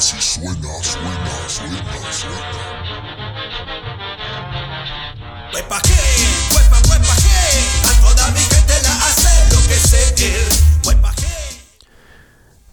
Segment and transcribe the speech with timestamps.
[0.00, 2.40] así suena, suena, suena, suena.
[5.52, 5.92] Huepa que,
[6.54, 10.14] huepa, huepa que, a toda mi gente la hace lo que sé.
[10.86, 11.26] Huepa que.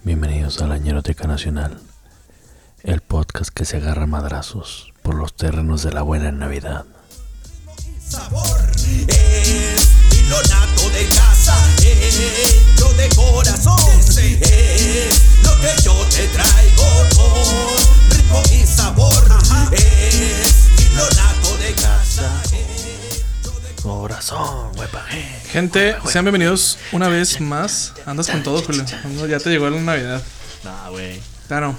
[0.05, 1.82] Bienvenidos a la Ñeroteca Nacional,
[2.84, 6.86] el podcast que se agarra a madrazos por los terrenos de la buena Navidad.
[8.07, 8.71] sabor
[9.09, 9.89] es
[10.30, 11.37] lo nato de casa,
[12.98, 16.85] de corazón, es lo que yo te traigo
[17.16, 19.23] con ritmo y sabor,
[19.72, 25.05] es lo nato de casa, es lo de Corazón, huepa.
[25.52, 27.94] Gente, sean bienvenidos una vez más.
[28.05, 28.84] Andas con todo, Julio.
[29.27, 30.22] Ya te llegó la Navidad.
[30.64, 31.22] Nah, güey.
[31.48, 31.75] Claro.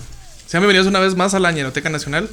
[0.47, 2.31] Sean bienvenidos una vez más a la Ñeroteca Nacional.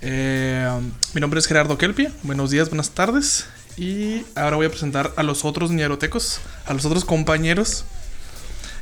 [0.00, 0.68] Eh,
[1.12, 2.10] mi nombre es Gerardo Kelpie.
[2.22, 3.46] Buenos días, buenas tardes.
[3.76, 7.84] Y ahora voy a presentar a los otros ñerotecos, a los otros compañeros.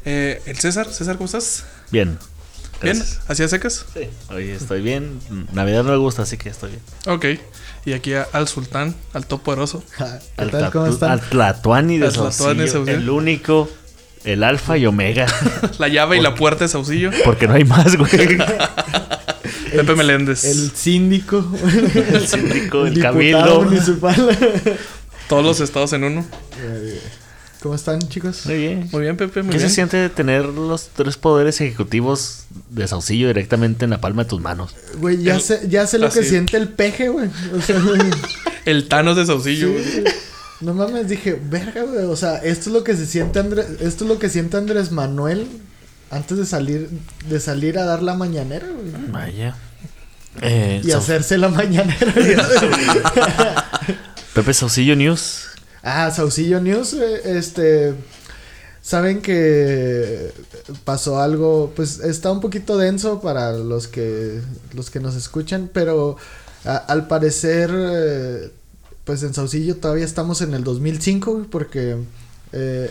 [0.04, 1.64] Eh, el César, César, ¿cómo estás?
[1.90, 2.18] Bien.
[2.82, 2.96] ¿Bien?
[2.96, 3.20] Gracias.
[3.28, 3.84] ¿Así de secas?
[3.92, 4.08] Sí.
[4.30, 5.20] Hoy estoy bien.
[5.52, 6.82] Navidad no me gusta, así que estoy bien.
[7.06, 7.26] Ok.
[7.84, 9.84] Y aquí a- al sultán, al top poderoso.
[9.98, 10.04] ¿Qué
[10.38, 10.70] Al, tal?
[10.72, 11.10] ¿Cómo están?
[11.12, 12.96] al Tlatuani de Al Tlatuani de Saucillo, Saucillo.
[12.98, 13.68] El único,
[14.24, 15.26] el alfa y omega.
[15.78, 17.10] La llave y la puerta de Saucillo.
[17.24, 18.10] Porque no hay más, güey.
[19.72, 20.44] Pepe Meléndez.
[20.44, 21.44] El síndico.
[22.12, 23.62] El síndico, el cabildo.
[23.62, 24.16] municipal.
[25.28, 26.26] Todos los estados en uno.
[27.62, 28.46] ¿Cómo están, chicos?
[28.46, 28.88] Muy bien.
[28.90, 29.68] Muy bien, Pepe, muy ¿Qué bien.
[29.68, 34.40] se siente tener los tres poderes ejecutivos de Saucillo directamente en la palma de tus
[34.40, 34.74] manos?
[34.98, 36.30] Güey, ya El- sé, ya sé lo que así.
[36.30, 37.28] siente el peje, güey.
[37.54, 37.76] O sea,
[38.64, 39.68] El Thanos de Saucillo.
[39.68, 40.00] sí, güey.
[40.02, 40.14] güey.
[40.62, 42.06] no mames, dije, verga, güey.
[42.06, 44.90] O sea, esto es lo que se siente Andrés, esto es lo que siente Andrés
[44.90, 45.46] Manuel
[46.10, 46.88] antes de salir,
[47.28, 49.10] de salir a dar la mañanera, güey.
[49.10, 49.56] Vaya.
[50.42, 52.14] Eh, Y Sau- hacerse la mañanera.
[54.34, 55.46] Pepe Saucillo News.
[55.82, 57.94] Ah, Saucillo News, eh, este,
[58.82, 60.32] saben que
[60.84, 64.40] pasó algo, pues está un poquito denso para los que,
[64.74, 66.16] los que nos escuchan, pero
[66.64, 68.50] a- al parecer, eh,
[69.04, 71.96] pues en Saucillo todavía estamos en el 2005, güey, porque
[72.52, 72.90] eh,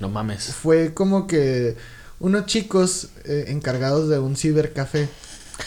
[0.00, 0.46] No mames.
[0.54, 1.76] fue como que
[2.20, 5.08] unos chicos eh, encargados de un cibercafé,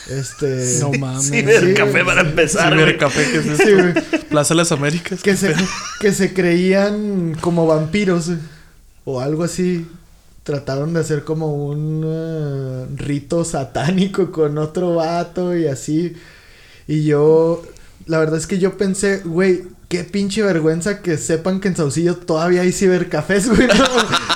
[0.09, 1.29] este, No mames.
[1.29, 2.73] Cibercafé Sí, para empezar.
[2.73, 4.01] Cibercafé, ¿qué es esto?
[4.11, 4.17] Sí.
[4.29, 5.21] Plaza de las Américas.
[5.21, 5.53] que se,
[5.99, 8.37] que se creían como vampiros eh,
[9.03, 9.85] o algo así.
[10.43, 16.15] Trataron de hacer como un eh, rito satánico con otro vato y así.
[16.87, 17.63] Y yo,
[18.07, 22.17] la verdad es que yo pensé, güey, qué pinche vergüenza que sepan que en Saucillo
[22.17, 23.67] todavía hay cibercafés, güey.
[23.67, 23.73] ¿no?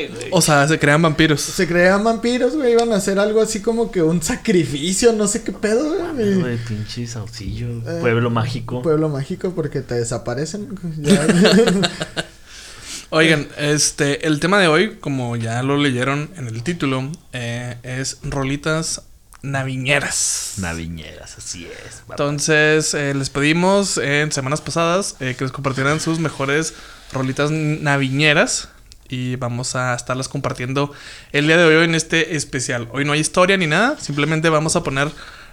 [0.00, 0.28] Ay, güey.
[0.30, 1.40] O sea, se crean vampiros.
[1.40, 2.72] Se creían vampiros, güey.
[2.72, 6.34] Iban a hacer algo así como que un sacrificio, no sé qué pedo, güey.
[6.34, 7.68] Güey, pinche Saucillo.
[7.86, 8.82] Eh, Pueblo mágico.
[8.82, 10.68] Pueblo mágico porque te desaparecen.
[10.98, 11.26] Ya.
[13.12, 18.18] Oigan, este, el tema de hoy, como ya lo leyeron en el título, eh, es
[18.22, 19.02] rolitas
[19.42, 20.54] naviñeras.
[20.58, 22.02] Naviñeras, así es.
[22.08, 26.74] Entonces, eh, les pedimos en semanas pasadas eh, que nos compartieran sus mejores
[27.12, 28.68] rolitas naviñeras.
[29.10, 30.92] Y vamos a estarlas compartiendo
[31.32, 32.88] el día de hoy en este especial.
[32.92, 35.10] Hoy no hay historia ni nada, simplemente vamos a poner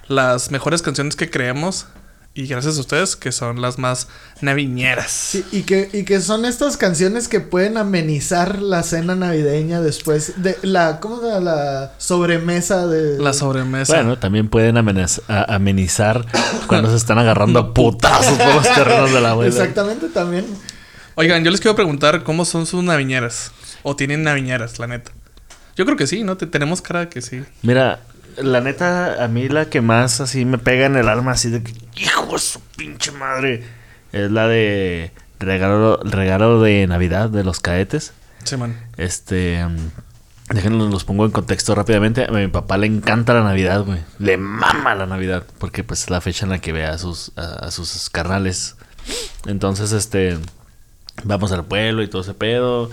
[0.07, 1.88] las mejores canciones que creemos.
[2.35, 4.09] Y gracias a ustedes, que son las más
[4.41, 5.09] naviñeras.
[5.09, 10.34] Sí, y que, y que son estas canciones que pueden amenizar la cena navideña después
[10.44, 11.39] de la, ¿cómo se llama?
[11.39, 13.18] La sobremesa de...
[13.18, 13.95] La sobremesa.
[13.95, 16.28] Bueno, también pueden amenizar
[16.68, 19.50] cuando se están agarrando a putazos por los terrenos de la abuela.
[19.50, 20.45] Exactamente, también.
[21.19, 23.51] Oigan, yo les quiero preguntar cómo son sus naviñeras.
[23.81, 25.11] O tienen naviñeras, la neta.
[25.75, 26.38] Yo creo que sí, ¿no?
[26.38, 27.44] Te- tenemos cara de que sí.
[27.63, 28.01] Mira,
[28.38, 31.63] la neta, a mí la que más así me pega en el alma, así de
[31.63, 33.63] que, hijo de su pinche madre,
[34.11, 38.13] es la de regalo, regalo de Navidad de los cadetes.
[38.44, 38.79] Sí, man.
[38.97, 39.66] Este,
[40.50, 42.25] déjenlos, los pongo en contexto rápidamente.
[42.25, 44.00] A mi papá le encanta la Navidad, güey.
[44.19, 47.31] Le mama la Navidad, porque pues es la fecha en la que ve a sus,
[47.35, 48.75] a, a sus carnales.
[49.45, 50.38] Entonces, este,
[51.23, 52.89] vamos al pueblo y todo ese pedo.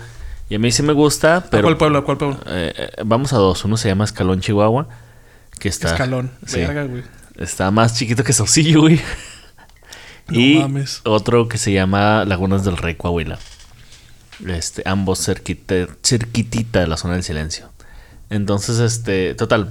[0.49, 1.63] Y a mí sí me gusta, ¿A pero...
[1.63, 1.97] cuál pueblo?
[1.99, 2.39] ¿A cuál pueblo?
[2.47, 3.65] Eh, eh, vamos a dos.
[3.65, 4.87] Uno se llama Escalón, Chihuahua.
[5.59, 5.87] Que está.
[5.89, 6.31] Escalón.
[6.45, 6.59] Sí.
[6.59, 7.03] Verga, güey.
[7.37, 8.99] Está más chiquito que Saucillo, güey.
[10.27, 11.01] No y mames.
[11.05, 13.37] otro que se llama Lagunas del Rey Coahuila.
[14.47, 17.69] Este, ambos cerquita, cerquitita de la zona del silencio.
[18.31, 19.69] Entonces, este, total.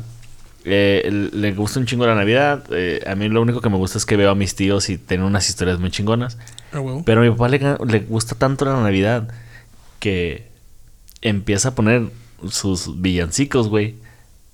[0.65, 2.63] eh, le gusta un chingo la Navidad.
[2.71, 4.97] eh, a mí lo único que me gusta es que veo a mis tíos y
[4.97, 6.39] tienen unas historias muy chingonas.
[7.05, 9.29] Pero a mi papá le, le gusta tanto la Navidad
[10.01, 10.49] que
[11.23, 12.11] empieza a poner
[12.51, 13.97] sus villancicos, güey.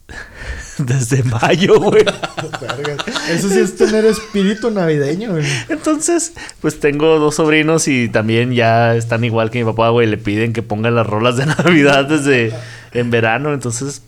[0.78, 2.04] Desde mayo, güey.
[3.30, 5.44] Eso sí es tener espíritu navideño, güey.
[5.68, 10.06] Entonces, pues tengo dos sobrinos y también ya están igual que mi papá, güey.
[10.06, 12.52] Le piden que pongan las rolas de Navidad desde
[12.92, 13.52] en verano.
[13.52, 14.02] Entonces,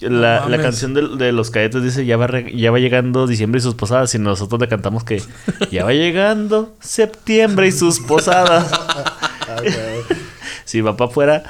[0.00, 3.26] La, No la canción de, de los cadetes dice ya va, re- ya va llegando
[3.26, 5.20] diciembre y sus posadas y nosotros le cantamos que
[5.72, 8.70] ya va llegando septiembre y sus posadas.
[9.50, 9.62] Ah,
[10.66, 11.42] si papá fuera,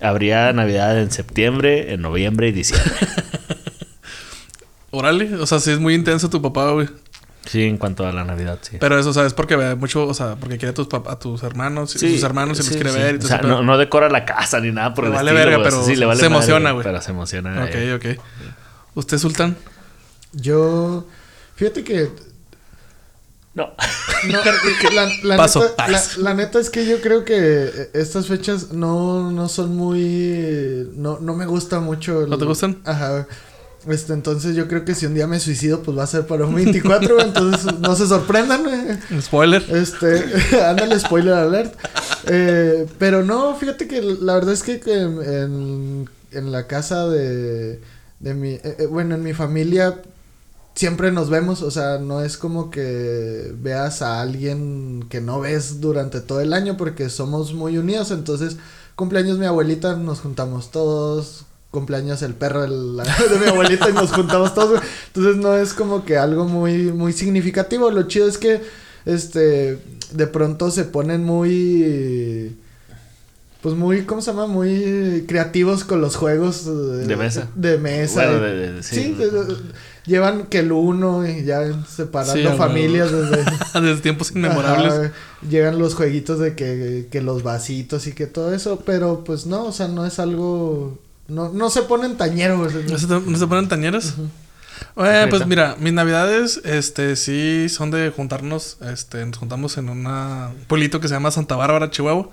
[0.00, 2.90] habría Navidad en septiembre, en noviembre y diciembre.
[4.90, 6.88] Órale, o sea, sí es muy intenso tu papá, güey.
[7.46, 8.78] Sí, en cuanto a la Navidad, sí.
[8.80, 9.34] Pero eso, ¿sabes?
[9.34, 12.22] Porque ve mucho, o sea, porque quiere a tus, a tus hermanos, y Sí, sus
[12.22, 12.98] hermanos y sí, los quiere sí.
[12.98, 15.30] ver y O sea, no, no decora la casa ni nada por Le el vale
[15.32, 16.84] estilo, verga, pero Sí, le vale se emociona, güey.
[16.84, 17.64] Pero se emociona.
[17.64, 17.94] Ok, eh.
[18.16, 18.20] ok.
[18.94, 19.56] ¿Usted, Sultán?
[20.32, 21.06] Yo.
[21.56, 22.10] Fíjate que.
[23.54, 23.72] No.
[24.26, 24.38] No,
[24.94, 25.60] la, la Paso.
[25.62, 30.88] Neta, la, la neta es que yo creo que estas fechas no, no son muy.
[30.96, 32.22] No, no me gusta mucho.
[32.22, 32.80] el- ¿No te gustan?
[32.86, 33.26] Ajá.
[33.86, 36.46] Este, entonces yo creo que si un día me suicido, pues va a ser para
[36.46, 38.64] un 24, güey, entonces no se sorprendan.
[39.20, 39.64] Spoiler.
[39.68, 40.24] Este,
[40.64, 41.74] ándale, spoiler alert.
[42.26, 47.80] Eh, pero no, fíjate que la verdad es que, que en, en la casa de,
[48.20, 50.00] de mi, eh, eh, bueno, en mi familia
[50.74, 55.80] siempre nos vemos, o sea, no es como que veas a alguien que no ves
[55.80, 58.56] durante todo el año porque somos muy unidos, entonces
[58.96, 64.54] cumpleaños mi abuelita, nos juntamos todos, cumpleaños el perro de mi abuelita y nos juntamos
[64.54, 68.62] todos, entonces no es como que algo muy, muy significativo, lo chido es que,
[69.04, 69.78] este,
[70.12, 72.56] de pronto se ponen muy...
[73.60, 74.46] Pues muy, ¿cómo se llama?
[74.46, 76.66] Muy creativos con los juegos.
[76.66, 77.48] eh, De mesa.
[77.54, 78.26] De mesa.
[78.28, 78.94] Bueno, y- de- de- sí.
[78.96, 79.56] sí, de- de-
[80.04, 83.42] llevan que el uno y ya separando Sí, familias desde...
[83.80, 84.92] Desde tiempos inmemorables.
[84.92, 85.12] Ajá,
[85.48, 89.64] llegan los jueguitos de que, que los vasitos y que todo eso, pero pues no,
[89.64, 90.98] o sea, no es algo...
[91.28, 92.74] No, no se ponen tañeros.
[92.74, 94.14] ¿No se, ¿No se ponen tañeras?
[94.96, 100.48] Eh, pues mira, mis navidades, este, sí son de juntarnos, este, nos juntamos en una-
[100.48, 102.28] un pueblito que se llama Santa Bárbara, Chihuahua.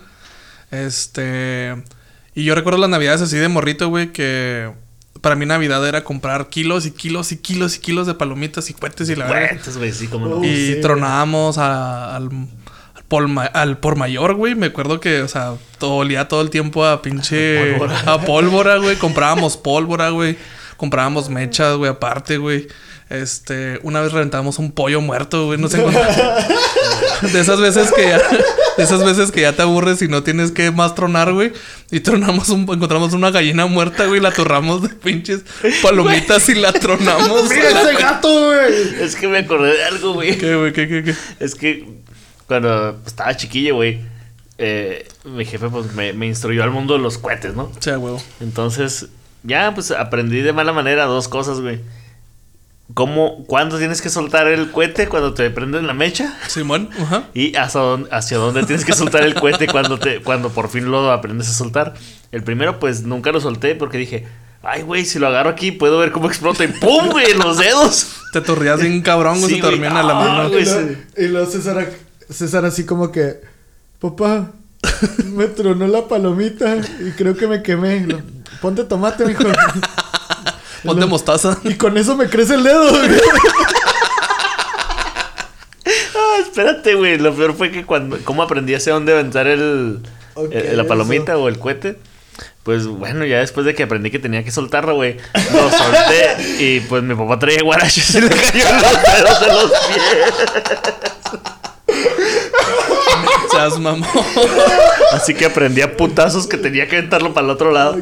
[0.71, 1.75] Este,
[2.33, 4.71] y yo recuerdo las navidades así de morrito, güey, que
[5.21, 8.73] para mí Navidad era comprar kilos y kilos y kilos y kilos de palomitas y
[8.73, 9.59] cohetes y la verdad.
[9.77, 10.43] Güey, sí, como no.
[10.43, 12.29] Y sí, tronábamos a- al,
[13.11, 14.55] por, ma- al por mayor, güey.
[14.55, 17.73] Me acuerdo que, o sea, todo, olía todo el tiempo a pinche.
[17.77, 17.99] Pólvora.
[18.05, 18.95] A pólvora, güey.
[18.95, 20.37] Comprábamos pólvora, güey.
[20.77, 22.69] Comprábamos mechas, güey, aparte, güey.
[23.09, 25.59] Este, una vez reventamos un pollo muerto, güey.
[25.59, 25.99] No sé cómo.
[27.33, 28.17] De esas veces que ya.
[28.77, 31.51] De esas veces que ya te aburres y no tienes que más tronar, güey.
[31.91, 34.19] Y tronamos un, encontramos una gallina muerta, güey.
[34.21, 35.41] y La torramos de pinches
[35.83, 37.49] palomitas y la tronamos.
[37.49, 39.01] ¡Mira ese gato, güey!
[39.03, 40.37] Es que me acordé de algo, güey.
[40.37, 40.71] ¿Qué, güey?
[40.71, 41.15] ¿Qué, qué, qué?
[41.41, 41.85] Es que
[42.59, 43.99] cuando estaba chiquillo, güey,
[44.57, 47.63] eh, mi jefe pues me, me instruyó al mundo de los cohetes, ¿no?
[47.63, 48.21] O sea, huevo.
[48.41, 49.07] Entonces,
[49.43, 51.79] ya pues aprendí de mala manera dos cosas, güey.
[52.93, 56.37] ¿Cómo, cuándo tienes que soltar el cohete cuando te prenden la mecha?
[56.49, 57.23] Simón, ajá.
[57.33, 60.91] Y hacia dónde, hacia dónde tienes que soltar el cohete cuando, te, cuando por fin
[60.91, 61.93] lo aprendes a soltar.
[62.33, 64.27] El primero, pues nunca lo solté porque dije,
[64.61, 67.31] ay, güey, si lo agarro aquí puedo ver cómo explota y ¡pum, güey!
[67.31, 68.07] en los dedos.
[68.33, 70.25] Te torrías bien cabrón, güey, Sí, se te dormían a la güey.
[70.27, 70.41] mano.
[70.41, 70.97] Ah, Y güey, lo- sí.
[71.17, 71.89] y luego César,
[72.31, 73.41] César así como que,
[73.99, 74.51] papá,
[75.25, 78.01] me tronó la palomita y creo que me quemé.
[78.01, 78.21] Lo-
[78.61, 79.43] Ponte tomate, mijo.
[80.83, 81.57] Ponte Lo- mostaza.
[81.63, 82.89] Y con eso me crece el dedo.
[82.89, 83.09] güey.
[85.85, 87.17] Ah, espérate, güey.
[87.17, 88.17] Lo peor fue que cuando.
[88.23, 89.99] ¿Cómo aprendí hacia dónde aventar el,
[90.51, 91.97] el- la palomita o el cohete?
[92.63, 95.17] Pues bueno, ya después de que aprendí que tenía que soltarlo, güey,
[95.51, 99.71] lo solté y pues mi papá traía guaraches y le cayó los dedos de los
[99.71, 101.41] pies.
[103.69, 104.07] Seas mamón.
[105.13, 107.97] Así que aprendí a putazos que tenía que aventarlo para el otro lado.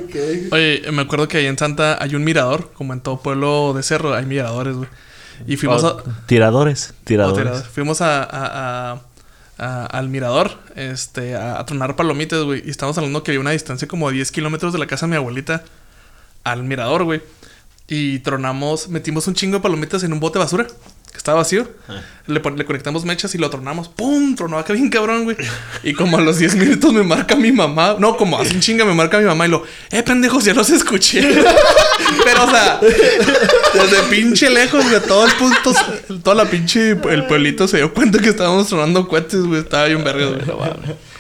[0.52, 3.84] Oye, me acuerdo que ahí en Santa hay un mirador, como en todo pueblo de
[3.84, 4.90] cerro, hay miradores, güey.
[5.48, 5.98] Y fuimos a.
[6.26, 7.38] Tiradores, no, tiradores.
[7.44, 7.64] tirador.
[7.66, 9.02] Fuimos a, a- a-
[9.58, 12.62] a- al mirador, este, a, a tronar palomitas, güey.
[12.66, 15.12] Y estamos hablando que había una distancia como de 10 kilómetros de la casa de
[15.12, 15.64] mi abuelita
[16.44, 17.22] al mirador, güey.
[17.88, 20.68] Y tronamos, metimos un chingo de palomitas en un bote de basura.
[21.12, 21.68] Que estaba vacío.
[22.28, 23.90] Le, pon- le conectamos mechas y lo tronamos.
[23.90, 24.36] ¡Pum!
[24.36, 25.36] Tronó acá bien cabrón, güey.
[25.84, 27.96] Y como a los 10 minutos me marca mi mamá.
[27.98, 29.64] No, como un chinga me marca mi mamá y lo...
[29.90, 30.46] ¡Eh, pendejos!
[30.46, 31.22] Ya los escuché.
[32.24, 32.80] Pero, o sea...
[33.74, 35.02] Desde pinche lejos, güey.
[35.08, 35.74] Todo el punto...
[36.24, 36.92] Toda la pinche...
[36.92, 39.62] El pueblito se dio cuenta que estábamos tronando cohetes, güey.
[39.62, 40.40] Estaba bien verga, güey.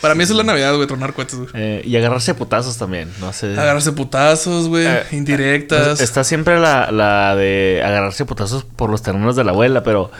[0.01, 0.87] Para mí eso es la Navidad, güey.
[0.87, 1.49] Tronar cohetes, güey.
[1.55, 3.47] Eh, y agarrarse a putazos también, no sé.
[3.51, 4.85] Agarrarse putazos, güey.
[4.87, 5.99] Eh, indirectas.
[5.99, 10.11] Está siempre la, la de agarrarse a putazos por los terrenos de la abuela, pero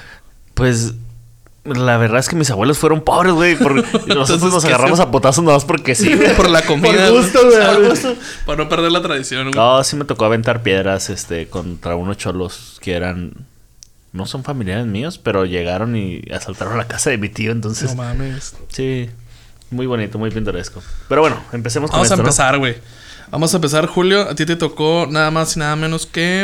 [0.53, 0.93] pues
[1.65, 3.53] la verdad es que mis abuelos fueron pobres, güey.
[3.59, 6.13] Nosotros Entonces, nos ¿qué agarramos se- a putazos nomás porque sí.
[6.15, 6.35] güey.
[6.35, 7.07] Por la comida.
[7.07, 7.75] Por gusto, güey.
[7.75, 8.15] Por gusto.
[8.45, 9.55] Para no perder la tradición, güey.
[9.55, 13.33] No, sí me tocó aventar piedras este, contra unos cholos que eran.
[14.11, 17.91] No son familiares míos, pero llegaron y asaltaron la casa de mi tío, entonces.
[17.91, 18.55] No mames.
[18.69, 19.07] Sí.
[19.69, 20.81] Muy bonito, muy pintoresco.
[21.07, 22.75] Pero bueno, empecemos con Vamos a empezar, güey.
[23.29, 24.21] Vamos a empezar, Julio.
[24.27, 26.41] A ti te tocó nada más y nada menos que.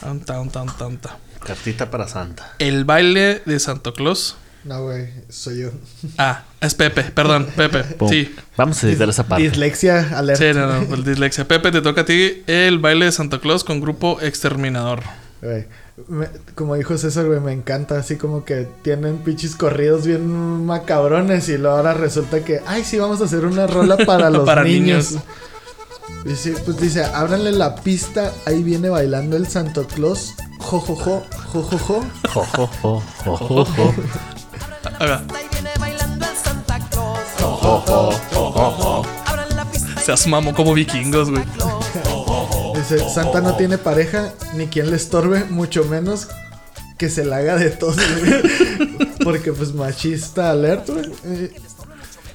[0.00, 1.18] Anta, anta, anta, anta.
[1.46, 2.54] Cartita para Santa.
[2.58, 4.36] El baile de Santo Claus.
[4.64, 5.70] No, güey, soy yo.
[6.18, 7.84] Ah, es Pepe, perdón, Pepe.
[7.84, 8.08] Pum.
[8.08, 8.34] Sí.
[8.56, 9.44] Vamos a editar esa parte.
[9.44, 10.42] Dislexia alerta.
[10.44, 11.46] Sí, no, no, el dislexia.
[11.46, 15.02] Pepe, te toca a ti el baile de Santa Claus con grupo Exterminador.
[15.40, 15.66] Güey,
[16.08, 17.96] me- como dijo César, güey, me encanta.
[17.96, 21.48] Así como que tienen pinches corridos bien macabrones.
[21.48, 24.64] Y luego ahora resulta que, ay, sí, vamos a hacer una rola para los Para
[24.64, 25.12] niños.
[25.12, 25.24] niños.
[26.24, 28.32] Dice, pues dice, ábranle la pista.
[28.46, 30.34] Ahí viene bailando el Santo Claus.
[30.58, 31.22] Jo, jo, jo,
[31.52, 32.04] jo, jo, jo.
[32.32, 33.94] Jo, jo, jo, jo, jo, jo.
[34.98, 35.24] Haga.
[35.34, 37.20] Ahí viene bailando el Santa Claus.
[37.38, 37.80] Jo, jo,
[38.32, 39.04] jo, jo, jo.
[39.26, 40.00] Abran la pista.
[40.00, 41.44] Seas mamo como vikingos, güey.
[42.74, 46.28] Dice, Santa no tiene pareja, ni quien le estorbe, mucho menos
[46.98, 49.08] que se la haga de tos, güey.
[49.22, 51.52] Porque pues machista alert, güey.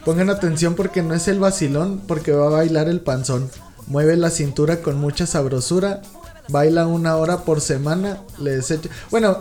[0.06, 3.50] Pongan atención porque no es el vacilón, porque va a bailar el panzón.
[3.88, 6.02] Mueve la cintura con mucha sabrosura.
[6.50, 8.20] Baila una hora por semana.
[8.40, 8.90] Le desecha.
[9.12, 9.40] Bueno.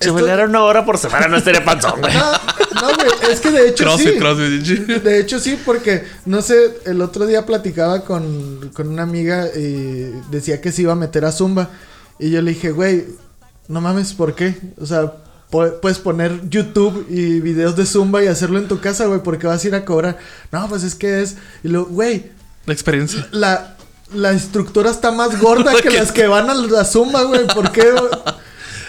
[0.00, 2.12] Si esto- bailara una hora por semana no estaría panzón, güey.
[2.14, 2.32] No,
[2.80, 3.08] no, güey.
[3.30, 4.06] Es que de hecho sí.
[5.04, 10.10] De hecho sí, porque no sé, el otro día platicaba con, con una amiga y
[10.30, 11.68] decía que se iba a meter a Zumba.
[12.18, 13.06] Y yo le dije, güey,
[13.68, 14.58] no mames, ¿por qué?
[14.80, 15.12] O sea,
[15.50, 19.64] puedes poner YouTube y videos de Zumba y hacerlo en tu casa, güey, porque vas
[19.64, 20.18] a ir a cobrar.
[20.52, 21.36] No, pues es que es...
[21.64, 22.30] Y luego, güey,
[22.66, 23.26] La experiencia.
[23.32, 23.76] la,
[24.14, 27.46] la instructora está más gorda que las que van a la Zumba, güey.
[27.46, 27.84] ¿Por qué?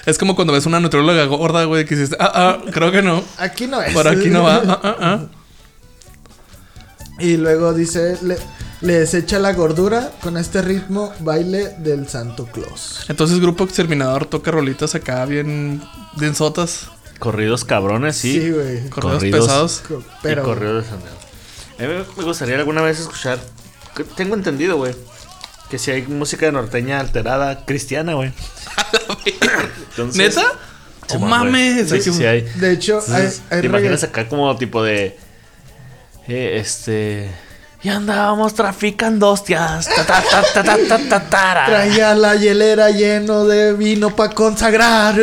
[0.03, 3.23] Es como cuando ves una nutrióloga gorda, güey, que dices, ah, ah, creo que no.
[3.37, 3.93] Aquí no es.
[3.93, 4.55] Por aquí no va.
[4.67, 5.19] Ah, ah, ah.
[7.19, 8.35] Y luego dice, le,
[8.81, 13.05] le desecha la gordura con este ritmo baile del Santo Claus.
[13.09, 15.81] Entonces, grupo exterminador toca rolitas acá bien,
[16.17, 16.87] bien sotas.
[17.19, 18.39] Corridos cabrones, sí.
[18.41, 18.89] Sí, güey.
[18.89, 19.39] Corridos, Corridos.
[19.45, 19.83] pesados.
[19.87, 20.41] Co- Pero...
[20.41, 20.85] Y corridos
[21.77, 21.85] de.
[21.85, 23.39] A mí me gustaría alguna vez escuchar.
[23.95, 24.95] que Tengo entendido, güey.
[25.69, 28.33] Que si hay música norteña alterada cristiana, güey.
[29.91, 30.41] Entonces- ¿Neta?
[31.07, 31.89] Sí, ¡Oh, mames!
[31.89, 32.41] Sí, sí hay.
[32.41, 35.17] de hecho, hay, Entonces, hay ¿Te imaginas acá como tipo de.
[36.27, 37.29] eh, este.
[37.83, 39.87] Y andábamos traficando hostias.
[39.87, 41.65] Ta, ta, ta, ta, ta, ta, ta, tara.
[41.65, 45.15] traía la hielera lleno de vino para consagrar.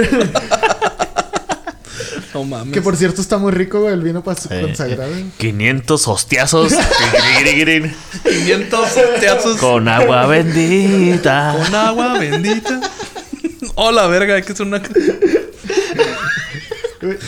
[2.34, 2.74] No mames.
[2.74, 5.08] que por cierto está muy rico, güey, el vino para Eh, consagrar.
[5.08, 6.74] eh, 500 hostiazos.
[7.36, 8.88] Tigrigirin, 500
[9.20, 11.52] teazos con, con agua bendita.
[11.88, 12.80] agua bendita.
[13.76, 14.82] Oh, la verga, hay que hacer una.
[14.82, 14.90] Qué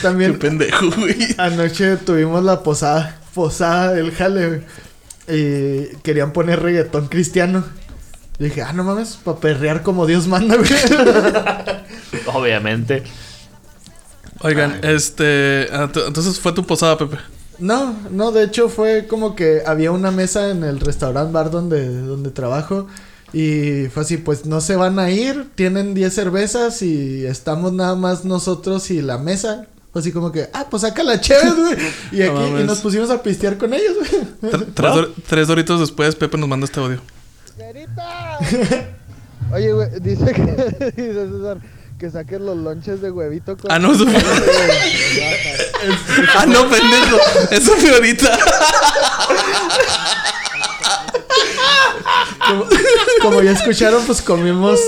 [0.02, 1.34] También pendejo, güey.
[1.38, 4.60] anoche tuvimos la posada, posada del jale, güey.
[5.30, 7.64] Y querían poner reggaetón cristiano.
[8.38, 10.70] Y dije, ah, no mames, para perrear como Dios manda, güey.
[12.34, 13.02] Obviamente.
[14.40, 15.68] Oigan, este.
[15.72, 17.18] ah, Entonces fue tu posada, Pepe.
[17.58, 21.86] No, no, de hecho fue como que había una mesa en el restaurant bar donde,
[22.00, 22.86] donde trabajo.
[23.32, 27.94] Y fue así, pues no se van a ir, tienen 10 cervezas y estamos nada
[27.94, 29.66] más nosotros y la mesa.
[29.92, 31.76] Así como que, ah, pues saca la chévere, güey.
[32.12, 34.52] Y No aquí y nos pusimos a pistear con ellos, güey.
[34.52, 37.00] Tre- Tres, dor- tres doritos después, Pepe nos manda este audio.
[39.52, 40.42] Oye, güey, dice que,
[40.96, 41.58] dice César,
[41.98, 43.70] que saquen los lonches de huevito con...
[43.72, 44.14] Ah, no, eso fue.
[46.36, 47.18] ah, no, pendejo.
[47.50, 48.38] Eso fue ahorita.
[52.48, 52.64] como,
[53.22, 54.78] como ya escucharon, pues comimos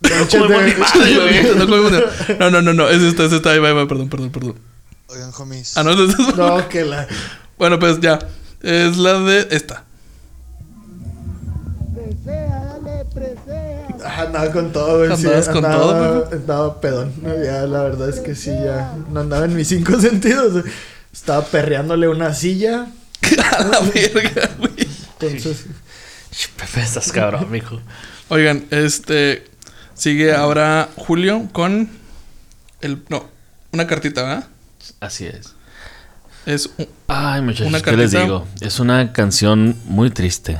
[2.38, 2.88] No, no, no, no.
[2.88, 3.50] Es esta, es esta.
[3.50, 4.54] Ahí va, ahí va, perdón, perdón, perdón.
[5.08, 5.76] Oigan, homies.
[5.76, 6.58] Ah, no, no, no.
[6.58, 7.06] No, que la...
[7.58, 8.18] Bueno, pues ya.
[8.62, 9.84] Es la de esta.
[14.04, 15.16] Ah, andaba con todo, güey.
[15.16, 16.28] sí, ¿Andabas con andaba, todo?
[16.32, 17.12] Andaba pedón.
[17.22, 20.64] No, Ya, la verdad es que sí, ya no andaba en mis cinco sentidos.
[21.12, 22.86] Estaba perreándole una silla.
[23.58, 24.72] A la verga, güey.
[25.20, 25.66] Entonces,
[26.56, 27.80] Pepe, estás cabrón, mijo.
[28.28, 29.44] Oigan, este.
[29.98, 31.90] Sigue ahora Julio con.
[32.80, 33.02] El.
[33.08, 33.24] No,
[33.72, 34.48] una cartita, ¿verdad?
[35.00, 35.54] Así es.
[36.46, 36.70] Es.
[36.78, 38.22] un- Ay, muchachos, Una ¿qué les cartita.
[38.22, 38.46] digo?
[38.60, 40.58] Es una canción muy triste.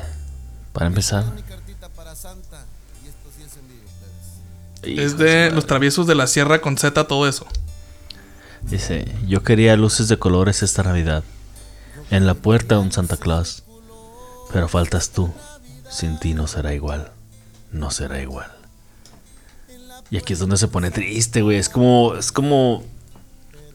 [0.73, 1.25] Para empezar.
[4.83, 7.47] Es de los traviesos de la sierra con Z, todo eso.
[8.63, 11.25] Dice, yo quería luces de colores esta Navidad.
[12.11, 13.65] En la puerta un Santa Claus.
[14.53, 15.33] Pero faltas tú.
[15.91, 17.13] Sin ti no será igual.
[17.73, 18.51] No será igual.
[20.11, 21.59] Y aquí es donde se pone triste, güey.
[21.59, 22.83] Es como, es como...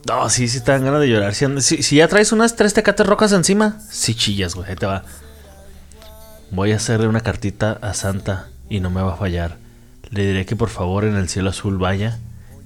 [0.08, 1.34] No, sí, sí te dan ganas de llorar.
[1.34, 4.68] Si, and- si- si ya traes unas tres tecates rocas encima, sí chillas, güey.
[4.68, 5.04] Ahí te va.
[6.50, 9.56] Voy a hacerle una cartita a Santa y no me va a fallar.
[10.10, 12.18] Le diré que por favor en el cielo azul vaya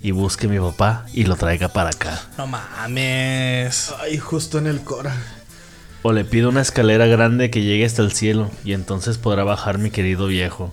[0.03, 2.21] y busque a mi papá y lo traiga para acá.
[2.37, 3.93] No mames.
[4.01, 5.15] ay, justo en el cora.
[6.03, 9.79] O le pido una escalera grande que llegue hasta el cielo y entonces podrá bajar
[9.79, 10.73] mi querido viejo.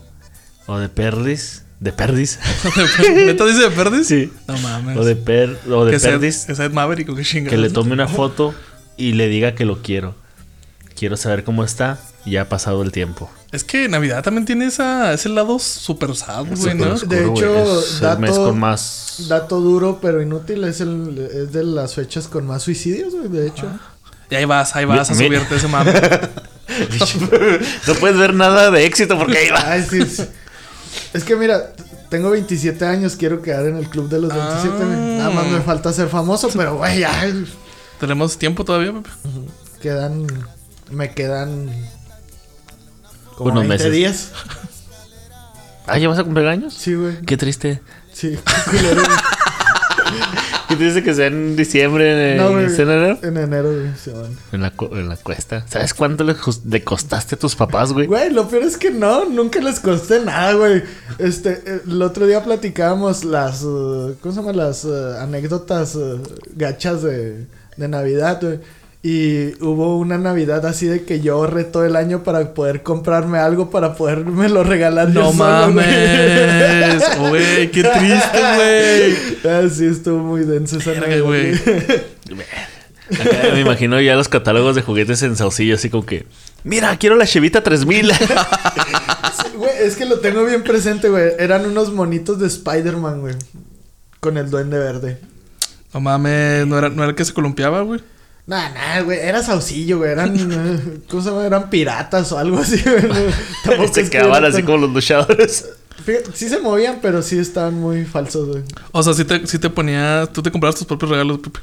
[0.66, 1.64] O de perdis.
[1.80, 2.40] ¿De perdis?
[3.26, 4.08] ¿Neta dice de Perdis?
[4.08, 4.32] Sí.
[4.48, 4.98] No mames.
[4.98, 6.46] o de, per, o de que sea- perdis.
[6.46, 7.52] que sea Ed Maverick o qué chingados.
[7.52, 8.56] Que le tome una foto
[8.98, 10.16] y le diga que lo quiero.
[10.98, 12.00] Quiero saber cómo está.
[12.26, 13.30] Ya ha pasado el tiempo.
[13.52, 16.94] Es que Navidad también tiene esa, ese lado super sad, güey, ¿no?
[16.94, 19.26] oscuro, De hecho, es el dato- mes con más.
[19.28, 23.48] Dato duro, pero inútil, es, el, es de las fechas con más suicidios, güey, de
[23.48, 23.68] hecho.
[24.32, 25.94] Y ahí vas, ahí vas a subirte ese mame.
[27.88, 29.72] no puedes ver nada de éxito porque ahí va.
[29.72, 30.24] Ay, sí, sí.
[31.14, 31.74] Es que mira,
[32.10, 34.70] tengo 27 años, quiero quedar en el club de los 27.
[34.76, 34.88] güey.
[34.90, 35.18] Ah.
[35.18, 37.12] Nada más me falta ser famoso, pero güey, ya
[38.00, 38.94] Tenemos tiempo todavía,
[39.82, 40.28] quedan.
[40.92, 41.70] Me quedan.
[43.38, 43.92] Como Unos 20 meses.
[43.92, 44.32] días.
[45.88, 46.74] Ah, ¿ya vas a cumplir años?
[46.74, 47.22] Sí, güey.
[47.22, 47.82] Qué triste.
[48.14, 48.38] Sí,
[48.72, 49.04] qué culero.
[50.68, 52.70] ¿Qué te dice que sea en diciembre, en, No, güey.
[52.70, 53.20] ¿sea en enero?
[53.22, 53.96] En enero, güey.
[53.96, 54.32] se van.
[54.52, 55.66] En la, en la cuesta.
[55.68, 56.36] ¿Sabes cuánto le,
[56.68, 58.08] le costaste a tus papás, güey?
[58.08, 60.84] Güey, lo peor es que no, nunca les costé nada, güey.
[61.20, 64.54] Este, eh, el otro día platicábamos las, eh, ¿cómo se llama?
[64.54, 65.98] Las eh, anécdotas
[66.56, 67.46] gachas de,
[67.78, 68.60] de Navidad, güey.
[69.08, 73.38] Y hubo una Navidad así de que yo ahorré todo el año para poder comprarme
[73.38, 77.04] algo para podérmelo regalar No mames.
[77.20, 79.16] Güey, qué triste, güey.
[79.48, 81.54] Ah, sí, estuvo muy denso esa Verga, Navidad, güey.
[83.14, 86.26] Acá me imagino ya los catálogos de juguetes en Saucillo, así como que...
[86.64, 88.12] Mira, quiero la Chevita 3000.
[88.12, 88.24] Sí,
[89.56, 91.34] Güey, es que lo tengo bien presente, güey.
[91.38, 93.36] Eran unos monitos de Spider-Man, güey.
[94.20, 95.20] Con el duende verde.
[95.94, 98.02] No mames, ¿no era, no era el que se columpiaba, güey?
[98.48, 101.46] Nah, nah, güey, era saucillo, güey, eran, ¿cómo se llama?
[101.46, 103.02] Eran piratas o algo así, güey.
[103.04, 103.16] no,
[103.64, 105.70] tampoco se es que quedaban así tan- como los luchadores.
[106.06, 108.64] Fíjate, sí se movían, pero sí estaban muy falsos, güey.
[108.92, 111.60] O sea, si te, sí te ponías, tú te comprabas tus propios regalos, Pepe.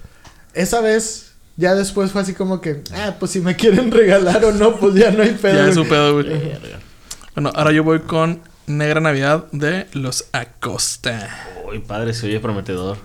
[0.55, 4.51] Esa vez, ya después fue así como que, ah, pues si me quieren regalar o
[4.53, 5.55] no, pues ya no hay pedo.
[5.65, 6.27] Ya es un pedo, güey.
[7.37, 11.29] Bueno, ahora yo voy con Negra Navidad de los Acosta.
[11.71, 12.99] Uy, padre, se oye prometedor.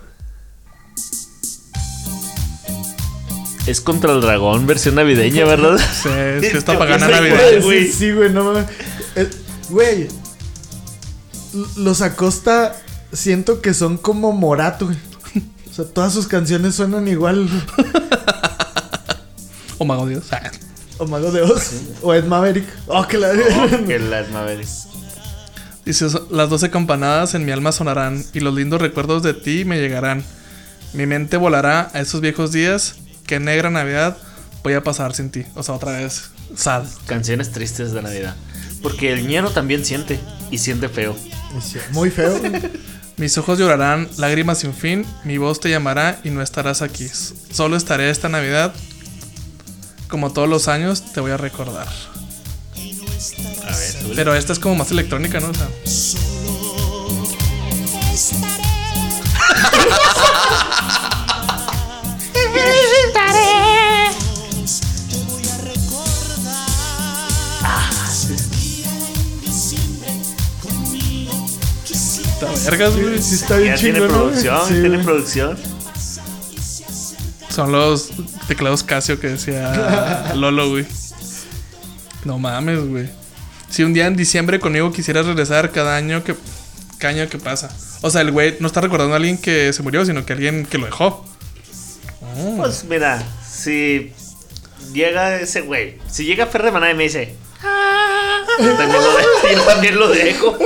[3.68, 5.76] Es contra el dragón, versión navideña, ¿verdad?
[5.78, 6.08] Sí,
[6.46, 7.62] es Yo pagana pienso Navidad.
[7.62, 8.66] Güey, sí, sí, güey, no mames.
[9.16, 9.28] Eh,
[9.68, 10.08] Güey,
[11.76, 12.74] los Acosta
[13.12, 14.96] siento que son como Morato, güey.
[15.70, 17.46] O sea, todas sus canciones suenan igual.
[19.76, 20.24] O Mago Dios.
[20.32, 20.50] Ah.
[20.96, 21.72] O Mago de Oz.
[22.02, 22.66] O Ed Maverick.
[22.86, 23.30] Oh, que la...
[23.86, 24.66] que las Maverick.
[25.84, 29.64] Dice, "So- las doce campanadas en mi alma sonarán y los lindos recuerdos de ti
[29.66, 30.24] me llegarán.
[30.94, 32.96] Mi mente volará a esos viejos días
[33.28, 34.16] que negra Navidad
[34.64, 35.44] voy a pasar sin ti.
[35.54, 36.84] O sea, otra vez, sad.
[37.06, 38.34] Canciones tristes de Navidad.
[38.82, 40.18] Porque el ñero también siente.
[40.50, 41.14] Y siente feo.
[41.92, 42.40] Muy feo.
[43.18, 47.08] Mis ojos llorarán, lágrimas sin fin, mi voz te llamará y no estarás aquí.
[47.50, 48.72] Solo estaré esta Navidad.
[50.06, 51.88] Como todos los años te voy a recordar.
[51.88, 54.14] A ver, súbele.
[54.14, 55.48] Pero esta es como más electrónica, ¿no?
[55.50, 55.68] O sea,
[72.46, 73.22] está vergas, güey.
[73.22, 75.02] Sí está bien Ya tiene producción, Sí, tiene güey.
[75.04, 75.58] producción.
[77.50, 78.10] Son los
[78.46, 80.86] teclados Casio que decía Lolo, güey.
[82.24, 83.08] No mames, güey.
[83.70, 86.34] Si un día en diciembre conmigo quisieras regresar cada año que
[86.98, 87.70] cada año que pasa.
[88.02, 90.36] O sea, el güey no está recordando a alguien que se murió, sino que a
[90.36, 91.24] alguien que lo dejó.
[92.56, 94.12] Pues mira, si
[94.92, 99.16] llega ese güey, si llega Fer de Maná y me dice, "Ah", yo también lo
[99.16, 99.30] dejo.
[99.52, 100.58] Yo también lo dejo.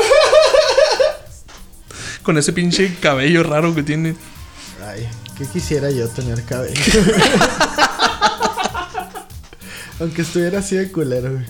[2.22, 4.14] Con ese pinche cabello raro que tiene.
[4.86, 6.74] Ay, que quisiera yo tener cabello.
[10.00, 11.44] Aunque estuviera así de culero, güey.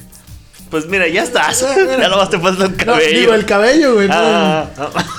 [0.71, 1.65] Pues mira, ya estás.
[2.01, 3.19] Ya nomás te falta el No, cabello.
[3.21, 4.09] digo, el cabello, güey.
[4.09, 4.15] no.
[4.17, 5.07] Ah, ah.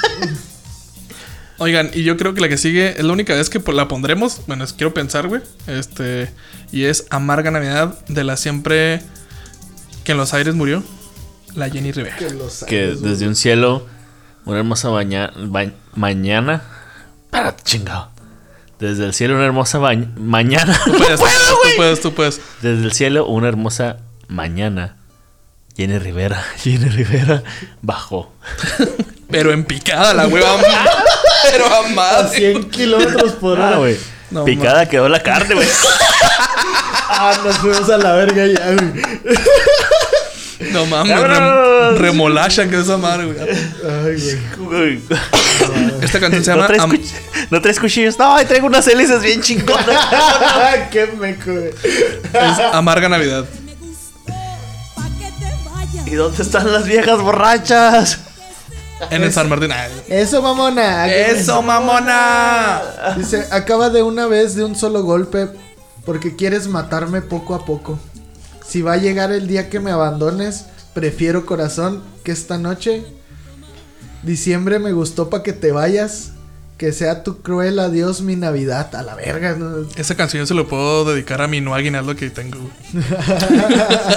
[1.59, 4.41] Oigan, y yo creo que la que sigue es la única vez que la pondremos.
[4.47, 5.41] Bueno, es, quiero pensar, güey.
[5.67, 6.29] Este.
[6.71, 9.01] Y es Amarga Navidad de la siempre.
[10.03, 10.83] Que en los aires murió.
[11.55, 12.17] La Jenny Rivera.
[12.67, 13.87] Que desde un cielo,
[14.45, 16.61] una hermosa baña- ba- mañana.
[17.25, 18.09] Espérate, chingado.
[18.79, 20.79] Desde el cielo, una hermosa mañana.
[20.85, 22.41] Tú puedes, tú puedes, tú puedes.
[22.61, 24.97] Desde el cielo, una hermosa mañana.
[25.77, 27.43] Jenny Rivera, Jenny Rivera
[27.81, 28.31] bajó.
[29.31, 30.57] Pero en picada la hueva.
[31.51, 32.31] pero a A más.
[32.33, 33.77] 100 kilómetros por hora.
[33.77, 33.97] güey.
[34.29, 35.67] No, Picada quedó la carne, güey.
[37.09, 39.01] Ah, nos fuimos a la verga ya, güey.
[40.73, 42.87] No mames, rem- remolachan que es
[43.25, 43.37] güey.
[43.39, 44.99] Ay, güey.
[44.99, 45.01] Güey.
[46.01, 47.11] Esta canción se ¿No llama traes, Am- cuch-
[47.51, 48.17] ¿No traes cuchillos?
[48.17, 49.85] No, ahí traigo unas hélices bien chingonas.
[50.91, 51.69] Qué meco, güey.
[51.69, 53.45] es Amarga Navidad.
[56.05, 58.19] ¿Y dónde están las viejas borrachas?
[59.09, 59.71] En el San Martín.
[59.71, 59.91] Ay.
[60.07, 61.07] Eso, mamona.
[61.11, 62.81] ¡Eso, mamona!
[63.17, 65.49] Dice, acaba de una vez de un solo golpe
[66.05, 67.99] porque quieres matarme poco a poco.
[68.73, 73.05] Si va a llegar el día que me abandones, prefiero corazón que esta noche.
[74.23, 76.31] Diciembre me gustó para que te vayas.
[76.79, 78.95] Que sea tu cruel adiós mi Navidad.
[78.95, 79.53] A la verga.
[79.53, 79.87] ¿no?
[79.95, 83.05] Esa canción yo se lo puedo dedicar a mi no aguinaldo que tengo, güey.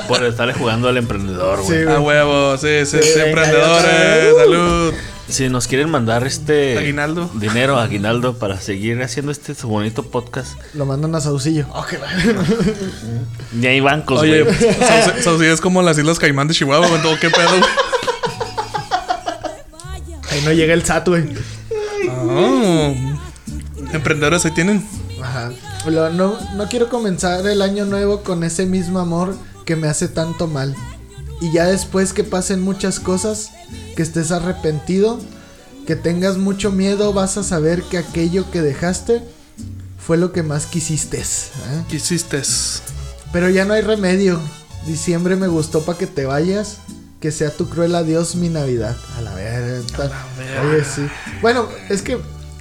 [0.09, 1.83] Por estarle jugando al emprendedor, güey.
[1.83, 1.87] Sí.
[1.91, 4.37] A huevo, sí, sí, Sí, emprendedores.
[4.39, 4.95] Salud.
[5.29, 7.29] Si nos quieren mandar este Aguinaldo.
[7.35, 11.67] dinero, aguinaldo, para seguir haciendo este su bonito podcast, Lo mandan a Saucillo.
[13.61, 14.45] ya hay bancos, Oye,
[15.23, 17.03] Saucillo es como las Islas Caimán de Chihuahua, güey.
[17.03, 17.51] todo, ¿Qué pedo?
[20.31, 21.25] Ahí no llega el SAT, güey.
[22.11, 22.93] Ah.
[23.93, 24.87] Emprendedores ahí tienen.
[25.23, 25.51] Ajá.
[25.91, 30.47] No, no quiero comenzar el año nuevo con ese mismo amor que me hace tanto
[30.47, 30.75] mal.
[31.41, 33.51] Y ya después que pasen muchas cosas,
[33.95, 35.21] que estés arrepentido,
[35.87, 39.23] que tengas mucho miedo, vas a saber que aquello que dejaste
[39.99, 41.19] fue lo que más quisiste.
[41.19, 41.85] ¿eh?
[41.89, 42.43] ¿Qué hiciste?
[43.33, 44.41] Pero ya no hay remedio.
[44.87, 46.79] Diciembre me gustó para que te vayas.
[47.21, 48.97] Que sea tu cruel adiós mi Navidad.
[49.17, 50.13] A la verga.
[50.63, 51.09] Oye, sí.
[51.41, 52.19] Bueno, es que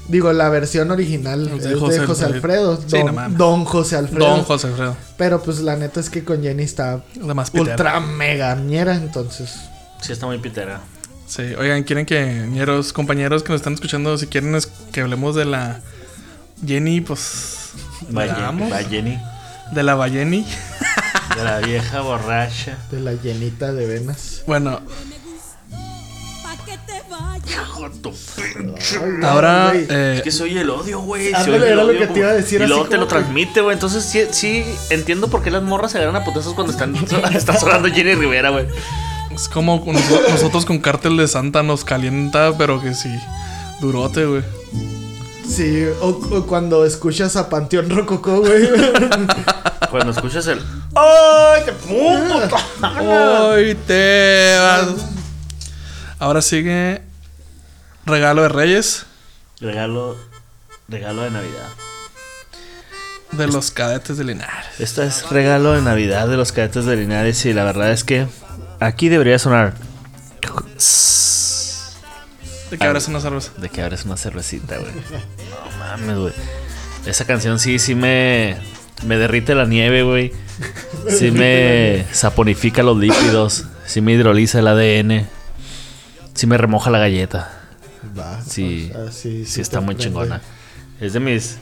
[0.07, 2.71] digo, la versión original es de de José Alfredo.
[2.73, 2.79] Alfredo.
[2.87, 4.27] Sí, no don, don José Alfredo.
[4.27, 4.97] Don José Alfredo.
[5.17, 7.71] Pero pues la neta es que con Jenny está La más pitera.
[7.71, 9.55] ultra mega ñera, entonces.
[10.01, 10.81] Sí, está muy pitera.
[11.27, 15.35] Sí, oigan, quieren que, ñeros, compañeros que nos están escuchando, si quieren es que hablemos
[15.35, 15.81] de la
[16.65, 17.71] Jenny, pues.
[18.15, 18.71] Va, Vamos.
[18.89, 19.19] Jenny.
[19.73, 20.45] De la Bayeni.
[21.35, 22.77] De la vieja borracha.
[22.91, 24.43] De la llenita de venas.
[24.45, 24.79] Bueno,
[29.23, 29.73] ahora.
[29.75, 31.33] eh, Es que se oye el odio, güey.
[31.33, 33.61] Ándale, era lo odio que te iba a decir, Y luego te lo que- transmite,
[33.61, 33.73] güey.
[33.73, 36.95] Entonces sí, sí entiendo por qué las morras se agarran a putazos cuando están,
[37.33, 38.65] están sonando Jenny Rivera, güey.
[39.33, 39.83] es como
[40.31, 43.09] nosotros con Cártel de Santa nos calienta, pero que sí.
[43.81, 44.41] Durote, güey.
[45.47, 48.67] Sí, o, o cuando escuchas a Panteón Rococó, güey.
[49.91, 50.59] Cuando escuchas el.
[50.95, 52.55] ¡Ay, qué puto!
[53.43, 54.87] Hoy te vas.
[56.19, 57.01] Ahora sigue.
[58.05, 59.05] Regalo de Reyes
[59.59, 60.15] Regalo.
[60.87, 61.67] Regalo de Navidad.
[63.31, 64.79] de los cadetes de Linares.
[64.79, 68.27] Esta es regalo de Navidad de los cadetes de Linares y la verdad es que
[68.79, 69.73] aquí debería sonar
[72.69, 73.51] De que abres una cerveza.
[73.57, 74.91] de que abres una cervecita, güey.
[74.91, 76.33] No mames, güey.
[77.05, 78.57] Esa canción sí, sí me,
[79.05, 80.31] me derrite la nieve, güey.
[81.09, 83.65] Sí me saponifica los lípidos.
[83.85, 85.27] Sí me hidroliza el ADN.
[86.33, 87.54] Sí me remoja la galleta.
[88.17, 90.41] Va, Sí, o sea, sí, está muy chingona.
[90.99, 91.57] Es de mis.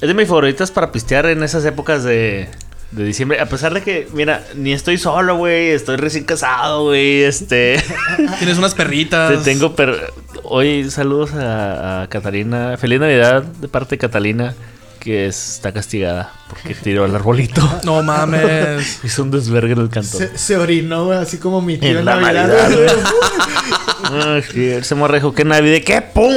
[0.00, 2.48] Es de mis favoritas para pistear en esas épocas de,
[2.92, 3.40] de diciembre.
[3.40, 5.70] A pesar de que, mira, ni estoy solo, güey.
[5.70, 7.22] Estoy recién casado, güey.
[7.22, 7.82] Este.
[8.38, 9.38] Tienes unas perritas.
[9.42, 9.74] te tengo.
[9.74, 10.12] Per...
[10.44, 12.76] Hoy saludos a, a Catalina.
[12.76, 14.54] Feliz Navidad de parte de Catalina.
[15.00, 17.62] Que es- está castigada porque tiró el arbolito.
[17.84, 18.98] No mames.
[19.04, 20.20] Hizo un desvergue en el cantón.
[20.20, 22.48] Se, se orinó, güey, así como mi tío En en, la Navidad.
[22.70, 24.42] Navidad.
[24.54, 25.78] Ay, ese morro dijo que Navidad.
[25.84, 26.00] ¿Qué?
[26.02, 26.32] ¡Pum!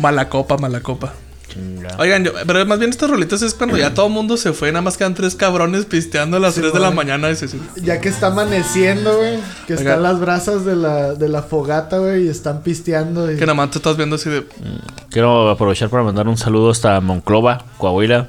[0.00, 1.12] Mala copa, mala copa.
[1.48, 1.88] Chinga.
[1.98, 4.70] Oigan, yo, pero más bien estas rolitas es cuando ya todo el mundo se fue,
[4.70, 7.30] nada más quedan tres cabrones pisteando a las 3 de la mañana.
[7.30, 9.38] Y se- se- Ya que está amaneciendo, güey.
[9.66, 9.82] Que Oiga.
[9.92, 12.26] están las brasas de la, de la fogata, güey.
[12.26, 13.30] Y están pisteando.
[13.32, 14.46] y- que nada más te estás viendo así de.
[15.10, 18.28] Quiero aprovechar para mandar un saludo hasta Monclova, Coahuila,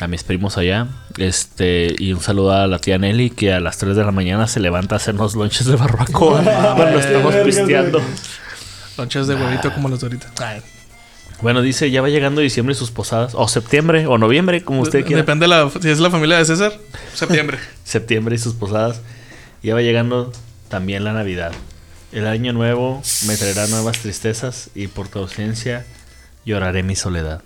[0.00, 0.86] a mis primos allá.
[1.18, 4.46] Este, y un saludo a la tía Nelly, que a las 3 de la mañana
[4.46, 6.40] se levanta a hacernos lonches de barbacoa
[6.76, 8.00] cuando estamos pisteando.
[8.96, 10.28] Lonches de huevito como los de ahorita.
[10.42, 10.62] Ay.
[11.42, 15.04] Bueno, dice, ya va llegando diciembre y sus posadas, o septiembre, o noviembre, como usted
[15.04, 15.22] quiera.
[15.22, 16.72] Depende de la, si es la familia de César,
[17.14, 17.58] septiembre.
[17.84, 19.00] Septiembre y sus posadas.
[19.62, 20.32] Ya va llegando
[20.68, 21.52] también la Navidad.
[22.12, 25.86] El año nuevo me traerá nuevas tristezas y por tu ausencia
[26.44, 27.42] lloraré mi soledad.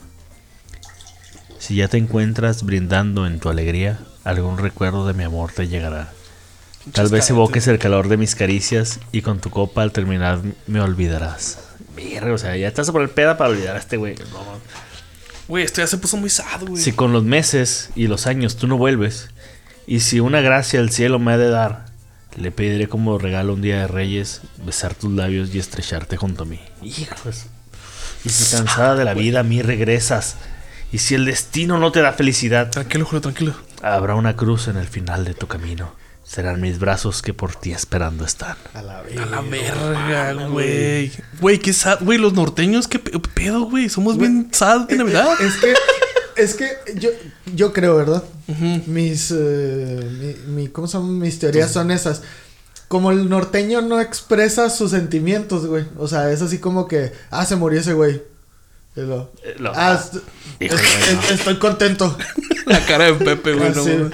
[1.59, 6.13] Si ya te encuentras brindando en tu alegría, algún recuerdo de mi amor te llegará.
[6.93, 10.81] Tal vez evoques el calor de mis caricias y con tu copa al terminar me
[10.81, 11.59] olvidarás.
[11.97, 14.15] Mierda, o sea, ya estás a poner peda para olvidar a este güey.
[14.15, 14.61] No, no.
[15.49, 16.83] Güey, esto ya se puso muy sad, güey.
[16.83, 19.29] Si con los meses y los años tú no vuelves,
[19.87, 21.87] y si una gracia el cielo me ha de dar,
[22.37, 26.47] le pediré como regalo un día de reyes besar tus labios y estrecharte junto a
[26.47, 26.61] mí.
[26.83, 27.47] Hijos.
[28.25, 30.37] Y si cansada de la vida a mí regresas,
[30.91, 33.55] y si el destino no te da felicidad, Tranquilo, Julio, tranquilo.
[33.83, 35.93] habrá una cruz en el final de tu camino.
[36.35, 38.57] Serán mis brazos que por ti esperando están.
[38.75, 41.13] A la A la verga, güey.
[41.41, 41.99] Güey, qué sad.
[42.03, 43.89] Güey, los norteños, qué pe- pedo, güey.
[43.89, 45.29] Somos bien sad de Navidad.
[45.41, 45.75] Es que,
[46.37, 46.67] es que
[46.97, 47.11] yo,
[47.55, 48.25] yo creo, ¿verdad?
[48.87, 51.19] Mis, eh, mi, mi- ¿cómo se llaman?
[51.21, 52.23] Mis teorías son esas.
[52.89, 55.85] Como el norteño no expresa sus sentimientos, güey.
[55.99, 58.23] O sea, es así como que, ah, se murió ese güey.
[58.97, 60.01] Lo, Eh, lo- ah,
[60.61, 62.17] est- estoy contento.
[62.67, 63.71] La cara de Pepe, güey.
[63.73, 63.91] no Así.
[63.91, 64.13] mames.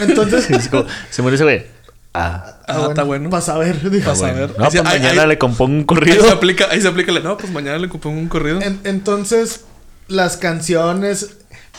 [0.00, 1.66] Entonces, Es como, se murió ese güey.
[2.14, 3.30] Ah, Ah, está bueno.
[3.30, 4.08] Para saber, dijo.
[4.10, 4.50] Vas a ver.
[4.58, 6.24] No, Ahí pues ahí- mañana ahí- le compongo un Ahí corrido.
[6.24, 7.12] se aplica, ahí se aplica.
[7.12, 8.60] la- No, pues mañana le compongo un corrido.
[8.60, 9.60] En- entonces,
[10.08, 11.28] las canciones.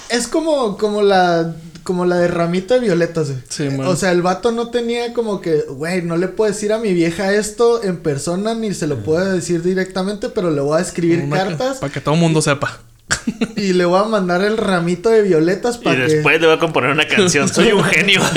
[0.09, 1.53] Es como, como la.
[1.83, 3.41] Como la de ramita de violetas, güey.
[3.47, 3.87] Sí, man.
[3.87, 6.93] O sea, el vato no tenía como que, güey, no le puedo decir a mi
[6.93, 11.21] vieja esto en persona ni se lo puedo decir directamente, pero le voy a escribir
[11.23, 12.79] Una cartas Para que todo el mundo sepa.
[13.55, 16.13] y le voy a mandar el ramito de violetas Y para que.
[16.13, 17.47] después le voy a componer una canción.
[17.47, 18.21] Soy un genio.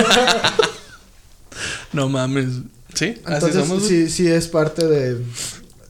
[1.93, 2.47] No mames.
[2.95, 3.87] Sí, así Entonces, somos.
[3.87, 5.19] sí, sí es parte de.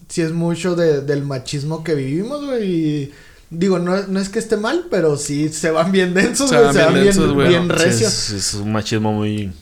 [0.08, 2.64] Sí es mucho de- del machismo que vivimos, güey.
[2.70, 3.12] Y
[3.50, 6.66] digo, no, no es que esté mal, pero sí se van bien densos, Se güey.
[6.66, 8.12] van Se bien van bien, densos, bien Sí, recios.
[8.12, 9.52] es, es un machismo muy.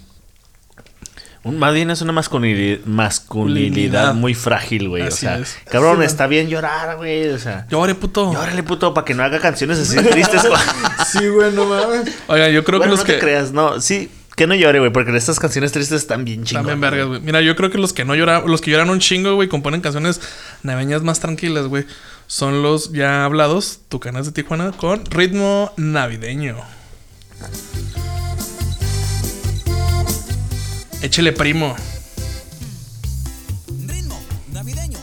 [1.45, 5.05] Un, más bien es una masculinidad, masculinidad muy frágil, güey.
[5.05, 5.57] O sea, es.
[5.71, 6.07] cabrón, Sí, man.
[6.07, 7.29] está bien llorar, güey.
[7.29, 8.33] O sea, Llore, puto.
[8.33, 10.43] llórale, puto, para que no haga canciones así tristes.
[11.07, 12.13] Sí, güey, no mames.
[12.27, 13.13] Oigan, yo creo bueno, que los no que.
[13.15, 16.71] te creas, no, sí, que no llore, güey, porque estas canciones tristes están bien chingonas.
[16.73, 17.21] También vergas, güey.
[17.21, 19.81] Mira, yo creo que los que no lloran, los que lloran un chingo, güey, componen
[19.81, 20.21] canciones
[20.63, 21.87] navideñas más tranquilas, güey.
[22.27, 26.57] Son los ya hablados, Tucanas de Tijuana, con ritmo navideño.
[31.03, 31.75] Échele primo.
[33.87, 34.19] Ritmo
[34.53, 34.99] navideño,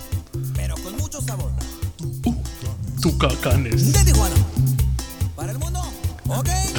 [0.56, 1.52] pero con mucho sabor.
[3.02, 3.94] Tucacanes.
[3.94, 4.36] De Tijuana.
[5.36, 5.82] Para el mundo.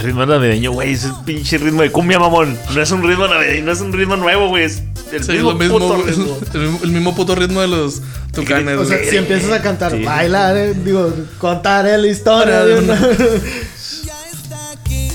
[0.03, 2.59] Ritmo navideño, güey, es pinche ritmo de cumbia, mamón.
[2.75, 4.65] No es un ritmo navideño, no es un ritmo nuevo, güey.
[4.65, 6.37] Es el Sí, mismo, puto ritmo.
[6.53, 8.03] el, mismo- el mismo puto ritmo de los
[8.33, 10.03] tucanes, O sea, si empiezas a cantar, Sí.
[10.03, 12.95] bailar, eh, digo, contaré la historia de una.
[14.05, 15.09] Ya está aquí.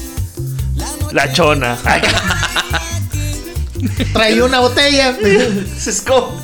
[0.76, 1.78] La noche La chona.
[3.82, 5.17] Ay, Traí una botella.
[6.08, 6.41] como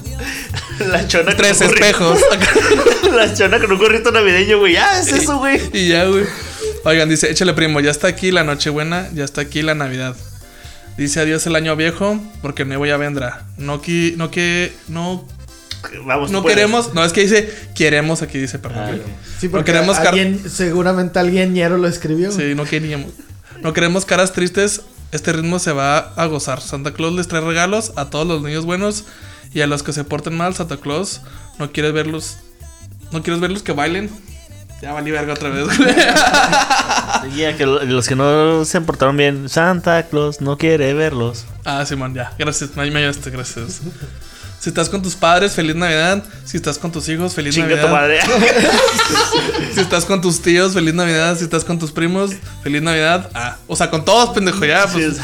[0.80, 2.20] la chona con Tres un gorrito- espejos.
[3.16, 4.76] La chona con un gorrito navideño, güey.
[4.76, 5.60] Ah, es eso, güey.
[5.74, 6.26] Y ya, güey.
[6.84, 10.16] Oigan, dice, échale primo, ya está aquí la Nochebuena, ya está aquí la Navidad.
[10.98, 13.46] Dice adiós el año viejo, porque el nuevo ya vendrá.
[13.58, 15.28] No que, no que, no,
[16.06, 16.56] Vamos, no tú puedes.
[16.58, 18.84] queremos, no es que dice queremos, aquí dice, perdón.
[18.84, 19.12] Ah.
[19.40, 22.32] Sí, no porque queremos alguien, seguramente alguien ñero lo escribió.
[22.32, 23.12] Sí, no queríamos.
[23.62, 24.82] No queremos caras tristes.
[25.12, 26.62] Este ritmo se va a gozar.
[26.62, 29.06] Santa Claus les trae regalos a todos los niños buenos
[29.54, 30.54] y a los que se porten mal.
[30.56, 31.22] Santa Claus
[31.60, 32.38] no quieres verlos,
[33.12, 34.10] no quieres verlos que bailen.
[34.82, 35.66] Ya valí verga otra vez.
[35.66, 35.96] güey.
[37.36, 41.46] Ya, que lo- los que no se portaron bien, Santa Claus no quiere verlos.
[41.66, 42.34] Ah, Simón, ya.
[42.38, 43.82] Gracias, me me ayudaste, gracias.
[44.60, 46.24] Si estás con tus padres, feliz Navidad.
[46.46, 47.86] Si estás con tus hijos, feliz Chinga Navidad.
[47.86, 48.20] tu madre.
[49.74, 51.38] Si estás con tus tíos, feliz Navidad.
[51.38, 52.32] Si estás con tus primos,
[52.64, 53.30] feliz Navidad.
[53.36, 54.88] Ah, o sea, con todos, pendejo, ya.
[54.92, 55.18] Pues,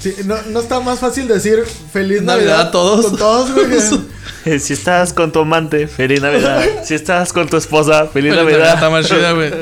[0.00, 3.06] Sí, no, no está más fácil decir feliz Navidad Navidad, a todos.
[3.06, 3.66] Con todos, güey.
[4.46, 6.62] Eh, Si estás con tu amante, feliz Navidad.
[6.84, 8.74] Si estás con tu esposa, feliz, feliz Navidad.
[8.74, 9.52] Está más chida, güey.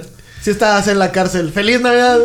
[0.43, 2.19] si estás en la cárcel, feliz Navidad.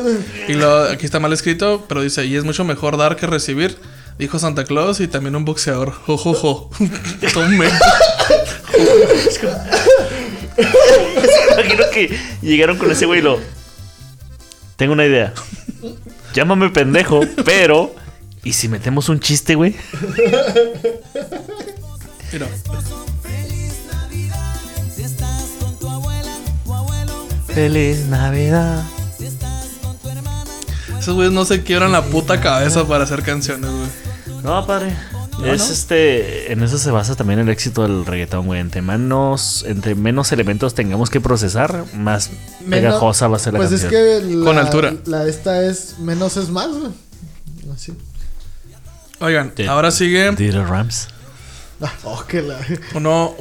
[0.48, 3.78] Y lo, aquí está mal escrito, pero dice, y es mucho mejor dar que recibir.
[4.18, 5.92] Dijo Santa Claus y también un boxeador.
[5.92, 6.70] Jojojo.
[7.34, 7.68] Tome.
[11.54, 13.40] Imagino que llegaron con ese güey y lo.
[14.76, 15.34] Tengo una idea.
[16.34, 17.96] Llámame pendejo, pero.
[18.44, 19.76] ¿Y si metemos un chiste, güey?
[22.32, 22.48] Mira.
[24.96, 28.84] Si estás con tu abuela, tu abuelo, Feliz Navidad.
[31.00, 34.03] Esos güeyes no se quiebran la puta cabeza para hacer canciones, güey.
[34.44, 34.94] No, padre.
[35.46, 36.52] es este.
[36.52, 38.60] En eso se basa también el éxito del reggaetón, güey.
[38.60, 42.30] Entre menos, entre menos elementos tengamos que procesar, más
[42.70, 43.94] pegajosa va a ser la pues canción.
[43.94, 44.94] es que la, Con altura.
[45.06, 46.92] La esta es menos es más, güey.
[47.74, 47.94] Así.
[49.20, 51.08] Oigan, De- ahora sigue Dieter Rams.
[51.82, 52.60] Ah, oh, que la.
[52.94, 53.34] uno,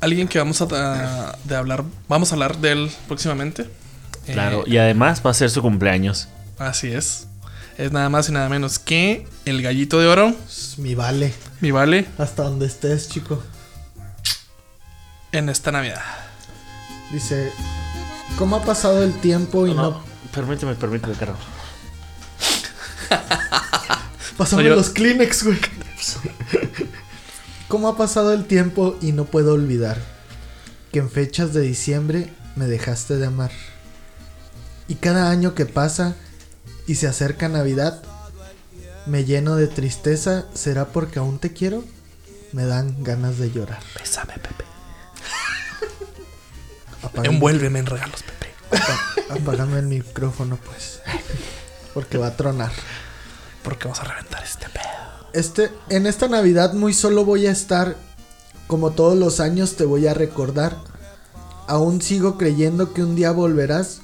[0.00, 3.62] alguien que vamos a, a- de hablar, vamos a hablar de él próximamente.
[4.26, 4.64] Eh, Claro.
[4.66, 6.28] Y además va a ser su cumpleaños.
[6.58, 7.26] Así es.
[7.82, 10.36] Es nada más y nada menos que el gallito de oro,
[10.76, 11.34] mi vale.
[11.60, 13.42] mi vale, Hasta donde estés, chico.
[15.32, 16.00] en esta Navidad.
[17.12, 17.50] Dice.
[18.38, 20.00] ¿Cómo ha pasado el tiempo y no,
[20.32, 21.40] Permíteme, permíteme, carajo.
[24.62, 24.76] Yo.
[24.76, 25.58] los Kleenex, güey.
[27.66, 29.98] ¿Cómo ha pasado el tiempo y no puedo olvidar
[30.92, 33.50] que en fechas de diciembre me dejaste de amar?
[34.86, 36.14] Y cada año que pasa
[36.86, 38.02] y se acerca Navidad,
[39.06, 40.46] Me lleno de tristeza.
[40.54, 41.82] ¿Será porque aún te quiero?
[42.52, 43.82] Me dan ganas de llorar.
[43.98, 44.64] Bésame, Pepe.
[47.02, 48.52] Apágame, Envuélveme en regalos, Pepe.
[49.30, 51.00] apágame el micrófono, pues.
[51.94, 52.70] Porque va a tronar.
[53.64, 54.82] Porque vamos a reventar este pedo.
[55.32, 57.96] Este, en esta Navidad muy solo voy a estar.
[58.68, 60.76] Como todos los años te voy a recordar.
[61.66, 64.01] Aún sigo creyendo que un día volverás.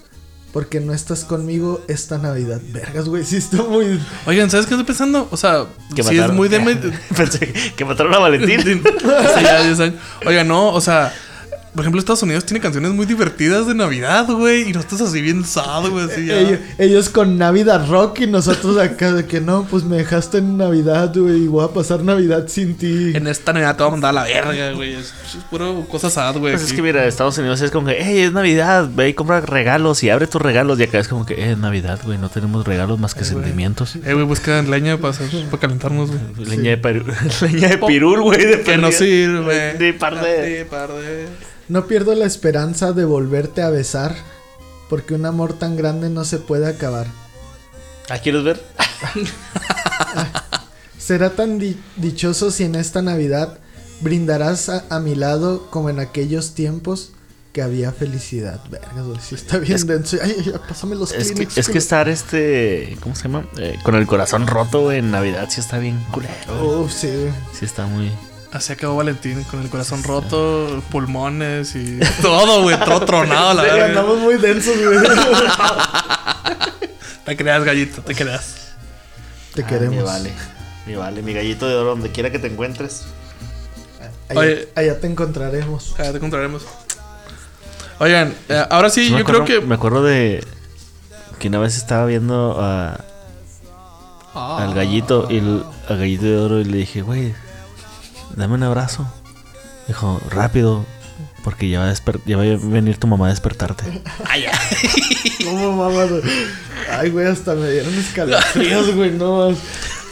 [0.59, 2.61] Porque no estás conmigo esta Navidad.
[2.73, 4.01] Vergas, güey, sí está muy.
[4.27, 5.29] Oigan, ¿sabes qué estoy pensando?
[5.31, 6.59] O sea, Que sí es mataron- muy de...
[7.17, 8.83] Pensé que mataron a Valentín.
[8.83, 9.97] Sí, ya, ya saben.
[10.27, 11.15] Oiga, no, o sea,
[11.79, 14.69] por ejemplo, Estados Unidos tiene canciones muy divertidas de Navidad, güey.
[14.69, 16.07] Y nosotros así bien sad, güey.
[16.07, 16.41] Así ya.
[16.41, 20.57] Ellos, ellos con Navidad Rock y nosotros acá de que no, pues me dejaste en
[20.57, 23.13] Navidad, güey, y voy a pasar Navidad sin ti.
[23.15, 24.95] En esta Navidad te voy a mandar a la verga, güey.
[24.95, 26.55] Es, es puro cosa sad, güey.
[26.55, 29.41] Pues es que mira, Estados Unidos es como que, hey, es Navidad, ve y compra
[29.41, 30.81] regalos y abre tus regalos.
[30.81, 33.95] Y acá es como que, eh, es Navidad, güey, no tenemos regalos más que sentimientos.
[34.05, 36.49] Eh, güey, busca leña para, hacer, para calentarnos, güey.
[36.49, 38.45] Leña, de piru- leña de pirul, güey.
[38.45, 39.75] de Que no sirve.
[39.75, 41.29] De par de- De par de-
[41.69, 44.15] No pierdo la esperanza de volverte a besar,
[44.89, 47.07] porque un amor tan grande no se puede acabar.
[48.09, 48.63] ¿Ah, quieres ver?
[50.99, 53.59] Será tan di- dichoso si en esta Navidad
[54.01, 57.11] brindarás a, a mi lado como en aquellos tiempos
[57.53, 58.61] que había felicidad.
[58.71, 60.17] Vergas, güey, sí está bien denso.
[60.23, 63.47] Ay, ay, pásame los Es que, es que estar este, ¿cómo se llama?
[63.59, 66.83] Eh, con el corazón roto en Navidad sí está bien culero.
[66.83, 67.29] Uf, sí.
[67.59, 68.11] Sí está muy...
[68.53, 72.79] Así acabó Valentín con el corazón roto, pulmones y todo, güey.
[72.81, 73.89] Todo tronado, la Sí, verdad.
[73.89, 74.99] andamos muy densos, güey.
[77.25, 78.69] Te creas, gallito, te creas.
[79.55, 79.97] Te Ah, queremos.
[79.97, 80.33] Me vale,
[80.87, 81.21] me vale.
[81.23, 83.03] Mi gallito de oro, donde quiera que te encuentres.
[84.31, 84.69] Allá, Oye.
[84.75, 85.95] allá te encontraremos.
[85.99, 86.63] Ya te encontraremos.
[87.99, 89.61] Oigan, eh, ahora sí, yo creo que.
[89.61, 90.43] Me acuerdo de
[91.39, 92.99] que una vez estaba viendo a,
[94.35, 94.63] Ah.
[94.65, 97.35] al gallito y el, al gallito de oro y le dije, güey,
[98.37, 99.07] dame un abrazo.
[99.87, 100.85] Dijo, rápido,
[101.45, 103.85] porque ya va, a desper- ya va a venir tu mamá a despertarte.
[105.45, 106.11] ¿Cómo mamas?
[106.11, 106.23] güey?
[106.91, 109.59] Ay, güey, hasta me dieron escalofríos, güey, no más.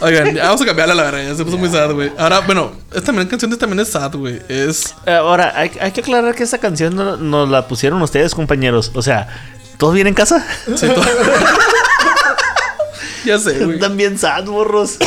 [0.00, 2.12] Oigan, ya vamos a cambiarla la verdad, ya se puso muy sad, güey.
[2.18, 4.42] Ahora, bueno, esta también canción también es sad, güey.
[4.48, 4.94] Es.
[5.06, 8.90] Eh, Ahora, hay, hay que aclarar que esta canción no- nos la pusieron ustedes, compañeros.
[8.94, 9.26] O sea,
[9.78, 10.46] ¿todos bien en casa?
[10.66, 11.02] sí, todo-
[13.24, 13.76] ya sé, güey.
[13.76, 14.96] Están bien sad, morros.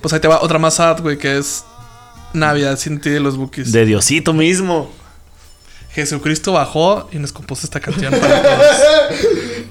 [0.00, 1.64] Pues ahí te va otra más sad, güey, que es
[2.32, 3.72] Navidad sin ti de los Bookies.
[3.72, 4.90] De Diosito mismo.
[5.90, 8.66] Jesucristo bajó y nos compuso esta canción para todos.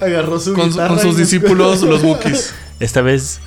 [0.00, 2.52] Agarró su con, guitarra con sus discípulos, los Bookies.
[2.80, 3.40] Esta vez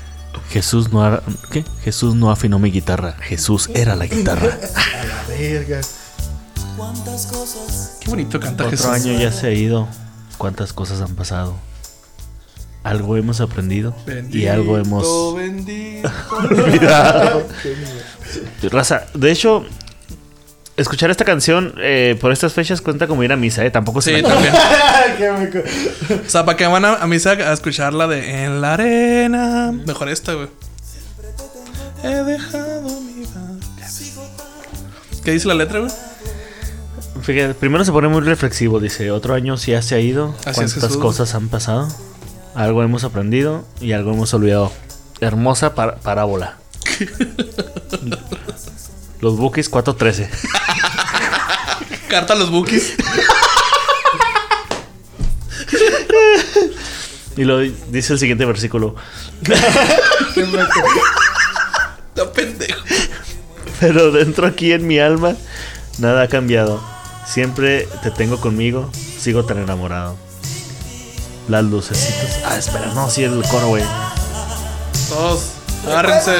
[0.50, 1.22] Jesús no ha-
[1.52, 1.64] ¿qué?
[1.84, 3.18] Jesús no afinó mi guitarra.
[3.22, 4.58] Jesús era la guitarra.
[4.76, 5.82] A la verga.
[8.00, 8.86] Qué bonito canta Otro Jesús.
[8.88, 9.88] año ya se ha ido.
[10.38, 11.56] ¿Cuántas cosas han pasado?
[12.84, 13.96] Algo hemos aprendido
[14.32, 16.10] y algo hemos Bendito.
[16.50, 17.48] olvidado.
[18.70, 19.66] Raza, de hecho,
[20.78, 23.72] escuchar esta canción eh, por estas fechas cuenta como ir a misa, ¿eh?
[23.72, 24.54] Tampoco se Sí, también.
[26.26, 29.72] O sea, para que van a, a misa a escuchar la de En la arena.
[29.72, 30.48] Mejor esta, güey.
[32.04, 33.12] He dejado mi.
[35.24, 35.92] ¿Qué dice la letra, güey?
[37.22, 40.98] Fíjate, primero se pone muy reflexivo, dice, otro año ya se ha ido, Así cuántas
[40.98, 41.88] cosas han pasado,
[42.56, 44.72] algo hemos aprendido y algo hemos olvidado.
[45.20, 46.58] Hermosa par- parábola.
[49.22, 50.30] Los buques 413.
[52.10, 52.96] Carta a los bookies.
[57.38, 58.96] Y lo dice el siguiente versículo.
[62.10, 62.82] Está pendejo.
[63.80, 65.36] Pero dentro aquí en mi alma,
[66.00, 66.84] nada ha cambiado.
[67.26, 70.18] Siempre te tengo conmigo, sigo tan enamorado.
[71.48, 72.42] Las lucecitas.
[72.46, 73.84] Ah, espera, no, sí, el coro, güey.
[75.10, 75.44] Todos,
[75.86, 76.32] agárrense.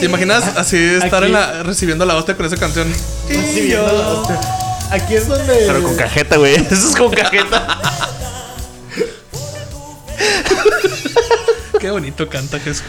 [0.00, 2.92] ¿Te imaginas así estar en la, recibiendo la hostia con esa canción?
[3.28, 4.40] Recibiendo la hostia.
[4.90, 5.54] Aquí es donde.
[5.66, 6.54] Pero con cajeta, güey.
[6.70, 7.78] Eso es con cajeta.
[11.80, 12.84] Qué bonito canta Jesús.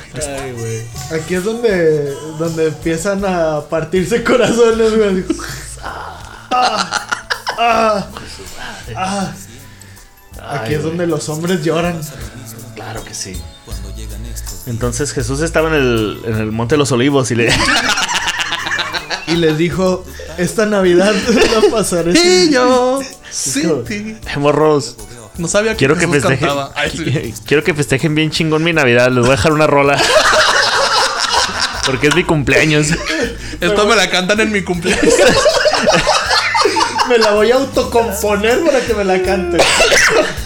[1.12, 5.26] Aquí es donde, donde empiezan a partirse corazones, güey.
[5.84, 7.08] Ah,
[7.60, 8.08] ah,
[8.96, 9.34] ah.
[10.50, 12.02] Aquí es donde los hombres lloran.
[12.76, 13.40] Claro que sí.
[14.68, 17.54] Entonces Jesús estaba en el, en el Monte de los Olivos y le.
[19.28, 20.06] Y les dijo:
[20.38, 21.14] Esta Navidad
[21.64, 23.00] la pasaré sin Y yo,
[23.32, 24.18] sin ti.
[24.38, 24.96] Morros,
[25.38, 26.40] No sabía que quiero que festejen.
[26.40, 26.72] cantaba.
[26.76, 27.34] Ay, sí.
[27.46, 29.08] Quiero que festejen bien chingón mi Navidad.
[29.10, 30.00] Les voy a dejar una rola.
[31.86, 32.88] Porque es mi cumpleaños.
[33.62, 35.14] Esto me la cantan en mi cumpleaños.
[37.08, 39.58] Me la voy a autocomponer para que me la cante.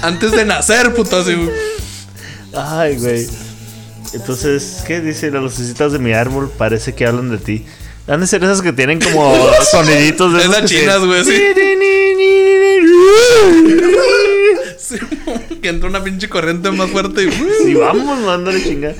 [0.01, 1.19] Antes de nacer, puto.
[1.19, 1.35] Así.
[2.55, 3.27] Ay, güey.
[4.13, 5.31] Entonces, ¿qué dice?
[5.31, 7.65] Las lucecitas de mi árbol parece que hablan de ti.
[8.07, 9.33] Han de ser esas que tienen como
[9.71, 11.41] soniditos de Es esos las que se- chinas, güey, sí.
[14.85, 14.97] Sí,
[15.61, 17.29] que entra una pinche corriente más fuerte y.
[17.63, 18.93] Sí, vamos, mándale chinga.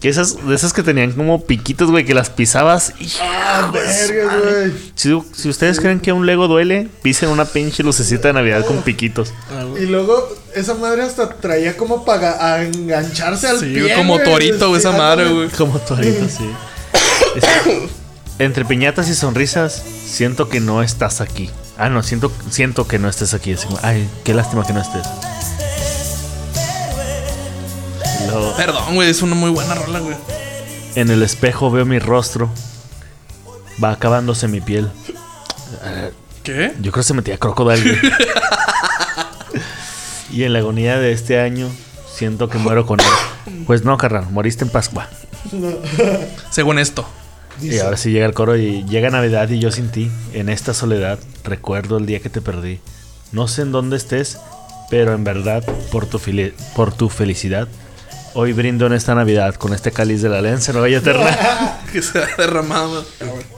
[0.00, 3.08] Que esas, de esas que tenían como piquitos, güey, que las pisabas y.
[3.22, 4.72] Ah, güey.
[4.94, 8.82] Si, si ustedes creen que un Lego duele, pisen una pinche lucecita de Navidad con
[8.82, 9.32] piquitos.
[9.80, 13.94] Y luego esa madre hasta traía como para engancharse al Sí, pie.
[13.94, 14.24] como güey.
[14.26, 15.48] torito, güey, esa Sí, madre, güey.
[15.50, 16.44] Como torito, sí.
[17.36, 17.44] Es-
[18.38, 21.48] entre piñatas y sonrisas, siento que no estás aquí.
[21.76, 23.54] Ah, no, siento, siento que no estés aquí.
[23.82, 25.02] Ay, qué lástima que no estés.
[28.30, 30.16] Luego, Perdón, güey, es una muy buena rola, güey.
[30.94, 32.48] en el espejo veo mi rostro.
[33.82, 34.90] Va acabándose mi piel.
[36.44, 36.74] ¿Qué?
[36.80, 37.98] Yo creo que se metía crocodile.
[40.30, 41.68] y en la agonía de este año,
[42.14, 43.06] siento que muero con él.
[43.66, 45.08] Pues no, carnal, moriste en Pascua.
[46.50, 47.06] Según esto.
[47.62, 50.74] Y ahora sí llega el coro y llega Navidad y yo sin ti, en esta
[50.74, 52.80] soledad, recuerdo el día que te perdí.
[53.32, 54.38] No sé en dónde estés,
[54.90, 56.20] pero en verdad, por tu,
[56.74, 57.68] por tu felicidad,
[58.34, 61.80] hoy brindo en esta Navidad con este cáliz de la alianza nueva y eterna.
[61.94, 63.04] Que se ha derramado.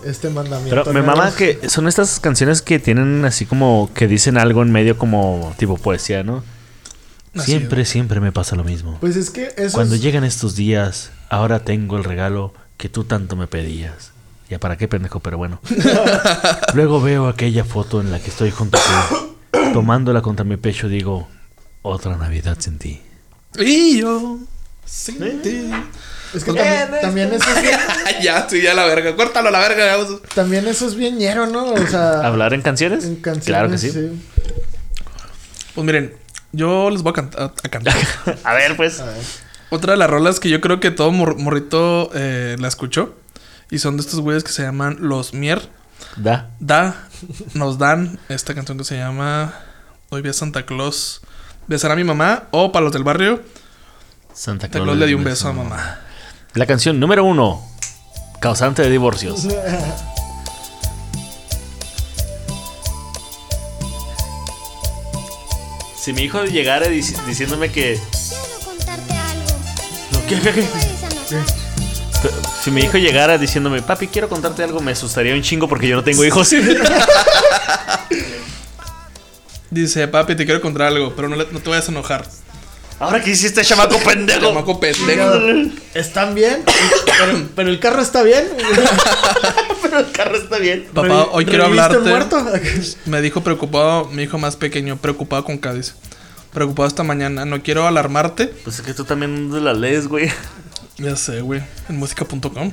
[0.05, 0.83] Este mandamiento.
[0.85, 4.71] Pero me mama que son estas canciones que tienen así como que dicen algo en
[4.71, 6.45] medio como tipo poesía, ¿no?
[7.35, 8.99] Así Siempre, siempre me pasa lo mismo.
[9.01, 13.05] Pues es que eso Cuando es- llegan estos días, ahora tengo el regalo que tú
[13.05, 14.13] tanto me pedías.
[14.49, 15.61] Ya para qué pendejo, pero bueno.
[16.75, 19.73] Luego veo aquella foto en la que estoy junto a ti.
[19.73, 21.29] Tomándola contra mi pecho digo,
[21.83, 23.01] otra Navidad sin ti.
[23.59, 24.39] Y yo.
[24.85, 25.71] Sin ti.
[26.35, 27.79] Es que también, también eso es bien,
[28.23, 29.17] ya, sí, ya la verga.
[29.17, 29.97] Córtalo a la verga.
[29.97, 30.23] vamos.
[30.35, 31.73] también eso es bien ñero, ¿no?
[31.73, 33.05] O sea, ¿Hablar en canciones?
[33.05, 33.47] en canciones.
[33.47, 33.91] Claro que sí.
[35.75, 36.15] Pues miren,
[36.53, 37.95] yo les voy a, cantar a cantar.
[38.45, 39.03] A ver, pues.
[39.71, 43.15] Otra de las rolas que yo creo que todo mor- morrito eh, la escuchó.
[43.71, 45.69] Y son de estos güeyes que se llaman Los Mier.
[46.17, 46.51] Da.
[46.61, 47.09] Da,
[47.55, 49.55] nos dan esta canción que se llama
[50.11, 51.21] Hoy vi a Santa Claus
[51.67, 52.45] besar a mi mamá.
[52.53, 53.43] O para los del barrio,
[54.33, 55.99] Santa Santa Claus le dio un beso a mamá.
[56.55, 57.61] La canción número uno.
[58.41, 59.47] Causante de divorcios.
[65.99, 67.99] Si mi hijo llegara dici- diciéndome que.
[70.29, 70.63] ¿Qué, qué, qué?
[70.63, 71.45] Puedes anotar.
[72.63, 75.97] Si mi hijo llegara diciéndome, papi, quiero contarte algo, me asustaría un chingo porque yo
[75.97, 76.51] no tengo hijos.
[79.71, 82.27] Dice, papi, te quiero contar algo, pero no, le- no te vayas a enojar.
[82.99, 84.49] Ahora que hiciste, chamaco pendejo.
[84.49, 85.31] Chamaco pendejo.
[85.93, 88.49] Están bien, pero, pero el carro está bien.
[89.83, 90.89] Pero el carro está bien.
[90.93, 92.11] Papá, hoy quiero ¿reviviste hablarte.
[92.11, 92.45] muerto?
[93.07, 95.95] Me dijo preocupado, mi hijo más pequeño, preocupado con Cádiz.
[96.57, 97.45] Preocupado esta mañana.
[97.45, 98.47] No quiero alarmarte.
[98.47, 100.33] Pues es que tú también de la lees, güey.
[100.97, 101.63] Ya sé, güey.
[101.91, 102.73] En música.com.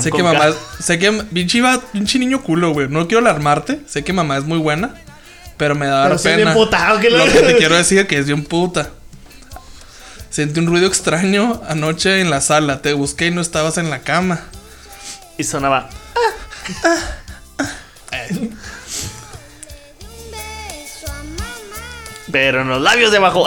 [0.00, 0.46] Sé que mamá.
[0.80, 1.12] Sé que.
[1.12, 2.88] Pinche, va- pinche niño culo, güey.
[2.88, 3.82] No quiero alarmarte.
[3.86, 4.94] Sé que mamá es muy buena.
[5.58, 6.36] Pero me da Pero sí pena.
[6.36, 8.88] bien puta, ¿o qué Lo que te quiero decir es que es bien puta.
[10.30, 12.80] Sentí un ruido extraño anoche en la sala.
[12.80, 14.40] Te busqué y no estabas en la cama.
[15.36, 15.90] Y sonaba.
[18.30, 18.75] Un beso
[22.36, 23.46] Pero en los labios de abajo.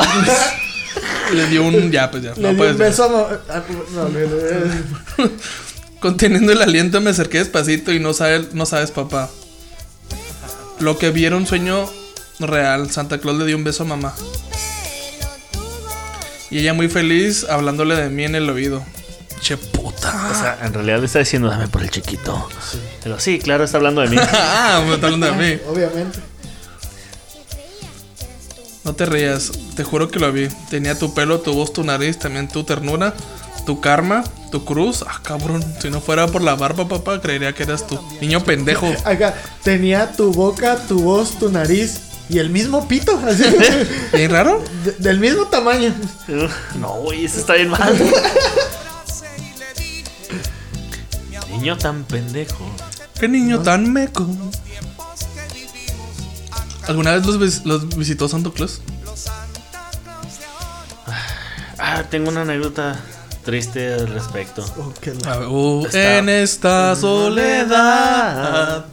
[1.32, 1.92] Le dio un.
[1.92, 2.34] Ya, pues ya.
[2.34, 3.62] Le no di puedes un beso ah,
[3.94, 5.30] no, le- le-
[6.00, 9.30] Conteniendo el aliento me acerqué despacito y no sabes, no sabes, papá.
[10.80, 11.88] Lo que vi era un sueño
[12.40, 12.90] real.
[12.90, 14.16] Santa Claus le dio un beso a mamá.
[16.50, 18.84] Y ella muy feliz hablándole de mí en el oído.
[19.40, 20.32] Che puta.
[20.32, 22.50] O sea, en realidad le está diciendo, dame por el chiquito.
[23.04, 24.18] Pero sí, claro, está hablando de mí.
[24.34, 25.62] ah, me está hablando de mí.
[25.68, 26.20] Obviamente.
[28.84, 30.48] No te rías, te juro que lo vi.
[30.70, 33.14] Tenía tu pelo, tu voz, tu nariz, también tu ternura,
[33.66, 35.04] tu karma, tu cruz.
[35.08, 35.64] Ah, cabrón.
[35.82, 38.00] Si no fuera por la barba, papá, creería que eras tú.
[38.22, 38.88] Niño pendejo.
[39.06, 42.00] Acá, tenía tu boca, tu voz, tu nariz
[42.30, 43.20] y el mismo pito.
[43.26, 43.44] Así,
[44.14, 44.64] ¿Bien raro?
[44.86, 45.94] de- del mismo tamaño.
[46.80, 47.96] no, güey, eso está bien mal.
[51.52, 52.66] Niño tan pendejo.
[53.20, 54.26] Qué niño tan meco.
[56.90, 58.82] ¿Alguna vez los, vis- los visitó Santo Claus?
[61.78, 63.00] Ah, tengo una anécdota
[63.46, 64.66] triste al respecto.
[64.78, 68.86] Oh, qué uh, en esta soledad.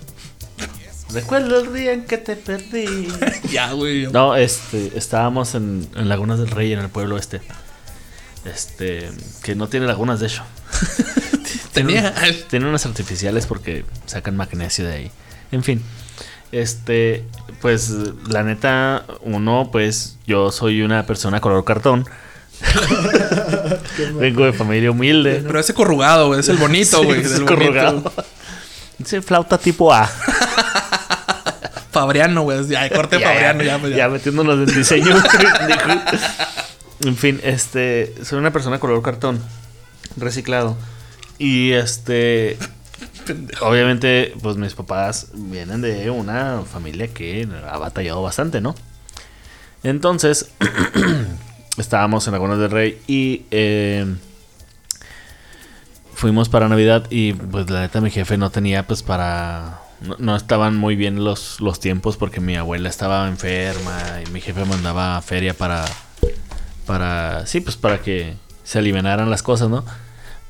[1.13, 3.09] Recuerdo el día en que te perdí.
[3.51, 4.07] ya, güey.
[4.09, 7.41] No, este, estábamos en, en Lagunas del Rey, en el pueblo este.
[8.45, 9.11] Este,
[9.43, 10.43] que no tiene lagunas, de hecho.
[11.73, 12.15] Tenía.
[12.51, 15.11] Tiene unas artificiales porque sacan magnesio de ahí.
[15.51, 15.83] En fin.
[16.53, 17.25] Este,
[17.61, 17.91] pues
[18.29, 22.07] la neta, uno, pues yo soy una persona color cartón.
[24.15, 25.43] Vengo de familia humilde.
[25.47, 26.41] Pero ese corrugado, güey.
[26.41, 27.21] Es el bonito, Sí, güey.
[27.21, 28.01] es del corrugado.
[28.01, 28.25] bonito.
[28.99, 30.07] Dice flauta tipo A.
[31.91, 32.67] Fabriano, güey.
[32.67, 33.99] Ya, corte Fabriano, ya, pues, ya.
[33.99, 35.17] ya metiéndonos en diseño.
[37.05, 38.15] En fin, este.
[38.23, 39.41] Soy una persona color cartón.
[40.17, 40.77] Reciclado.
[41.39, 42.59] Y este.
[43.61, 48.75] Obviamente, pues mis papás vienen de una familia que ha batallado bastante, ¿no?
[49.83, 50.51] Entonces,
[51.79, 54.07] estábamos en Lagunas del Rey y eh,
[56.15, 59.83] fuimos para Navidad y pues la neta mi jefe no tenía pues para...
[60.19, 64.65] No, estaban muy bien los, los tiempos porque mi abuela estaba enferma y mi jefe
[64.65, 65.85] mandaba feria para...
[66.87, 67.47] Para...
[67.47, 69.85] Sí, pues para que se alivianaran las cosas, ¿no?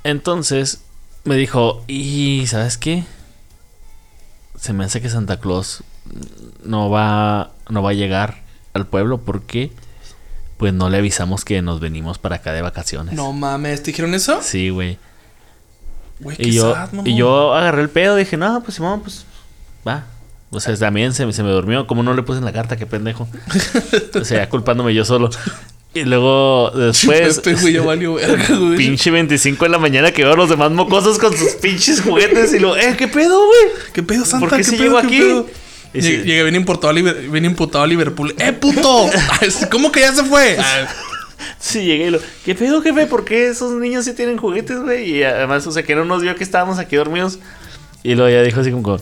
[0.03, 0.86] Entonces
[1.27, 3.05] me dijo, ¿y sabes qué?
[4.59, 5.83] Se me hace que Santa Claus
[6.65, 9.73] no va, no va a llegar al pueblo porque
[10.57, 13.15] pues no le avisamos que nos venimos para acá de vacaciones.
[13.15, 14.41] No mames, ¿te dijeron eso?
[14.43, 14.99] Sí, güey.
[16.21, 19.27] Güey, qué Y yo, sad, y yo agarré el pedo, dije, no, pues Simón, pues
[19.87, 20.05] va.
[20.51, 22.77] O sea, también se, me- se me durmió, como no le puse en la carta,
[22.79, 23.29] qué pendejo.
[24.21, 25.29] o sea, culpándome yo solo.
[26.01, 28.77] Y luego después, Pepe, güey, ya valió verga, güey.
[28.77, 32.59] pinche 25 de la mañana que veo los demás mocosos con sus pinches juguetes y
[32.59, 33.61] lo, eh, ¿qué pedo, güey?
[33.93, 34.47] ¿Qué pedo, Santa?
[34.49, 35.19] ¿Por qué si pedo, llego qué aquí?
[35.19, 35.47] pedo?
[35.95, 38.35] Llegué, llegué bien, importado a bien imputado a Liverpool.
[38.39, 39.09] ¡Eh, puto!
[39.71, 40.57] ¿Cómo que ya se fue?
[40.59, 40.87] Ah,
[41.59, 43.07] Sí, llegué y lo, ¿qué pedo, jefe?
[43.07, 45.17] ¿Por qué esos niños sí tienen juguetes, güey?
[45.17, 47.39] Y además, o sea, que no nos vio que estábamos aquí dormidos.
[48.03, 48.99] Y luego ya dijo así como,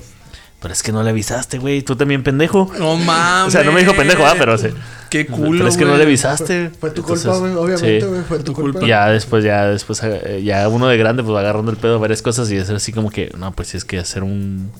[0.64, 2.72] pero es que no le avisaste, güey, tú también pendejo.
[2.78, 3.48] No mames.
[3.48, 4.68] O sea, no me dijo pendejo, ah, pero sí.
[5.10, 6.70] Qué culo, Pero es que no le avisaste.
[6.80, 7.52] Fue tu Entonces, culpa, güey.
[7.52, 8.06] Obviamente, sí.
[8.06, 8.22] güey.
[8.22, 8.78] Fue tu, tu culpa.
[8.78, 8.88] culpa.
[8.88, 11.98] Ya después, ya después, eh, ya uno de grande, pues va agarrando el pedo a
[11.98, 14.72] varias cosas y es así como que, no, pues sí es que hacer un,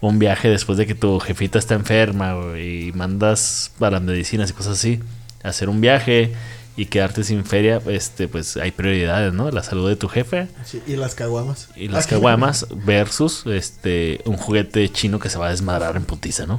[0.00, 4.52] un viaje después de que tu jefita está enferma güey, y mandas para medicinas y
[4.52, 4.98] cosas así,
[5.44, 6.34] hacer un viaje
[6.76, 9.50] y quedarte sin feria, este, pues hay prioridades, ¿no?
[9.50, 11.68] La salud de tu jefe Sí, y las caguamas.
[11.76, 16.46] y las caguamas versus este un juguete chino que se va a desmadrar en putiza,
[16.46, 16.58] ¿no?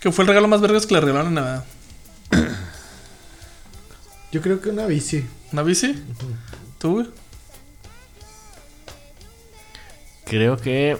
[0.00, 1.64] ¿Qué fue el regalo más vergas que le regalaron en Navidad?
[4.32, 5.24] Yo creo que una bici.
[5.52, 5.94] ¿Una bici?
[6.78, 7.06] ¿Tú, güey?
[10.24, 10.96] Creo que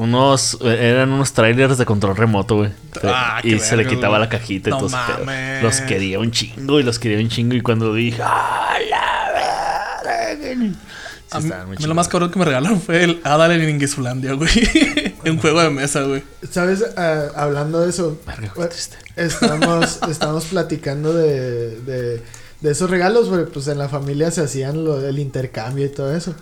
[0.00, 2.70] unos eran unos trailers de control remoto, güey.
[3.04, 4.20] Ah, y se le quitaba güey.
[4.20, 5.62] la cajita y No todo mames.
[5.62, 9.32] Los quería un chingo y los quería un chingo y cuando lo dije, ¡ah, la
[9.32, 10.36] verga!
[10.42, 10.52] Sí,
[11.32, 13.52] A mí, estaban muy a mí lo más cabrón que me regalaron fue el Adal
[13.52, 14.50] en Ingesulandia, güey.
[15.26, 16.22] un juego de mesa, güey.
[16.50, 16.84] ¿Sabes?
[16.96, 18.96] Ah, hablando de eso, Verga, qué bueno, triste.
[19.16, 22.22] estamos, estamos platicando de, de,
[22.60, 23.44] de esos regalos, güey.
[23.46, 26.34] Pues en la familia se hacían lo, el intercambio y todo eso.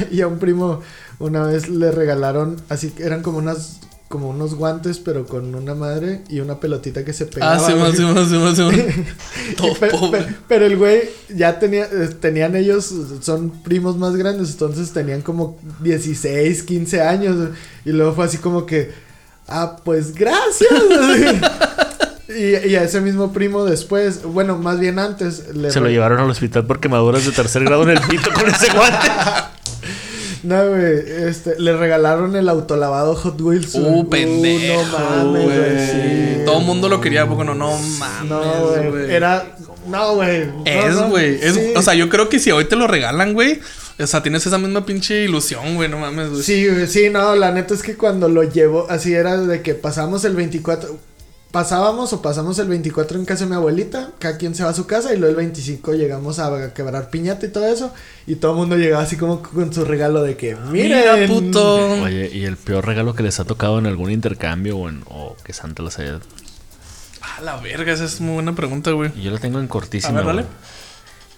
[0.10, 0.80] Y a un primo
[1.18, 5.74] una vez le regalaron, así que eran como unas como unos guantes, pero con una
[5.74, 7.56] madre y una pelotita que se pegaba.
[7.56, 9.04] Ah, sí, sí, sí, sí,
[9.56, 10.22] Todo pe- pobre.
[10.22, 11.02] pe- pero el güey
[11.34, 11.88] ya tenía,
[12.20, 17.48] tenían ellos, son primos más grandes, entonces tenían como 16, 15 años.
[17.84, 18.92] Y luego fue así como que,
[19.48, 20.70] ah, pues gracias.
[22.28, 26.20] y, y a ese mismo primo después, bueno, más bien antes, le Se lo llevaron
[26.20, 29.08] al hospital por quemaduras de tercer grado en el pito con ese guante.
[30.44, 33.74] No, güey, este, le regalaron el autolavado Hot Wheels.
[33.74, 35.86] Uh, pendejo, no mames, güey.
[36.38, 36.44] sí.
[36.44, 37.54] Todo el mundo lo quería, ¿a poco no?
[37.54, 39.10] No mames, No, güey.
[39.10, 39.56] Era.
[39.88, 40.46] No, güey.
[40.46, 41.38] No, Es, no, güey.
[41.42, 41.72] es- sí.
[41.76, 43.60] O sea, yo creo que si hoy te lo regalan, güey.
[43.98, 45.88] O sea, tienes esa misma pinche ilusión, güey.
[45.88, 46.42] No mames, güey.
[46.42, 50.24] Sí, sí, no, la neta es que cuando lo llevo, así era de que pasamos
[50.24, 50.98] el 24,
[51.54, 54.74] pasábamos o pasamos el 24 en casa de mi abuelita, cada quien se va a
[54.74, 57.94] su casa y luego el 25 llegamos a quebrar piñata y todo eso,
[58.26, 62.02] y todo el mundo llegaba así como con su regalo de que, Mira, miren, puto.
[62.02, 65.36] Oye, ¿y el peor regalo que les ha tocado en algún intercambio o, en- o
[65.44, 66.18] que Santa les haya...
[67.38, 69.12] A la verga, esa es muy buena pregunta, güey.
[69.22, 70.18] Yo lo tengo en cortísima.
[70.18, 70.44] A ver, dale.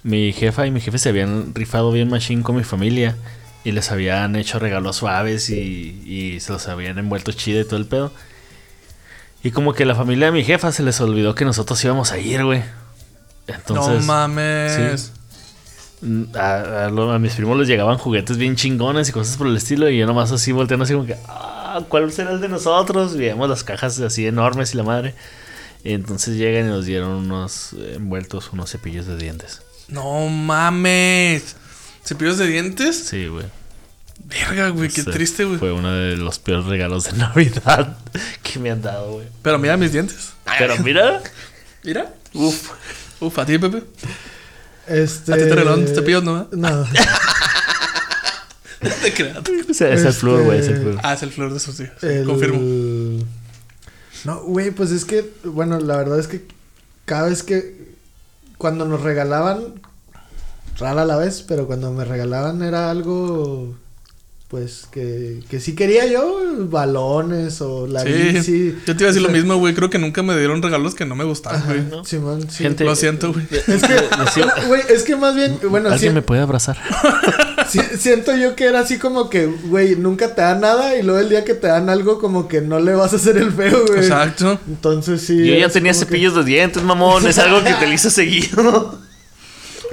[0.02, 3.16] Mi jefa y mi jefe se habían rifado bien machine con mi familia
[3.64, 7.76] y les habían hecho regalos suaves y, y se los habían envuelto chido y todo
[7.76, 8.12] el pedo.
[9.43, 12.18] Y como que la familia de mi jefa se les olvidó que nosotros íbamos a
[12.18, 12.62] ir, güey.
[13.47, 15.12] Entonces, no mames.
[16.01, 19.47] mm, a, a lo- a mis primos les llegaban juguetes bien chingones y cosas por
[19.47, 19.89] el estilo.
[19.89, 23.14] Y yo nomás así volteando así como que, ah, ¿cuál será el de nosotros?
[23.14, 25.14] Y veíamos las cajas así enormes y la madre.
[25.84, 29.62] Y entonces llegan y nos dieron unos envueltos, unos cepillos de dientes.
[29.89, 31.55] No mames.
[32.05, 33.05] ¿Cepillos de dientes?
[33.07, 33.47] Sí, güey.
[34.24, 35.58] Verga, güey, qué triste, güey.
[35.58, 37.96] Fue uno de los peores regalos de Navidad
[38.42, 39.26] que me han dado, güey.
[39.42, 40.30] Pero mira mis dientes.
[40.58, 41.22] Pero mira,
[41.84, 42.12] Mira.
[42.32, 42.70] Uf.
[43.20, 43.82] Uf, a ti, Pepe.
[44.88, 45.32] este...
[45.32, 46.48] A ti te regalaron cepillos, ¿no?
[46.52, 46.86] No,
[48.82, 49.38] No te creas.
[49.70, 51.00] es el flúor, güey, es el Este- flúor.
[51.02, 52.24] Ah, es el flor de sus el...
[52.26, 53.24] Confirmo.
[54.24, 56.46] No, güey, pues es que, bueno, la verdad es que
[57.04, 57.94] cada vez que
[58.58, 59.80] cuando nos regalaban,
[60.78, 63.76] rara a la vez, pero cuando me regalaban era algo,
[64.49, 68.74] pues, que, que sí quería yo, balones o la Sí, bici.
[68.86, 69.74] yo te iba a decir O lo mismo, güey.
[69.74, 72.05] Creo que nunca me dieron regalos que no me gustaban, güey.
[72.05, 72.62] Simón, sí.
[72.62, 73.44] Gente- Lo siento, güey.
[73.51, 73.97] Es que,
[74.68, 76.78] güey, es que más bien, bueno, ¿Alguien sí- me puede abrazar?
[77.68, 81.18] sí- siento yo que era así como que, güey, nunca te dan nada y luego
[81.20, 83.84] el día que te dan algo como que no le vas a hacer el feo,
[83.86, 83.99] güey.
[83.99, 84.61] Exacto.
[84.68, 85.44] Entonces sí.
[85.44, 87.26] Yo ya tenía que- cepillos de dientes, mamón.
[87.26, 88.99] Es algo que utilizo seguido.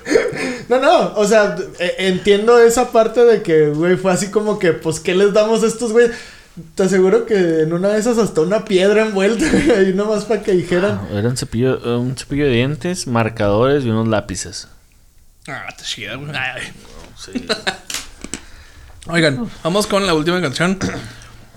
[0.69, 4.71] No, no, o sea, eh, entiendo esa parte de que, güey, fue así como que,
[4.71, 6.09] pues, ¿qué les damos a estos, güey?
[6.75, 10.41] Te aseguro que en una de esas hasta una piedra envuelta, güey, ahí nomás para
[10.41, 11.01] que dijeran.
[11.11, 14.67] Era un cepillo, un cepillo de dientes, marcadores y unos lápices.
[15.47, 16.31] Ah, está chida, güey.
[16.33, 17.47] Ay, ay.
[19.07, 20.79] Oigan, vamos con la última canción.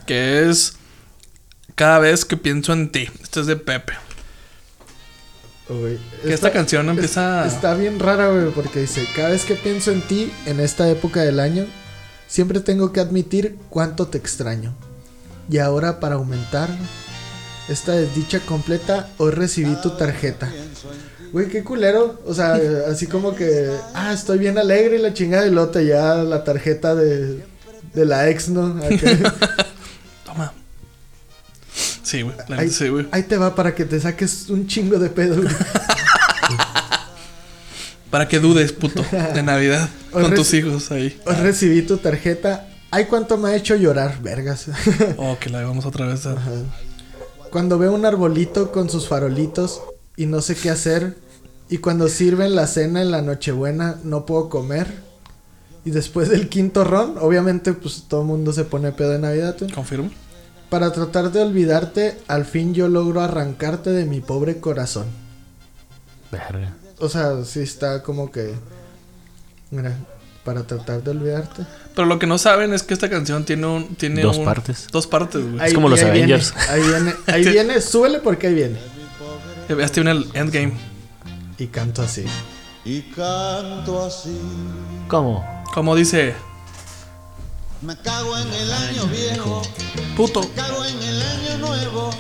[0.05, 0.77] Que es
[1.75, 3.09] Cada vez que pienso en ti.
[3.23, 3.95] Esta es de Pepe.
[6.23, 10.01] Que esta canción empieza- Está bien rara, güey, porque dice, cada vez que pienso en
[10.03, 11.67] ti, en esta época del año,
[12.29, 14.75] siempre tengo que admitir cuánto te extraño.
[15.51, 16.69] Y ahora, para aumentar
[17.69, 20.49] esta desdicha completa, hoy recibí tu tarjeta.
[21.33, 22.21] Güey, qué culero.
[22.27, 22.55] O sea,
[22.91, 26.45] así como que, ah, estoy bien alegre y la chingada y luego te ya la
[26.45, 27.45] tarjeta de,
[27.93, 28.79] de la ex, ¿no?
[28.85, 29.66] Acá.
[32.23, 32.33] Toma.
[32.33, 32.37] Sí, güey.
[32.49, 33.07] La ahí, neta sí, güey.
[33.13, 35.43] ahí te va para que te saques un chingo de pedo.
[35.43, 35.55] güey.
[38.11, 39.05] Para que dudes, puto.
[39.35, 39.89] De Navidad.
[40.13, 41.21] Con tus hijos ahí.
[41.27, 42.69] Hoy recibí tu tarjeta.
[42.91, 44.67] Ay, cuánto me ha hecho llorar, vergas.
[45.19, 46.37] Oh, que la vamos otra vez a.
[47.51, 49.83] Cuando veo un arbolito con sus farolitos
[50.17, 51.17] y no sé qué hacer.
[51.69, 54.87] Y cuando sirven la cena en la Nochebuena no puedo comer.
[55.85, 59.57] Y después del quinto ron, obviamente pues todo el mundo se pone pedo de Navidad.
[59.75, 60.11] Confirmo.
[60.71, 65.07] Para tratar de olvidarte, al fin yo logro arrancarte de mi pobre corazón.
[66.33, 66.75] Verga.
[66.99, 68.55] O sea, sí está como que...
[69.71, 69.97] Mira,
[70.45, 71.65] para tratar de olvidarte.
[71.95, 73.97] Pero lo que no saben es que esta canción tiene un.
[73.97, 74.87] Tiene Dos un- partes.
[74.93, 75.61] Dos partes, güey.
[75.61, 76.55] Ahí- como los ahí viene, Avengers.
[76.69, 78.79] ahí viene, ahí viene, súbele porque ahí viene.
[79.81, 80.75] Este viene el endgame.
[81.59, 82.25] Y canto así.
[82.85, 84.39] Y canto así.
[85.09, 85.45] ¿Cómo?
[85.75, 86.35] Como dice.
[87.83, 89.63] Me cago en el año viejo,
[90.17, 90.41] Puto.
[90.41, 92.11] me cago en el año nuevo,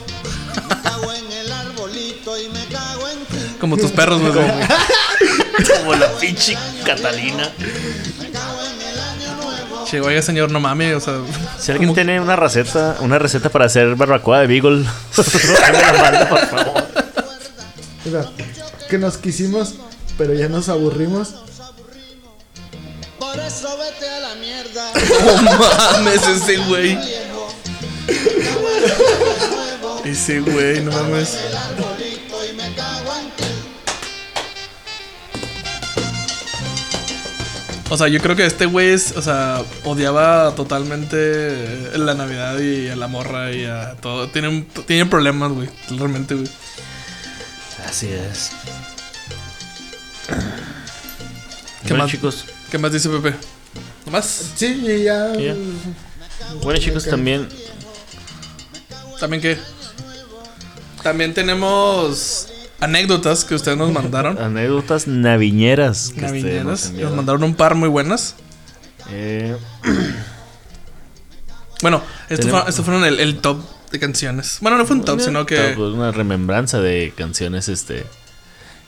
[0.69, 3.57] me cago en el arbolito y me cago en ti.
[3.61, 4.33] Como tus perros, güey.
[4.33, 4.49] como-
[5.79, 7.51] Como la pinche Catalina.
[9.87, 10.97] Che, oiga, señor, no mames.
[10.97, 11.15] O sea.
[11.59, 14.79] Si alguien tiene una receta, una receta para hacer barbacoa de Beagle,
[15.73, 16.85] me la manda, por favor.
[18.05, 18.29] Mira,
[18.91, 19.75] que nos quisimos,
[20.19, 21.35] pero ya nos aburrimos.
[23.19, 24.16] Por eso vete a
[25.25, 26.99] No mames, ese güey.
[30.05, 31.37] Ese güey, no mames.
[37.89, 42.89] O sea, yo creo que este güey es, o sea, odiaba totalmente la Navidad y
[42.89, 44.29] a la morra y a todo.
[44.29, 45.69] Tiene, tiene problemas, güey.
[45.91, 46.49] Realmente, güey.
[47.89, 48.51] Así es.
[51.83, 52.11] ¿Qué bueno, más?
[52.11, 52.45] chicos.
[52.71, 53.37] ¿Qué más dice Pepe?
[54.07, 54.53] ¿No más?
[54.57, 55.35] Sí, ya.
[55.37, 55.55] Ya.
[56.63, 57.49] Bueno, chicos, también
[59.21, 59.59] ¿También qué?
[61.03, 62.49] También tenemos
[62.81, 64.39] anécdotas que ustedes nos mandaron.
[64.43, 66.09] anécdotas naviñeras.
[66.11, 66.65] que ustedes nos Navideñas.
[66.67, 67.17] Nos enviaron.
[67.17, 68.35] mandaron un par muy buenas.
[69.11, 69.57] Eh,
[71.83, 73.61] Bueno, estos Tenemos- fueron, estos fueron el, el top
[73.93, 74.59] de canciones.
[74.63, 75.75] Bueno, no fue un top, sino que.
[75.77, 78.07] pues, una remembranza de canciones, este,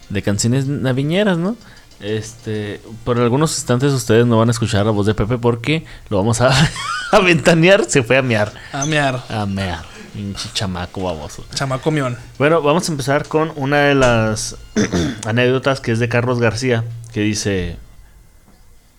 [0.09, 1.55] de canciones naviñeras, ¿no?
[2.01, 6.18] Este, por algunos instantes ustedes no van a escuchar la voz de Pepe porque lo
[6.18, 6.53] vamos a,
[7.12, 7.84] a ventanear.
[7.86, 9.24] Se fue a mear, A mear.
[9.28, 9.84] a mear,
[10.14, 11.44] pinche chamaco baboso.
[11.55, 12.16] Chamaco mión.
[12.38, 14.57] Bueno, vamos a empezar con una de las
[15.26, 17.76] anécdotas que es de Carlos García, que dice,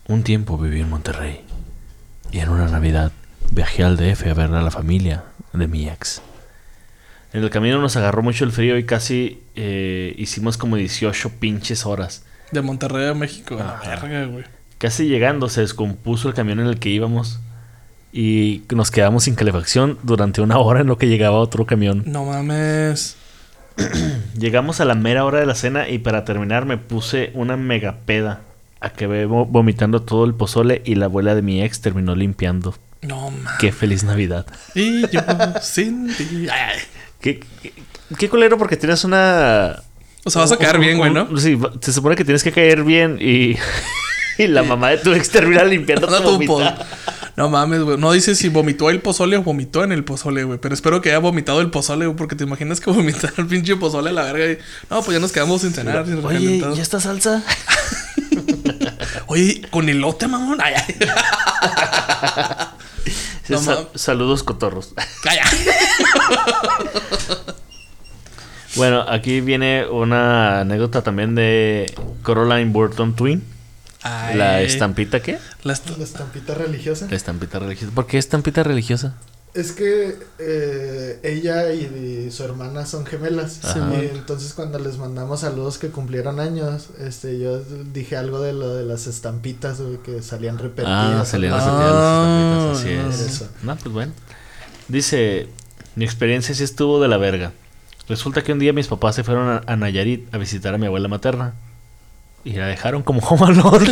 [0.08, 1.40] un tiempo viví en Monterrey
[2.32, 3.12] y en una Navidad
[3.50, 6.20] viajé al DF a ver a la familia de mi ex.
[7.32, 11.86] En el camino nos agarró mucho el frío y casi eh, hicimos como 18 pinches
[11.86, 12.24] horas.
[12.52, 13.54] De Monterrey a México.
[13.60, 14.44] A la verga, güey.
[14.78, 17.38] Casi llegando se descompuso el camión en el que íbamos
[18.12, 22.02] y nos quedamos sin calefacción durante una hora en lo que llegaba otro camión.
[22.06, 23.16] No mames.
[24.38, 27.96] Llegamos a la mera hora de la cena y para terminar me puse una mega
[28.04, 28.40] peda.
[28.80, 32.74] Acabé vo- vomitando todo el pozole y la abuela de mi ex terminó limpiando.
[33.02, 33.52] No mames.
[33.58, 34.46] Qué feliz Navidad.
[34.74, 35.20] Y yo
[35.62, 36.46] sin ti.
[37.20, 37.72] Qué, qué,
[38.18, 39.76] qué culero porque tienes una...
[40.24, 41.28] O sea, vas a quedar bien, güey, ¿no?
[41.38, 43.56] Sí, se supone que tienes que caer bien y,
[44.42, 46.86] y la mamá de tu ex termina limpiando No, tu vomita.
[47.36, 47.96] No mames, güey.
[47.96, 50.58] No dice si vomitó el pozole o vomitó en el pozole, güey.
[50.58, 52.16] Pero espero que haya vomitado el pozole, güey.
[52.16, 54.46] Porque te imaginas que vomitar el pinche pozole a la verga.
[54.52, 54.58] Y...
[54.90, 56.04] No, pues ya nos quedamos sin cenar.
[56.04, 56.62] sin Oye.
[56.76, 57.42] ¿y esta salsa?
[59.26, 60.58] Oye, con elote, mamón.
[60.60, 60.96] Ay, ay.
[63.48, 64.92] No sa- mam- saludos, cotorros.
[65.24, 65.38] Ay.
[68.76, 71.92] Bueno, aquí viene una anécdota también de
[72.24, 73.42] Caroline Burton Twin.
[74.02, 74.36] Ay.
[74.36, 75.38] La estampita, ¿qué?
[75.62, 77.06] La est- La estampita religiosa.
[77.10, 77.92] La estampita religiosa.
[77.94, 79.14] ¿Por qué estampita religiosa?
[79.52, 83.64] Es que eh, ella y, y su hermana son gemelas.
[83.64, 83.90] Ajá.
[84.00, 87.58] Y entonces cuando les mandamos saludos que cumplieron años, este yo
[87.92, 91.22] dije algo de lo de las estampitas que salían repetidas.
[91.22, 93.32] Ah, salían algo las Ah, estampitas, así es.
[93.32, 93.48] eso.
[93.64, 94.12] No, pues bueno.
[94.86, 95.48] Dice,
[95.96, 97.52] mi experiencia sí estuvo de la verga.
[98.10, 100.86] Resulta que un día mis papás se fueron a, a Nayarit a visitar a mi
[100.86, 101.54] abuela materna.
[102.44, 103.86] Y la dejaron como home alone.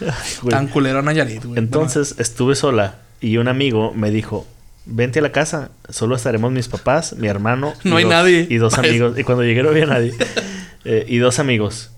[0.00, 0.50] Ay, güey.
[0.50, 1.58] Tan culero Nayarit, güey.
[1.58, 4.46] Entonces estuve sola y un amigo me dijo,
[4.86, 7.74] vente a la casa, solo estaremos mis papás, mi hermano.
[7.84, 8.46] y No hay dos- nadie.
[8.50, 9.18] Y dos amigos.
[9.18, 10.12] Y cuando llegué no había nadie.
[10.84, 11.90] Eh, y dos amigos.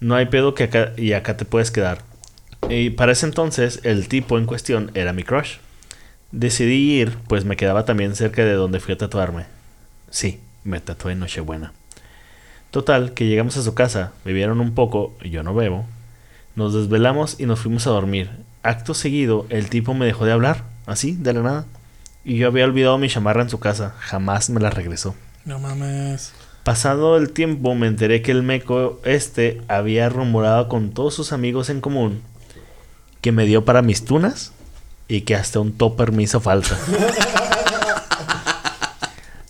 [0.00, 2.02] No hay pedo que acá y acá te puedes quedar.
[2.70, 5.56] Y para ese entonces el tipo en cuestión era mi crush.
[6.32, 9.46] Decidí ir, pues me quedaba también cerca de donde fui a tatuarme.
[10.10, 11.72] Sí, me tatué en Nochebuena.
[12.70, 15.86] Total, que llegamos a su casa, bebieron un poco, yo no bebo.
[16.54, 18.30] Nos desvelamos y nos fuimos a dormir.
[18.62, 21.66] Acto seguido, el tipo me dejó de hablar, así, de la nada.
[22.24, 25.16] Y yo había olvidado mi chamarra en su casa, jamás me la regresó.
[25.44, 26.32] No mames.
[26.62, 31.70] Pasado el tiempo me enteré que el meco este había rumorado con todos sus amigos
[31.70, 32.22] en común
[33.22, 34.52] que me dio para mis tunas
[35.10, 36.78] y que hasta un topper me hizo falta.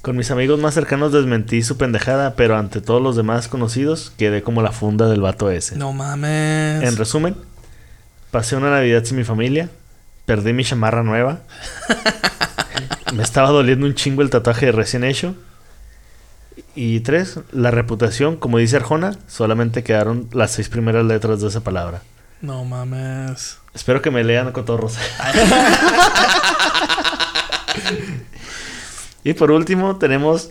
[0.00, 4.42] Con mis amigos más cercanos desmentí su pendejada, pero ante todos los demás conocidos quedé
[4.42, 5.76] como la funda del vato ese.
[5.76, 6.82] No mames.
[6.82, 7.36] En resumen,
[8.30, 9.68] pasé una Navidad sin mi familia,
[10.24, 11.40] perdí mi chamarra nueva,
[13.12, 15.34] me estaba doliendo un chingo el tatuaje de recién hecho.
[16.74, 21.60] Y tres, la reputación, como dice Arjona, solamente quedaron las seis primeras letras de esa
[21.60, 22.00] palabra.
[22.40, 23.59] No mames.
[23.74, 24.96] Espero que me lean cotorros.
[29.24, 30.50] y por último, tenemos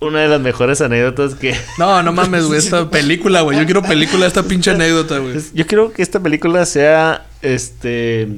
[0.00, 2.58] una de las mejores anécdotas que No, no mames, güey.
[2.58, 3.58] Esta película, güey.
[3.58, 5.36] Yo quiero película esta pinche anécdota, güey.
[5.54, 8.28] Yo quiero que esta película sea, este,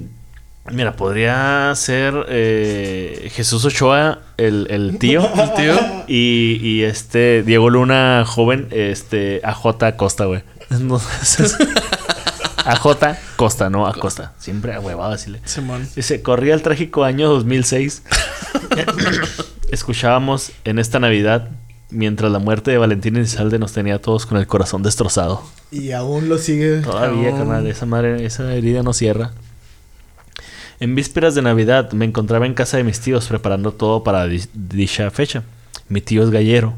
[0.70, 5.74] mira, podría ser eh, Jesús Ochoa, el, el tío, El tío.
[6.06, 10.42] y, y este Diego Luna joven, este AJ Costa, güey.
[10.70, 11.00] No,
[12.42, 14.32] es- AJ Costa, no Acosta.
[14.38, 15.40] Siempre a huevado decirle.
[15.44, 15.88] Simón.
[15.96, 18.02] Dice, corría el trágico año 2006.
[19.70, 21.48] Escuchábamos en esta Navidad,
[21.90, 25.42] mientras la muerte de Valentín Elizalde nos tenía a todos con el corazón destrozado.
[25.70, 26.80] Y aún lo sigue.
[26.80, 29.30] Todavía, carnal, esa madre, esa herida no cierra.
[30.80, 34.42] En vísperas de Navidad me encontraba en casa de mis tíos preparando todo para di-
[34.54, 35.42] dicha fecha.
[35.88, 36.74] Mi tío es gallero.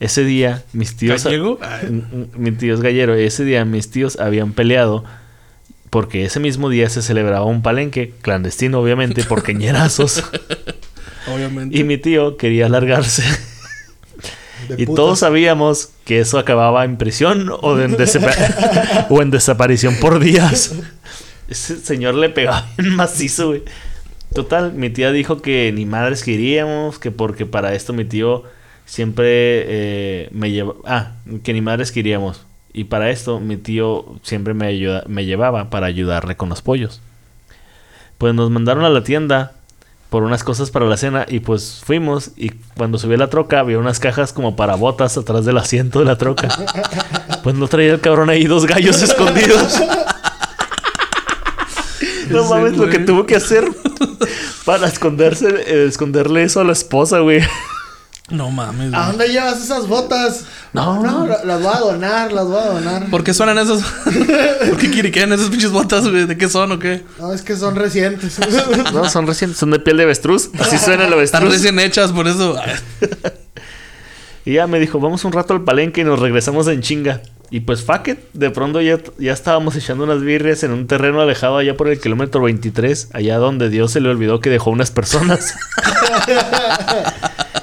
[0.00, 1.58] Ese día mis tíos ¿Gallego?
[2.36, 3.14] Mi tío es gallero.
[3.14, 5.04] Ese día mis tíos habían peleado
[5.90, 10.22] porque ese mismo día se celebraba un palenque clandestino, obviamente, por queñerazos.
[11.32, 11.76] Obviamente.
[11.78, 13.22] y mi tío quería largarse.
[14.68, 14.96] de Y putas.
[14.96, 20.74] todos sabíamos que eso acababa en prisión o, en desapa- o en desaparición por días.
[21.48, 23.62] Ese señor le pegaba bien macizo, güey.
[24.34, 28.44] Total, mi tía dijo que ni madres que iríamos, que porque para esto mi tío
[28.88, 30.72] siempre eh, me lleva...
[30.86, 31.12] Ah,
[31.44, 32.40] que ni madres que iríamos.
[32.72, 37.00] Y para esto mi tío siempre me, ayuda- me llevaba para ayudarle con los pollos.
[38.18, 39.52] Pues nos mandaron a la tienda
[40.10, 43.60] por unas cosas para la cena y pues fuimos y cuando subí a la troca
[43.60, 46.48] había unas cajas como para botas atrás del asiento de la troca.
[47.44, 49.80] Pues no traía el cabrón ahí dos gallos escondidos.
[52.30, 53.64] No mames lo que tuvo que hacer
[54.66, 57.40] para esconderse, eh, esconderle eso a la esposa, güey.
[58.30, 60.44] No mames, ¿A dónde llevas esas botas?
[60.74, 63.06] No, No, la- las voy a donar, las voy a donar.
[63.10, 63.80] ¿Por qué suenan esas?
[64.04, 66.26] ¿Por qué quiriquean esas pinches botas, güey?
[66.26, 67.04] ¿De qué son o qué?
[67.18, 68.38] No, es que son recientes.
[68.92, 70.50] No, son recientes, son de piel de avestruz.
[70.60, 71.52] Así suena el Están avestruz.
[71.52, 72.56] recién hechas, por eso.
[74.44, 77.20] Y ya me dijo, vamos un rato al palenque y nos regresamos en chinga.
[77.50, 81.20] Y pues fuck it, de pronto ya, ya estábamos echando unas birrias en un terreno
[81.20, 84.90] alejado allá por el kilómetro 23, allá donde Dios se le olvidó que dejó unas
[84.90, 85.54] personas.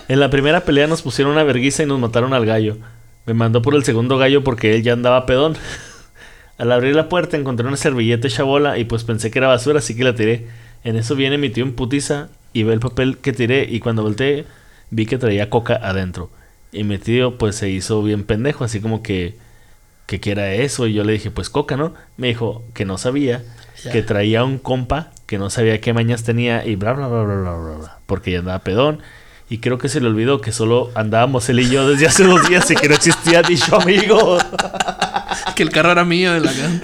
[0.08, 2.78] En la primera pelea nos pusieron una verguiza y nos mataron al gallo.
[3.26, 5.58] Me mandó por el segundo gallo porque él ya andaba pedón.
[6.58, 9.80] Al abrir la puerta encontré una servilleta hecha bola y pues pensé que era basura,
[9.80, 10.47] así que la tiré.
[10.84, 14.03] En eso viene mi tío en putiza y ve el papel que tiré y cuando
[14.03, 14.45] volteé
[14.89, 16.30] vi que traía coca adentro.
[16.72, 19.36] Y mi tío pues se hizo bien pendejo, así como que
[20.06, 21.93] que qué era eso y yo le dije pues coca, ¿no?
[22.16, 23.43] Me dijo que no sabía
[23.91, 27.36] que traía un compa que no sabía qué mañas tenía y bla, bla, bla, bla,
[27.36, 28.99] bla, bla, bla, porque ya andaba pedón.
[29.50, 32.48] Y creo que se le olvidó que solo andábamos él y yo desde hace dos
[32.50, 34.38] días y que no existía dicho amigo.
[35.56, 36.82] Que el carro era mío de la gang.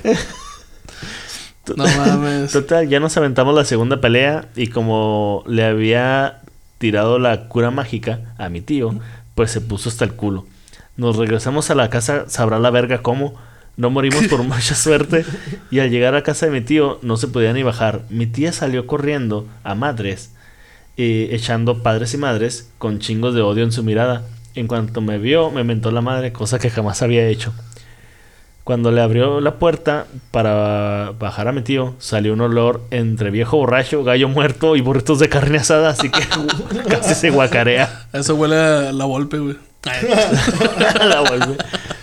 [1.75, 2.51] No mames.
[2.51, 6.41] Total, ya nos aventamos la segunda pelea y como le había
[6.77, 8.95] tirado la cura mágica a mi tío,
[9.35, 10.45] pues se puso hasta el culo.
[10.97, 13.35] Nos regresamos a la casa, sabrá la verga cómo.
[13.77, 15.25] No morimos por mucha suerte
[15.69, 18.01] y al llegar a casa de mi tío no se podía ni bajar.
[18.09, 20.33] Mi tía salió corriendo a madres,
[21.03, 24.21] eh, echando padres y madres con chingos de odio en su mirada.
[24.53, 27.55] En cuanto me vio, me mentó la madre, cosa que jamás había hecho.
[28.63, 33.57] Cuando le abrió la puerta para bajar a mi tío, salió un olor entre viejo
[33.57, 36.21] borracho, gallo muerto y burritos de carne asada, así que
[36.87, 38.05] casi se guacarea.
[38.13, 39.57] Eso huele a la golpe, güey.
[41.03, 41.57] La vuelve.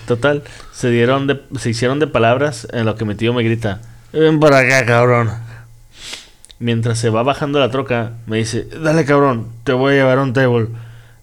[0.08, 0.42] Total,
[0.72, 3.80] se dieron de, se hicieron de palabras en lo que mi tío me grita,
[4.12, 5.30] ven para acá, cabrón.
[6.60, 10.22] Mientras se va bajando la troca, me dice, dale cabrón, te voy a llevar a
[10.22, 10.68] un table.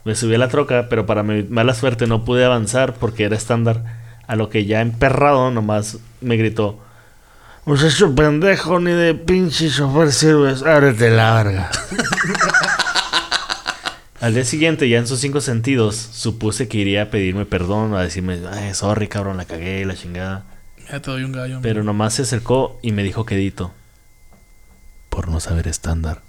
[0.05, 3.35] Me subí a la troca, pero para mi mala suerte no pude avanzar porque era
[3.35, 3.83] estándar.
[4.27, 6.79] A lo que ya emperrado nomás me gritó,
[7.65, 11.69] muchacho pendejo, ni de pinche chofer sirves, ábrete la verga.
[14.21, 18.01] Al día siguiente, ya en sus cinco sentidos, supuse que iría a pedirme perdón, a
[18.01, 20.45] decirme, ay, sorry, cabrón, la cagué, la chingada.
[20.89, 21.59] Ya te doy un gallo.
[21.61, 23.71] Pero nomás se acercó y me dijo quedito.
[25.15, 26.19] Por no saber estándar,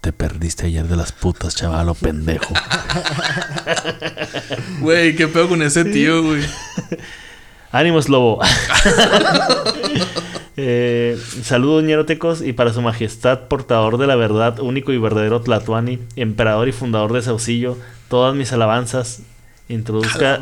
[0.00, 2.54] te perdiste ayer de las putas, chavalo pendejo.
[4.80, 6.42] Güey, qué pedo con ese tío, güey.
[7.70, 8.40] Ánimos, lobo.
[10.56, 15.98] eh, saludos, ñerotecos, y para su majestad, portador de la verdad, único y verdadero Tlatuani,
[16.16, 17.76] emperador y fundador de Saucillo,
[18.08, 19.20] todas mis alabanzas.
[19.68, 20.40] Introduzca,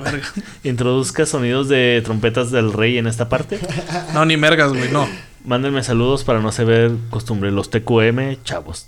[0.63, 3.59] introduzca sonidos de trompetas del rey en esta parte.
[4.15, 5.09] No, ni mergas, güey, no.
[5.49, 7.51] Mándenme saludos para no saber costumbre.
[7.51, 8.87] Los TQM, chavos.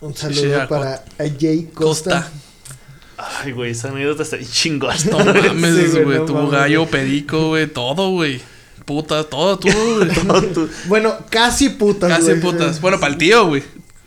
[0.00, 1.04] Un Sí, saludo para
[1.38, 2.22] Jay Costa.
[2.22, 2.32] Costa.
[3.18, 4.94] Ay, güey, esa anécdota está chingona.
[5.10, 7.66] No mames, Sí, güey, no tuvo mames, gallo, perico, güey.
[7.66, 8.40] Todo, güey.
[8.86, 10.08] Puta, todo, todo, güey.
[10.14, 12.08] Todo tu- Bueno, casi putas.
[12.10, 12.40] Casi güey.
[12.40, 12.80] putas.
[12.80, 13.62] Bueno, para el tío, güey.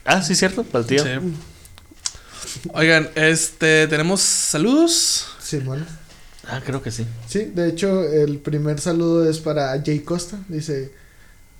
[0.05, 1.03] Ah, sí, cierto, para el tío.
[1.03, 1.09] Sí.
[2.73, 5.27] Oigan, este, tenemos saludos.
[5.39, 5.85] Simón.
[6.47, 7.05] Ah, creo que sí.
[7.27, 10.39] Sí, de hecho, el primer saludo es para Jay Costa.
[10.47, 10.91] Dice: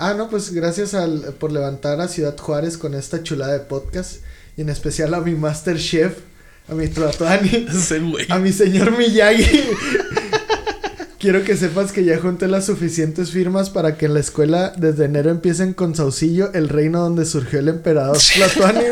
[0.02, 4.22] Ah, no, pues gracias al, por levantar a Ciudad Juárez con esta chulada de podcast.
[4.56, 6.20] Y en especial a mi Master Chef,
[6.70, 6.88] a mi
[8.10, 8.26] güey.
[8.30, 9.44] a mi señor Miyagi.
[11.20, 15.04] Quiero que sepas que ya junté las suficientes firmas para que en la escuela desde
[15.04, 18.86] enero empiecen con Saucillo, el reino donde surgió el emperador Tlatuani,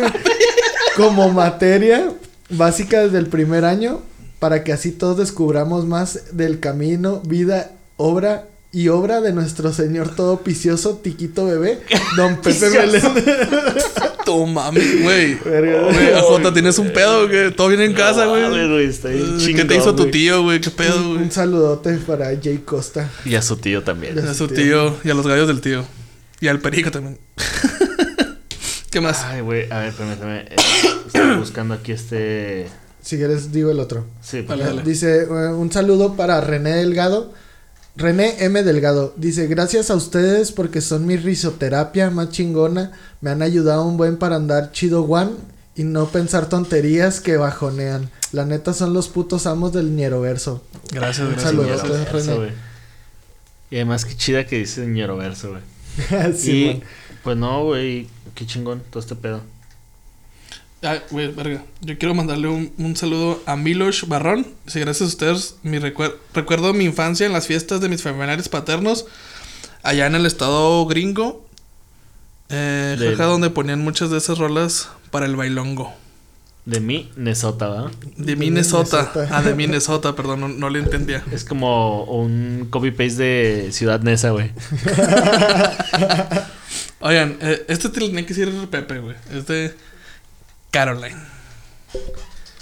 [0.98, 2.12] como materia
[2.50, 4.02] básica desde el primer año,
[4.40, 10.14] para que así todos descubramos más del camino, vida, obra y obra de nuestro señor
[10.16, 11.80] todo picioso, Tiquito Bebé,
[12.16, 13.04] don Pepe Meléndez.
[14.54, 15.36] Mames, güey.
[15.36, 15.84] Verga.
[15.84, 17.52] Güey, AJ, ¿tienes un pedo, güey?
[17.56, 18.92] ¿Todo bien en casa, No güey?
[19.56, 20.62] ¿Qué te hizo tu tío, güey?
[20.62, 21.24] ¿Qué pedo, Un, güey?
[21.24, 23.10] un saludote para Jay Costa.
[23.26, 24.20] Y a su tío también.
[24.20, 25.86] A su tío y a los gallos del tío.
[26.40, 27.18] Y al perico también.
[28.92, 29.24] ¿Qué más?
[29.24, 30.40] Ay, güey, a ver, permítame.
[30.42, 30.56] eh,
[31.08, 32.68] Estoy buscando aquí este.
[33.02, 34.06] Si quieres, digo el otro.
[34.22, 34.82] Sí, Dale, dale.
[34.84, 37.34] Dice eh, un saludo para René Delgado.
[37.98, 38.62] René M.
[38.64, 42.92] Delgado dice: Gracias a ustedes porque son mi risoterapia más chingona.
[43.22, 45.32] Me han ayudado un buen para andar chido one
[45.76, 48.12] y no pensar tonterías que bajonean.
[48.32, 50.64] La neta son los putos amos del ñeroverso.
[50.92, 51.44] Gracias, gracias.
[51.50, 51.68] saludo.
[51.68, 52.28] gracias.
[52.28, 52.54] René.
[53.72, 56.34] Y además, qué chida que dice ñero verso, güey.
[56.38, 56.84] Sí, y man.
[57.24, 59.42] pues no, güey, qué chingón todo este pedo.
[60.84, 61.64] Ay, güey, verga.
[61.82, 64.46] Yo quiero mandarle un, un saludo a Milosh Barrón.
[64.66, 68.48] Dice, gracias a ustedes, mi recuer- recuerdo mi infancia en las fiestas de mis familiares
[68.48, 69.06] paternos.
[69.84, 71.46] Allá en el estado gringo.
[72.50, 75.94] Eh, De- jaja, donde ponían muchas de esas rolas para el bailongo.
[76.66, 77.92] De mí, Nesota, ¿verdad?
[78.18, 79.10] De De Minnesota.
[79.16, 79.38] Minnesota.
[79.38, 81.24] Ah, de Minnesota, perdón, no, no le entendía.
[81.32, 84.52] Es como un copy-paste de Ciudad Nesa, güey.
[87.00, 89.16] Oigan, eh, este te lo tenía que decir Pepe, güey.
[89.34, 89.74] Es de
[90.72, 91.16] Caroline.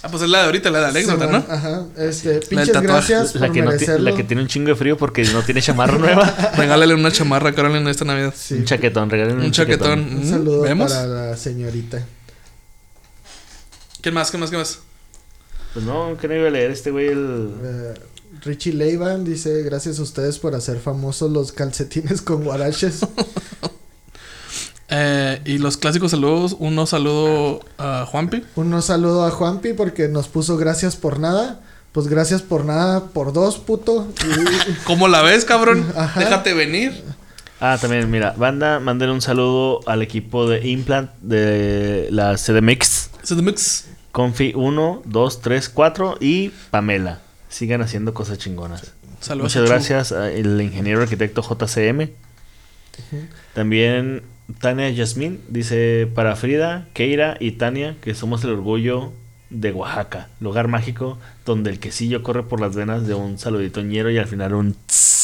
[0.03, 1.37] Ah, pues es la de ahorita, la de anécdota, ¿no?
[1.49, 1.85] Ajá.
[1.97, 3.13] Este, pinches tatuaje.
[3.13, 5.97] gracias La por que, no la tiene un chingo de frío porque no tiene chamarra
[5.97, 6.51] nueva.
[6.57, 8.31] Regálale una chamarra a Caroline esta Navidad.
[8.37, 8.53] Sí.
[8.53, 9.99] Un chaquetón, regalen un, Un chaquetón.
[9.99, 10.93] Un Mm, saludo ¿Vemos?
[10.93, 12.05] para la señorita.
[14.01, 14.29] ¿Qué más?
[14.29, 14.51] ¿Qué más?
[14.51, 14.79] ¿Qué más?
[15.73, 17.49] Pues no, que no iba a leer este güey el...
[17.63, 17.93] Eh,
[18.43, 22.99] Richie Leivan dice, gracias a ustedes por hacer famosos los calcetines con guaraches.
[24.97, 26.55] Eh, y los clásicos saludos.
[26.57, 28.43] Uno saludo a Juanpi.
[28.55, 31.59] Un saludo a Juanpi porque nos puso gracias por nada.
[31.91, 34.07] Pues gracias por nada, por dos, puto.
[34.85, 35.85] ¿Cómo la ves, cabrón?
[35.95, 36.19] Ajá.
[36.19, 37.03] Déjate venir.
[37.59, 43.09] Ah, también, mira, banda, manden un saludo al equipo de Implant de la CDMX.
[43.41, 43.85] Mix.
[44.11, 47.19] Confi 1, 2, 3, 4 y Pamela.
[47.49, 48.93] Sigan haciendo cosas chingonas.
[49.19, 49.55] Saludos.
[49.55, 52.11] Muchas gracias al ingeniero arquitecto JCM.
[53.53, 54.23] También
[54.59, 59.11] Tania Yasmín dice para Frida, Keira y Tania que somos el orgullo
[59.49, 64.09] de Oaxaca, lugar mágico donde el quesillo corre por las venas de un saludito ñero
[64.09, 65.15] y al final un tss.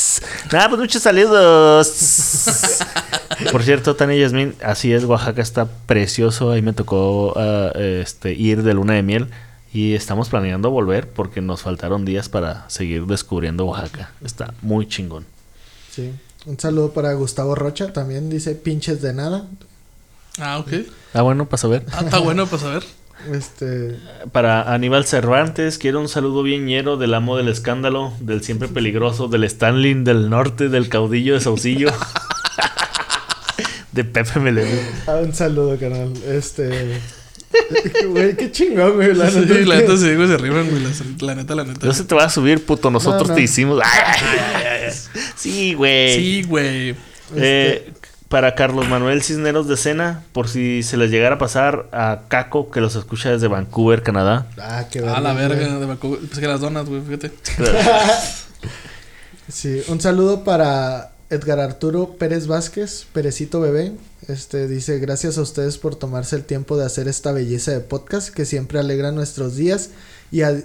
[0.51, 2.79] Nada, pues muchos saludos.
[3.51, 6.51] Por cierto, Tania Yasmín, así es, Oaxaca está precioso.
[6.51, 9.27] Ahí me tocó ah, este, ir de luna de miel.
[9.73, 14.11] Y estamos planeando volver porque nos faltaron días para seguir descubriendo Oaxaca.
[14.23, 15.25] Está muy chingón.
[15.89, 16.11] Sí.
[16.45, 17.93] Un saludo para Gustavo Rocha.
[17.93, 19.45] También dice pinches de nada.
[20.39, 20.73] Ah, ok.
[21.13, 21.85] Ah, bueno, para saber.
[21.91, 22.83] Ah, está bueno para saber.
[23.31, 23.99] Este.
[24.31, 29.27] Para Aníbal Cervantes, quiero un saludo bien ñero del amo del escándalo, del siempre peligroso,
[29.27, 31.89] del Stanley del norte, del caudillo de Saucillo.
[33.91, 34.67] de Pepe Melén.
[35.05, 36.11] ah, un saludo, canal.
[36.25, 36.99] Este.
[38.09, 39.13] Güey, qué chingón, güey.
[39.13, 40.83] La neta Sí, la neta se digo, se riman, güey.
[41.21, 41.85] La, neta, la neta.
[41.85, 42.89] No se te va a subir, puto.
[42.91, 43.35] Nosotros No, no.
[43.35, 43.79] te hicimos.
[43.83, 44.89] Ay.
[45.35, 46.15] Sí, güey.
[46.15, 46.95] Sí, güey.
[47.35, 47.91] Eh,
[48.29, 52.69] para Carlos Manuel Cisneros de Cena, por si se les llegara a pasar a Caco,
[52.71, 54.47] que los escucha desde Vancouver, Canadá.
[54.59, 55.47] Ah, qué Ah, la güey.
[55.47, 55.79] verga.
[55.79, 57.31] De Bacu- Pues que las donas, güey, fíjate.
[59.51, 63.91] Sí, un saludo para Edgar Arturo Pérez Vázquez, Perecito Bebé.
[64.27, 68.29] Este dice, gracias a ustedes por tomarse el tiempo de hacer esta belleza de podcast
[68.33, 69.89] que siempre alegra nuestros días
[70.31, 70.61] y, a-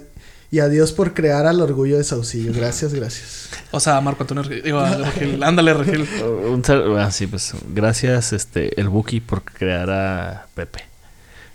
[0.51, 2.53] y a Dios por crear al orgullo de Saucillo.
[2.53, 3.49] Gracias, gracias.
[3.71, 4.43] O sea, Marco Antonio.
[4.43, 5.41] Digo, Regil.
[5.43, 6.07] Ándale, Regil.
[6.23, 10.85] Un sal- ah, sí, pues gracias este el Buki por crear a Pepe.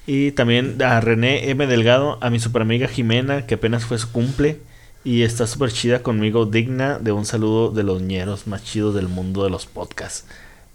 [0.05, 1.65] Y también a René M.
[1.69, 4.61] Delgado, a mi super amiga Jimena, que apenas fue su cumple.
[5.05, 9.09] Y está súper chida conmigo, digna de un saludo de los ñeros más chidos del
[9.09, 10.25] mundo de los podcasts.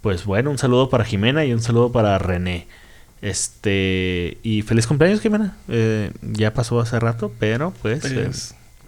[0.00, 2.66] Pues bueno, un saludo para Jimena y un saludo para René.
[3.20, 4.38] Este.
[4.42, 5.56] Y feliz cumpleaños, Jimena.
[5.68, 8.04] Eh, ya pasó hace rato, pero pues.
[8.04, 8.30] eh,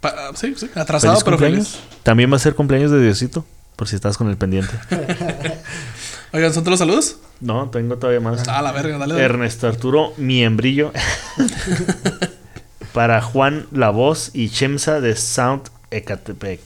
[0.01, 0.71] Pues, sí, sí.
[0.75, 1.69] Atrasado, feliz pero cumpleaños.
[1.69, 2.03] feliz.
[2.03, 3.45] También va a ser cumpleaños de Diosito,
[3.77, 4.73] por si estás con el pendiente.
[6.33, 7.17] Oigan, ¿son todos los saludos?
[7.41, 8.47] No, tengo todavía más.
[8.49, 9.15] Ah, la verga, dale.
[9.15, 9.25] dale.
[9.25, 10.93] Ernesto Arturo Miembrillo.
[12.93, 16.61] para Juan La Voz y Chemsa de Sound Ecatepec.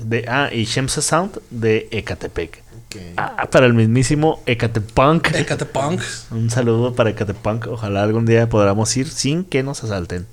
[0.00, 2.62] De, ah, y Shemsa Sound de Ecatepec.
[3.16, 5.34] Ah, para el mismísimo Ecatepunk.
[5.34, 6.00] Ecatepunk.
[6.30, 7.66] Un saludo para Ecatepunk.
[7.68, 10.26] Ojalá algún día podamos ir sin que nos asalten.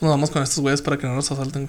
[0.00, 1.68] Nos vamos con estos güeyes para que no nos asalten.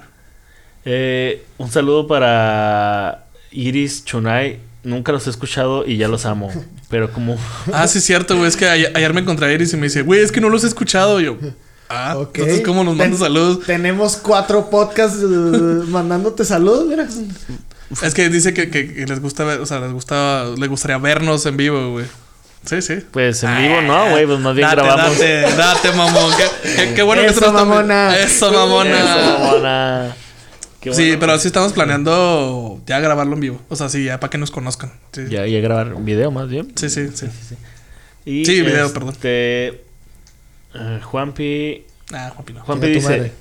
[0.84, 4.60] Eh, un saludo para Iris Chunay.
[4.84, 6.50] Nunca los he escuchado y ya los amo.
[6.90, 7.36] Pero como
[7.72, 8.48] Ah, sí, es cierto, güey.
[8.48, 10.48] Es que ayer, ayer me encontré a Iris y me dice, güey, es que no
[10.50, 11.20] los he escuchado.
[11.20, 11.38] Y yo,
[11.88, 12.38] ah, Ok.
[12.38, 13.64] entonces, ¿cómo nos mandan Ten- saludos?
[13.66, 15.26] Tenemos cuatro podcasts eh,
[15.88, 17.08] mandándote saludos, mira.
[18.02, 20.98] Es que dice que, que- que les gusta ver, o sea, les gusta, les gustaría
[20.98, 22.06] vernos en vivo, güey.
[22.64, 22.96] Sí, sí.
[23.10, 25.18] Pues en vivo no, güey, pues más bien Date, grabamos.
[25.18, 26.32] Date, date, mamón.
[26.36, 28.16] Qué, qué- qué bueno que Eso, estás- mamona.
[28.18, 28.98] Eso, mamona.
[28.98, 30.16] Eso, mamona.
[30.80, 31.20] Qué Sí, bueno.
[31.20, 33.60] pero sí estamos planeando ya grabarlo en vivo.
[33.68, 34.92] O sea, sí, ya para que nos conozcan.
[35.12, 36.72] Sí, Ya, ya grabar un video más bien.
[36.76, 37.08] sí, sí.
[37.14, 37.26] sí.
[38.26, 39.10] Y, Sí, video, perdón.
[39.10, 39.66] este,
[40.74, 42.60] eh, Juanpi, Ah, Juanpi, no.
[42.64, 43.32] Juanpi dice, madre.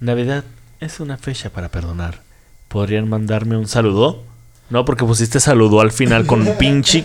[0.00, 0.44] Navidad
[0.80, 2.20] es una fecha para perdonar.
[2.68, 4.22] ¿Podrían mandarme un saludo?
[4.68, 7.04] No, porque pusiste saludo al final con pinche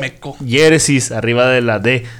[0.00, 0.36] Meco.
[0.40, 2.04] Yeresis arriba de la D.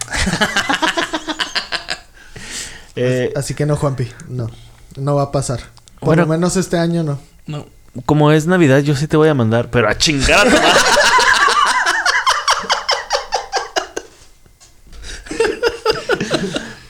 [2.97, 4.09] Eh, Así que no, Juanpi.
[4.29, 4.49] No.
[4.97, 5.59] No va a pasar.
[5.99, 6.23] Por Bueno.
[6.23, 7.19] lo menos este año no.
[7.49, 7.67] No.
[8.07, 10.71] como es Navidad, yo sí te voy a mandar, pero a chingar a tu madre.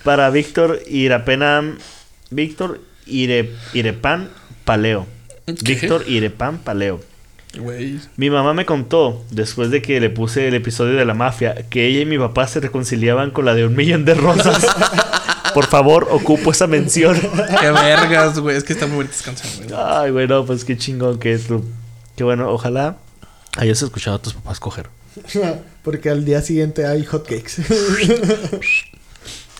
[0.05, 1.79] Para Víctor Irapenam.
[2.31, 4.31] Víctor Ire, Irepan
[4.65, 5.07] Paleo.
[5.47, 7.01] Víctor Irepan Paleo.
[7.59, 8.01] Güey.
[8.17, 11.87] Mi mamá me contó, después de que le puse el episodio de la mafia, que
[11.87, 14.67] ella y mi papá se reconciliaban con la de un millón de rosas.
[15.55, 17.17] Por favor, ocupo esa mención.
[17.61, 18.57] Qué vergas, güey.
[18.57, 19.81] Es que está muy bonita esa canción, güey.
[19.81, 21.47] Ay, bueno, pues qué chingón que es.
[22.17, 22.97] Qué bueno, ojalá
[23.57, 24.89] hayas escuchado a tus papás coger.
[25.85, 27.63] Porque al día siguiente hay hotcakes.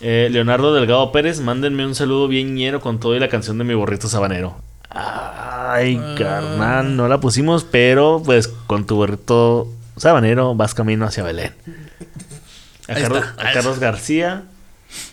[0.01, 3.65] Eh, Leonardo Delgado Pérez, mándenme un saludo bien ñero con todo y la canción de
[3.65, 4.57] mi borrito sabanero.
[4.97, 11.53] Ay, carnal, no la pusimos, pero pues con tu borrito sabanero vas camino hacia Belén.
[12.89, 13.49] A, Ahí Carlos, está.
[13.49, 14.45] a Carlos García,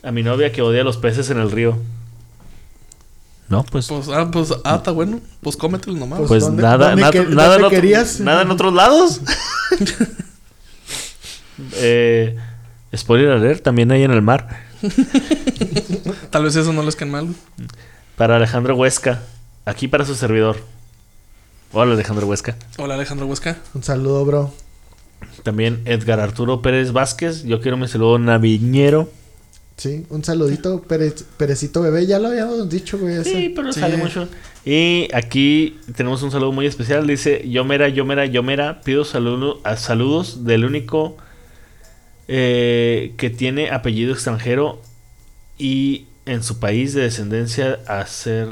[0.04, 1.78] a mi novia que odia los peces en el río.
[3.50, 3.88] No, pues.
[3.88, 5.20] Pues, ah, pues, ah, está bueno.
[5.42, 6.20] Pues cómetelos nomás.
[6.20, 8.20] Pues, Pues ¿dónde- nada, dónde nada, que- nada, en otro- querías?
[8.20, 9.20] nada en otros lados.
[11.76, 12.38] eh,
[12.96, 14.48] spoiler alert, también hay en el mar.
[16.30, 17.28] Tal vez eso no les quede mal.
[18.16, 19.22] Para Alejandro Huesca,
[19.72, 20.58] aquí para su servidor.
[21.74, 22.58] Hola Alejandro Huesca.
[22.78, 23.58] Hola, Alejandro Huesca.
[23.74, 24.54] Un saludo, bro.
[25.44, 27.44] también Edgar Arturo Pérez Vázquez.
[27.44, 29.10] Yo quiero mi saludo naviñero.
[29.78, 33.16] Sí, un saludito, Pérez, Perecito Bebé, ya lo habíamos dicho, güey.
[33.16, 33.32] ese.
[33.32, 33.80] Sí, pero Sí.
[33.80, 34.28] sale mucho.
[34.64, 37.08] Y aquí tenemos un saludo muy especial.
[37.08, 41.18] Dice, Yomera, Yomera, Yomera, pido saludo, a saludos del único
[42.28, 44.82] eh, que tiene apellido extranjero
[45.58, 48.50] y en su país de descendencia a ser...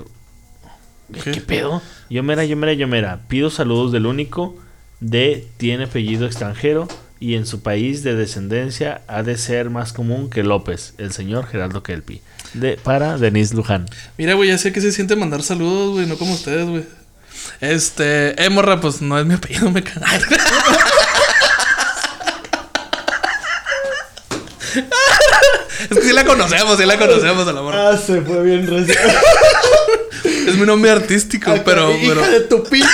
[1.14, 1.42] ¿Qué, ¿Qué?
[1.42, 1.82] pedo?
[2.10, 4.56] Yomera, Yomera, Yomera, pido saludos del único
[5.00, 6.88] de tiene apellido extranjero
[7.20, 11.48] y en su país de descendencia ha de ser más común que López, el señor
[11.48, 12.22] Gerardo Kelpi.
[12.54, 13.86] De, para Denise Luján.
[14.18, 16.84] Mira, güey, ya sé que se siente mandar saludos, güey, no como ustedes, güey.
[17.62, 20.06] Este, eh, morra, pues no es mi apellido, me cago.
[25.90, 27.90] Es que sí la conocemos, sí la conocemos a la morra.
[27.90, 28.98] Ah, se fue bien recién.
[30.48, 32.22] Es mi nombre artístico, pero, Hija pero.
[32.32, 32.88] de tu pinche.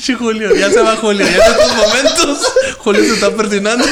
[0.00, 2.38] Sí, Julio, ya se va Julio, ya en estos momentos.
[2.78, 3.84] Julio se está persinando.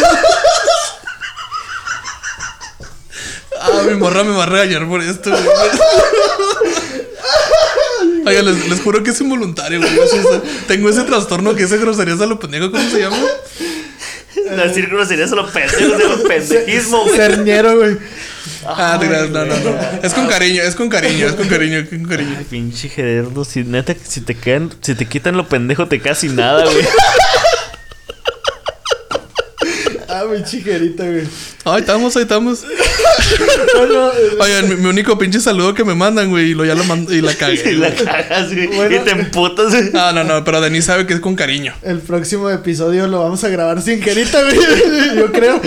[3.61, 5.45] Ah, mi morra me va a regañar por esto, güey.
[8.27, 9.93] Oiga, les, les juro que es involuntario, güey.
[10.67, 13.19] Tengo ese trastorno que ese grosería a lo pendejo, ¿cómo se llama?
[14.65, 17.17] Decir grosería solo pendejo, de los pendejismo, güey.
[17.17, 17.99] Cerñero, güey.
[18.67, 19.79] Ah, te creas, no, no, no.
[20.03, 22.35] Es con cariño, es con cariño, es con cariño, es con cariño.
[22.39, 26.19] Ay, pinche Gerardo, si neta, si te quedan, si te quitan lo pendejo, te quedas
[26.19, 26.85] sin nada, güey.
[30.13, 31.23] Ah, mi chiquerita, güey.
[31.65, 32.65] Ahí estamos, ahí estamos.
[33.77, 36.75] Bueno, eh, Oigan, mi, mi único pinche saludo que me mandan, güey, y lo ya
[36.75, 37.63] lo mando y la cagué.
[37.71, 38.67] Y la cagas, güey.
[38.69, 38.97] Bueno.
[38.97, 39.91] Y te emputas, güey.
[39.93, 41.75] No, no, no, pero Denis sabe que es con cariño.
[41.83, 44.57] el próximo episodio lo vamos a grabar sin Gerita, güey.
[45.17, 45.61] Yo creo.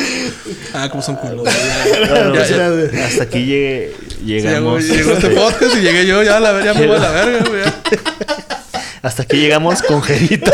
[0.74, 1.44] Ah, como son culos.
[1.44, 3.06] Bueno, Ya, o sea, ya.
[3.06, 4.84] hasta aquí ya, llegamos.
[4.84, 7.62] llegó este podcast y llegué yo, ya, la, ya me voy a la verga, güey.
[7.64, 7.74] ya.
[9.04, 10.52] Hasta aquí llegamos con Gerita.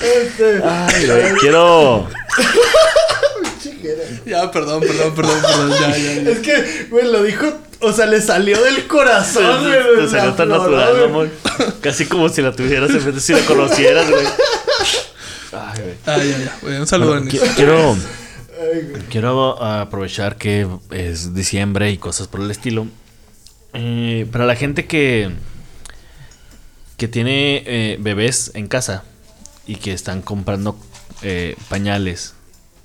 [0.00, 2.08] Este, Ay, güey, quiero.
[3.62, 4.02] Chiquera.
[4.26, 6.30] Ya, perdón, perdón, perdón, perdón, ya, ya, ya.
[6.30, 7.46] Es que, güey, lo dijo.
[7.80, 10.04] O sea, le salió del corazón, güey.
[10.04, 11.04] Te salió tan natural, güey.
[11.04, 11.30] amor.
[11.80, 14.26] Casi como si la tuvieras en vez de si la conocieras, güey.
[15.52, 15.94] Ay, güey.
[16.06, 16.58] Ah, ya, ya.
[16.60, 19.02] Güey, un saludo, Bueno, quiero, Ay, güey.
[19.08, 22.86] quiero aprovechar que es diciembre y cosas por el estilo.
[23.74, 25.30] Eh, para la gente que,
[26.96, 29.04] que tiene eh, bebés en casa
[29.66, 30.76] y que están comprando
[31.22, 32.34] eh, pañales,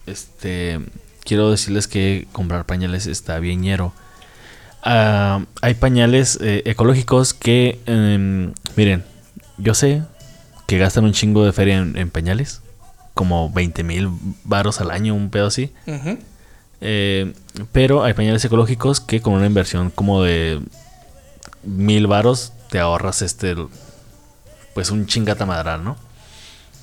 [0.06, 0.80] este,
[1.24, 3.94] quiero decirles que comprar pañales está bien ñero.
[4.84, 9.06] Ah, hay pañales eh, ecológicos que, em, miren,
[9.58, 10.04] yo sé
[10.68, 12.62] que gastan un chingo de feria en, en pañales,
[13.14, 14.10] como 20 mil
[14.44, 15.72] varos al año, un pedo así.
[16.82, 17.34] Eh,
[17.72, 20.60] pero hay pañales ecológicos que con una inversión como de
[21.64, 23.56] mil varos te ahorras este
[24.74, 25.96] pues un chingata madral, ¿no?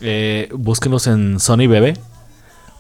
[0.01, 1.95] Eh, búsquenlos en Sony Bebé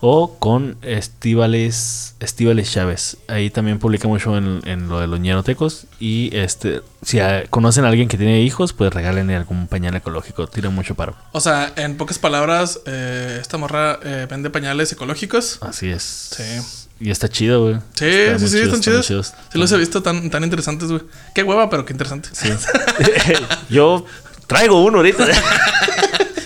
[0.00, 3.18] o con Estivales Estivales Chávez.
[3.28, 5.86] Ahí también publica mucho en, en lo de los ñerotecos.
[5.98, 7.18] Y este, si
[7.50, 10.46] conocen a alguien que tiene hijos, pues regálenle algún pañal ecológico.
[10.46, 11.14] Tira mucho paro.
[11.32, 15.58] O sea, en pocas palabras, eh, esta morra eh, vende pañales ecológicos.
[15.60, 16.30] Así es.
[16.36, 16.84] Sí.
[17.00, 17.76] Y está chido, güey.
[17.94, 19.34] Sí, Está sí, sí, chido, están chidos.
[19.52, 21.02] Sí, los he visto tan, tan interesantes, güey.
[21.34, 22.28] Qué hueva, pero qué interesante.
[22.32, 22.50] Sí.
[23.70, 24.04] Yo
[24.46, 25.26] traigo uno ahorita.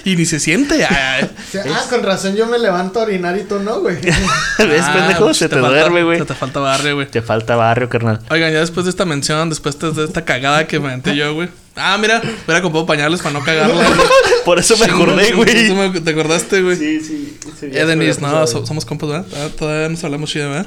[0.04, 0.74] Y ni se siente.
[0.84, 3.96] O sea, ah, con razón yo me levanto a orinar y tú no, güey.
[4.02, 4.14] ¿Ves,
[4.58, 5.24] Ah, pendejo?
[5.26, 6.20] pues Se te, falta- duerme, güey.
[6.24, 7.06] Te falta barrio, güey.
[7.08, 8.20] Te falta barrio, carnal.
[8.30, 11.48] Oigan, ya después de esta mención, después de esta cagada que me aventé yo, güey.
[11.76, 13.84] Ah, mira, hubiera comprado pañales para no cagarla.
[14.44, 15.72] Por eso me acordé, güey.
[15.74, 16.76] me- ¿Te acordaste, güey?
[16.76, 17.38] Sí, sí.
[17.60, 19.26] sí, Eh, Denis, no, so- somos compas, ¿verdad?
[19.36, 20.66] Ah, Todavía nos hablamos chido, ¿verdad?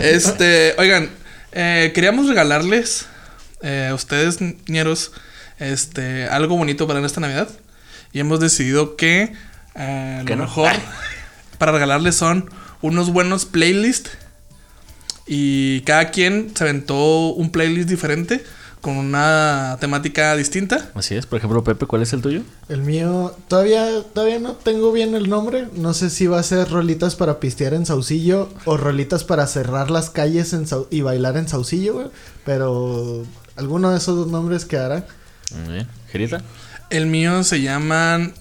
[0.00, 1.10] Este, oigan,
[1.52, 3.06] eh, queríamos regalarles
[3.62, 4.38] eh, a ustedes,
[4.68, 5.12] ñeros,
[5.58, 7.48] este, algo bonito para esta Navidad.
[8.16, 9.34] Y hemos decidido que
[9.74, 10.42] eh, ¿Que lo no?
[10.44, 10.70] mejor
[11.58, 12.48] para regalarles son
[12.80, 14.10] unos buenos playlists.
[15.26, 18.42] Y cada quien se aventó un playlist diferente
[18.80, 20.88] con una temática distinta.
[20.94, 21.26] Así es.
[21.26, 22.40] Por ejemplo, Pepe, ¿cuál es el tuyo?
[22.70, 25.66] El mío, todavía, todavía no tengo bien el nombre.
[25.74, 29.90] No sé si va a ser rolitas para pistear en Saucillo o rolitas para cerrar
[29.90, 32.06] las calles en Sau- y bailar en Saucillo, güey.
[32.46, 33.24] Pero
[33.56, 35.06] alguno de esos dos nombres quedará.
[35.64, 35.88] Muy bien.
[36.10, 36.42] ¿Gerita?
[36.90, 38.34] El mío se llaman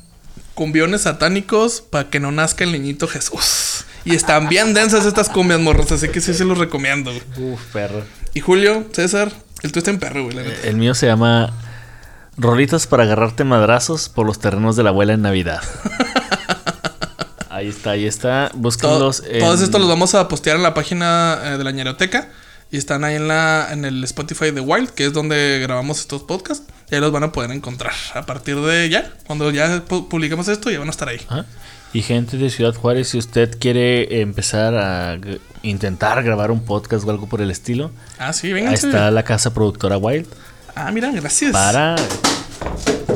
[0.53, 3.85] cumbiones satánicos para que no nazca el niñito Jesús.
[4.05, 7.11] Y están bien densas estas cumbias, morros, así que sí se los recomiendo.
[7.11, 7.53] güey.
[7.53, 8.03] Uf, perro.
[8.35, 9.31] Y Julio, César,
[9.63, 10.67] el tuyo está en perro, güey, la neta.
[10.67, 11.51] El mío se llama
[12.37, 15.61] Rolitas para agarrarte madrazos por los terrenos de la abuela en Navidad.
[17.49, 18.49] ahí está, ahí está.
[18.51, 19.23] Todo- Búsquenlos.
[19.27, 22.29] en- Todos estos los vamos a postear en la página eh, de la ñeroteca.
[22.71, 26.23] Y están ahí en la en el Spotify de Wild, que es donde grabamos estos
[26.23, 26.65] podcasts.
[26.91, 27.93] Ya los van a poder encontrar.
[28.13, 31.19] A partir de ya, cuando ya pu- publiquemos esto, ya van a estar ahí.
[31.27, 31.45] Ajá.
[31.93, 35.17] Y gente de Ciudad Juárez, si usted quiere empezar a
[35.63, 38.73] intentar grabar un podcast o algo por el estilo, Ah, sí, ahí vengan.
[38.73, 40.27] está la casa productora Wild
[40.75, 41.51] Ah, mira, gracias.
[41.53, 41.95] para...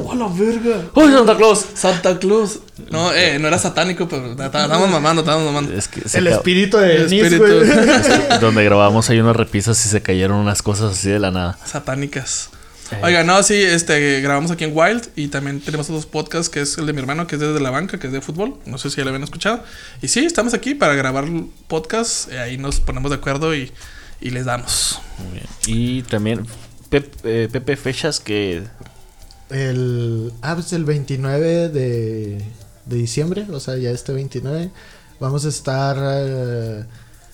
[0.06, 0.82] ¡Oh, la verga!
[0.96, 1.66] ¡Uy, Santa Claus!
[1.76, 2.60] Santa Claus.
[2.90, 5.74] No, eh, no era satánico, pero estábamos mamando, estábamos mamando.
[5.78, 7.44] Es que se El espíritu de El espíritu.
[7.46, 8.40] güey.
[8.42, 11.60] donde grabamos hay unas repisas y se cayeron unas cosas así de la nada.
[11.66, 12.50] Satánicas.
[13.04, 16.78] Oiga, no, sí, este, grabamos aquí en Wild y también tenemos otros podcasts, que es
[16.78, 18.58] el de mi hermano, que es desde la banca, que es de fútbol.
[18.66, 19.64] No sé si ya lo habían escuchado.
[20.02, 21.26] Y sí, estamos aquí para grabar
[21.68, 22.32] podcast.
[22.32, 23.72] eh, ahí nos ponemos de acuerdo y,
[24.22, 25.00] y les damos.
[25.20, 25.46] Muy bien.
[25.68, 26.46] Y también
[26.90, 28.64] Pep- eh, Pepe Fechas que
[29.50, 32.44] El, ah, pues el 29 de,
[32.86, 34.72] de diciembre, o sea, ya este 29,
[35.20, 36.84] vamos a estar eh,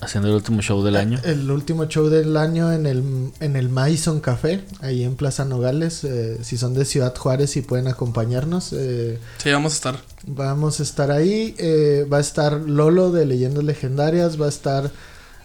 [0.01, 1.19] haciendo el último show del año.
[1.23, 6.03] el último show del año en el, en el Maison Café, ahí en Plaza Nogales.
[6.03, 9.95] eh, si son de Ciudad Juárez y pueden acompañarnos, eh, Sí, vamos a estar.
[10.27, 11.55] vamos a estar ahí.
[11.57, 14.91] eh, va a estar Lolo de Leyendas Legendarias, va a estar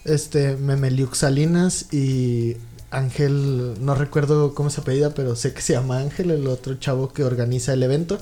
[0.05, 2.56] este Memeliuk Salinas y
[2.90, 7.12] Ángel, no recuerdo cómo se apellida, pero sé que se llama Ángel, el otro chavo
[7.12, 8.18] que organiza el evento.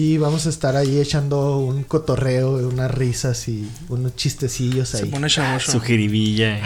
[0.00, 5.10] Y vamos a estar ahí echando un cotorreo, unas risas y unos chistecillos Se ahí.
[5.10, 5.72] pone chavoso.
[5.72, 6.58] Su jiribilla.
[6.58, 6.62] eh.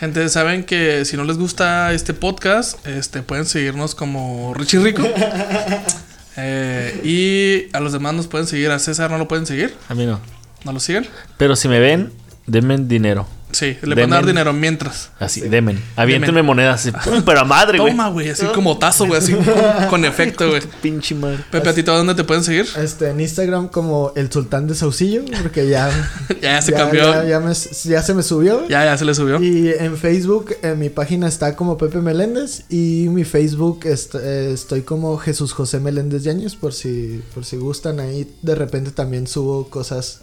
[0.00, 5.02] Gente, saben que si no les gusta este podcast, este pueden seguirnos como Richie Rico.
[6.38, 8.70] Eh, y a los demás nos pueden seguir.
[8.70, 9.74] A César no lo pueden seguir.
[9.88, 10.20] A mí no.
[10.66, 11.06] ¿No lo siguen?
[11.38, 12.12] Pero si me ven,
[12.46, 13.26] denme dinero.
[13.56, 14.34] Sí, le pueden dar Demen.
[14.34, 15.10] dinero mientras.
[15.18, 15.82] Así, demen.
[15.96, 16.80] Aviéntenme monedas.
[16.86, 17.92] así, pum, pero a madre, güey.
[17.92, 20.60] Toma, güey, así como tazo, güey, así con, con efecto, güey.
[20.82, 21.38] Pinche madre.
[21.50, 22.66] Pepe, ¿a ti dónde te pueden seguir?
[22.76, 25.90] Este, en Instagram como el Sultán de Saucillo, porque ya,
[26.42, 27.10] Ya se cambió.
[27.12, 28.68] Ya, ya me- ya se me subió.
[28.68, 29.40] Ya, ya se le subió.
[29.42, 34.50] Y en Facebook, en mi página está como Pepe Meléndez y mi Facebook est- eh,
[34.52, 39.26] estoy como Jesús José Meléndez Yañez por si por si gustan ahí de repente también
[39.26, 40.20] subo cosas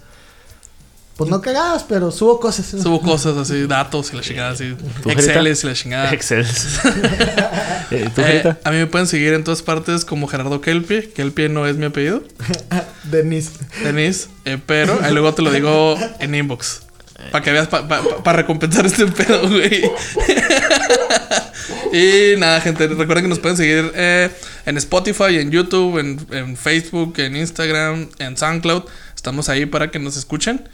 [1.15, 2.65] pues no cagadas, pero subo cosas.
[2.65, 4.75] Subo cosas así, datos y la chingada así.
[5.03, 6.11] ¿Tú, Exceles y la chingada.
[6.11, 6.45] Excel.
[7.91, 11.11] Eh, ¿Tú, Eh, a mí me pueden seguir en todas partes como Gerardo Kelpie.
[11.11, 12.23] Kelpie no es mi apellido.
[13.03, 13.51] Denis.
[13.83, 16.81] Denis, eh, pero ahí luego te lo digo en inbox.
[17.31, 19.83] Para que veas, para recompensar este pedo, güey.
[21.93, 24.31] y nada, gente, recuerden que nos pueden seguir eh,
[24.65, 28.83] en Spotify, en YouTube, en, en Facebook, en Instagram, en SoundCloud.
[29.15, 30.67] Estamos ahí para que nos escuchen.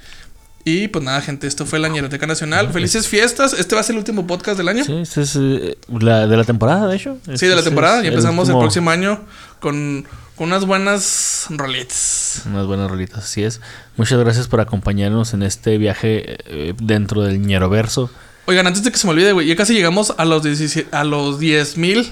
[0.65, 2.71] Y pues nada, gente, esto fue la Ñeroteca Nacional.
[2.71, 3.53] Felices fiestas.
[3.53, 4.83] Este va a ser el último podcast del año.
[4.83, 7.17] Sí, este es eh, la de la temporada, de hecho.
[7.35, 8.03] Sí, de la temporada.
[8.03, 9.21] Y empezamos el último- próximo año
[9.61, 10.05] con,
[10.35, 12.43] con unas buenas rolitas.
[12.45, 13.61] Unas buenas rolitas, así es.
[13.97, 18.11] Muchas gracias por acompañarnos en este viaje eh, dentro del Ñeroverso.
[18.45, 21.03] Oigan, antes de que se me olvide, güey, ya casi llegamos a los 17 a
[21.03, 22.11] los 10 mil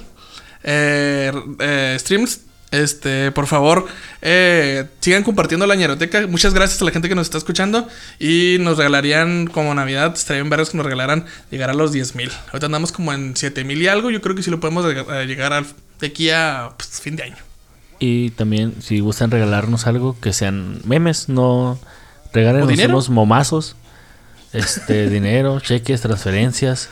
[0.63, 2.41] eh, eh, streams.
[2.71, 3.87] Este, por favor,
[4.21, 6.27] eh, sigan compartiendo la ñeroteca.
[6.27, 7.87] Muchas gracias a la gente que nos está escuchando.
[8.19, 12.31] Y nos regalarían como Navidad, estaría bien que nos regalaran llegar a los 10 mil.
[12.47, 14.09] Ahorita andamos como en 7 mil y algo.
[14.11, 15.65] Yo creo que sí lo podemos eh, llegar al,
[15.99, 17.37] de aquí a pues, fin de año.
[17.99, 21.79] Y también, si gustan regalarnos algo, que sean memes, no
[22.33, 23.75] regalen unos momazos.
[24.53, 26.89] Este, dinero, cheques, transferencias.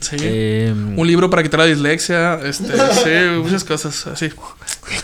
[0.00, 0.16] Sí.
[0.18, 2.40] em, Un libro para quitar la dislexia.
[2.44, 4.30] Este, sí, muchas cosas así.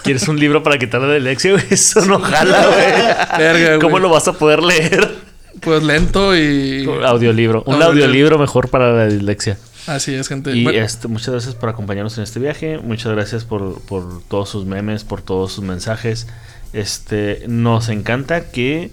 [0.02, 1.52] ¿Quieres un libro para quitarle de Lexia?
[1.52, 1.64] güey?
[1.70, 3.38] Eso no jala, güey.
[3.38, 3.78] Verga, güey.
[3.80, 5.14] ¿Cómo lo vas a poder leer?
[5.60, 6.84] Pues lento y.
[7.04, 7.62] Audiolibro.
[7.66, 7.86] Un Audiolibro.
[8.04, 9.58] audiolibro mejor para la dislexia.
[9.86, 10.50] Así es, gente.
[10.52, 12.78] Y Bueno, este, muchas gracias por acompañarnos en este viaje.
[12.78, 16.26] Muchas gracias por, por todos sus memes, por todos sus mensajes.
[16.72, 18.90] Este, nos encanta que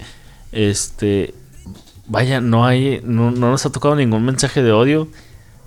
[0.52, 1.34] este
[2.06, 5.08] vaya, no hay, no, no nos ha tocado ningún mensaje de odio.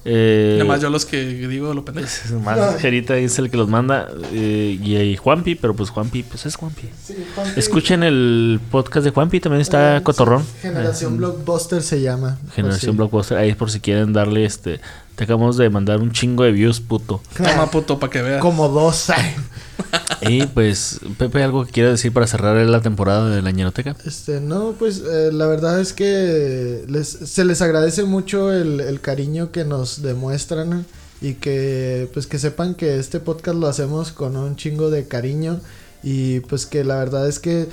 [0.09, 2.07] Eh, Nada más yo los que digo lo pendejo.
[2.07, 6.23] es más Gerita es el que los manda eh, y, y Juanpi, pero pues Juanpi,
[6.23, 6.87] pues es Juanpi.
[7.57, 10.45] Escuchen el podcast de Juanpi, también está Eh, cotorrón.
[10.61, 12.37] Generación Eh, Blockbuster se llama.
[12.55, 14.79] Generación si- Blockbuster, ahí por si quieren darle este.
[15.17, 17.23] Te acabamos de mandar un chingo de views, puto.
[17.35, 18.39] Toma puto para que veas.
[18.39, 19.07] Como dos.
[20.21, 23.95] Y pues, Pepe, ¿algo que quiera decir para cerrar la temporada de la ñeroteca?
[24.05, 29.01] Este, no, pues eh, la verdad es que les, se les agradece mucho el, el
[29.01, 30.85] cariño que nos demuestran
[31.19, 35.59] y que pues que sepan que este podcast lo hacemos con un chingo de cariño
[36.03, 37.67] y pues que la verdad es que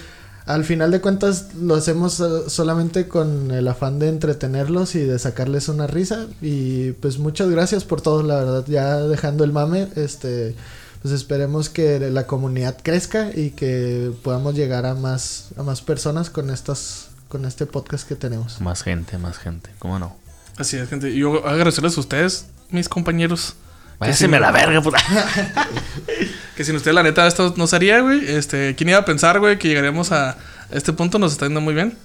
[0.47, 5.19] al final de cuentas lo hacemos eh, solamente con el afán de entretenerlos y de
[5.19, 9.89] sacarles una risa y pues muchas gracias por todo, la verdad, ya dejando el mame,
[9.97, 10.55] este
[11.03, 16.31] pues esperemos que la comunidad crezca y que podamos llegar a más a más personas
[16.31, 18.61] con estas con este podcast que tenemos.
[18.61, 20.17] Más gente, más gente, ¿cómo no?
[20.57, 21.11] Así es, gente.
[21.11, 23.55] Y yo agradecerles a ustedes, mis compañeros.
[24.05, 24.99] Váyaseme a la verga, puta.
[26.57, 28.31] Que sin usted, la neta, esto no sería, güey.
[28.31, 30.37] Este, ¿quién iba a pensar, güey, que llegaríamos a
[30.71, 31.19] este punto?
[31.19, 31.99] Nos está yendo muy bien.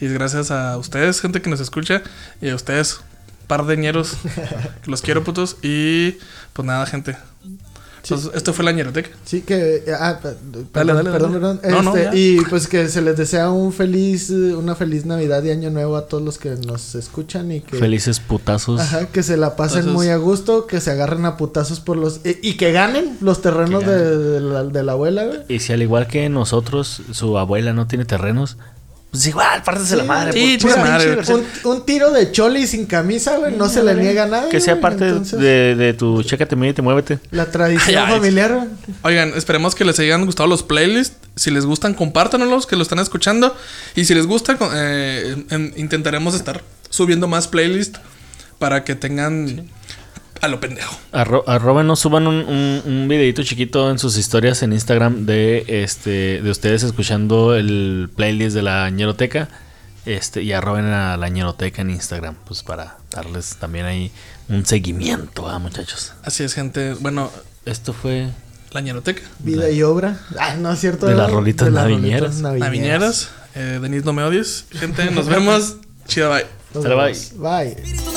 [0.00, 2.02] Y es gracias a ustedes, gente que nos escucha.
[2.40, 3.00] Y a ustedes,
[3.48, 4.16] par de ñeros.
[4.86, 5.56] los quiero, putos.
[5.60, 6.18] Y
[6.52, 7.16] pues nada, gente.
[8.14, 9.10] Entonces, esto fue la ñeroteca.
[9.24, 9.84] Sí, que.
[9.98, 11.58] Ah, pe- Dale, perdón, dale, perdón, dale.
[11.60, 11.60] perdón.
[11.70, 12.14] No, no, Este, ya.
[12.14, 15.96] y pues que se les desea un feliz, eh, una feliz Navidad y Año Nuevo
[15.96, 17.76] a todos los que nos escuchan y que.
[17.78, 18.80] Felices putazos.
[18.80, 21.96] Ajá, que se la pasen Entonces- muy a gusto, que se agarren a putazos por
[21.96, 22.20] los.
[22.24, 25.40] Y, y que ganen los terrenos de la, de la abuela, güey.
[25.48, 28.56] Y si al igual que nosotros, su abuela no tiene terrenos,
[29.16, 30.32] pues igual, pártese la madre.
[30.32, 31.18] Sí, por- madre.
[31.32, 34.48] Un, un tiro de choli sin camisa, güey, no se le niega a nadie.
[34.50, 37.18] Que sea parte entonces, de, de tu chécate, mídete, muévete.
[37.30, 38.18] La tradición Ay, ay.
[38.18, 38.68] familiar, güey.
[39.02, 41.16] Oigan, esperemos que les hayan gustado los playlists.
[41.36, 43.56] Si les gustan, compártanlos, que lo están escuchando.
[43.94, 48.00] Y si les gusta, eh, en- intentaremos estar subiendo más playlists
[48.58, 49.68] para que tengan
[50.40, 50.96] a lo pendejo.
[51.12, 56.40] Arro, arróbenos, suban un, un, un videito chiquito en sus historias en Instagram de este
[56.42, 59.48] de ustedes escuchando el playlist de la ñeroteca.
[60.04, 64.12] Este, y arroben a la ñeroteca en Instagram, pues para darles también ahí
[64.48, 66.12] un seguimiento, ah, muchachos.
[66.22, 66.94] Así es, gente.
[66.94, 67.30] Bueno,
[67.64, 68.28] Esto fue
[68.70, 69.22] la ñeroteca.
[69.40, 70.20] Vida y obra.
[70.38, 71.06] Ah, no es cierto.
[71.06, 72.36] De las rolitas naviñeras.
[72.36, 73.30] Naviñeras.
[73.56, 74.66] Eh, Denise, no me odies.
[74.70, 75.78] Gente, nos vemos.
[76.06, 76.46] Chido, bye.
[76.72, 77.04] Nos Sale, bye.
[77.06, 77.32] vemos.
[77.38, 77.72] Bye.
[77.72, 78.12] Espíritu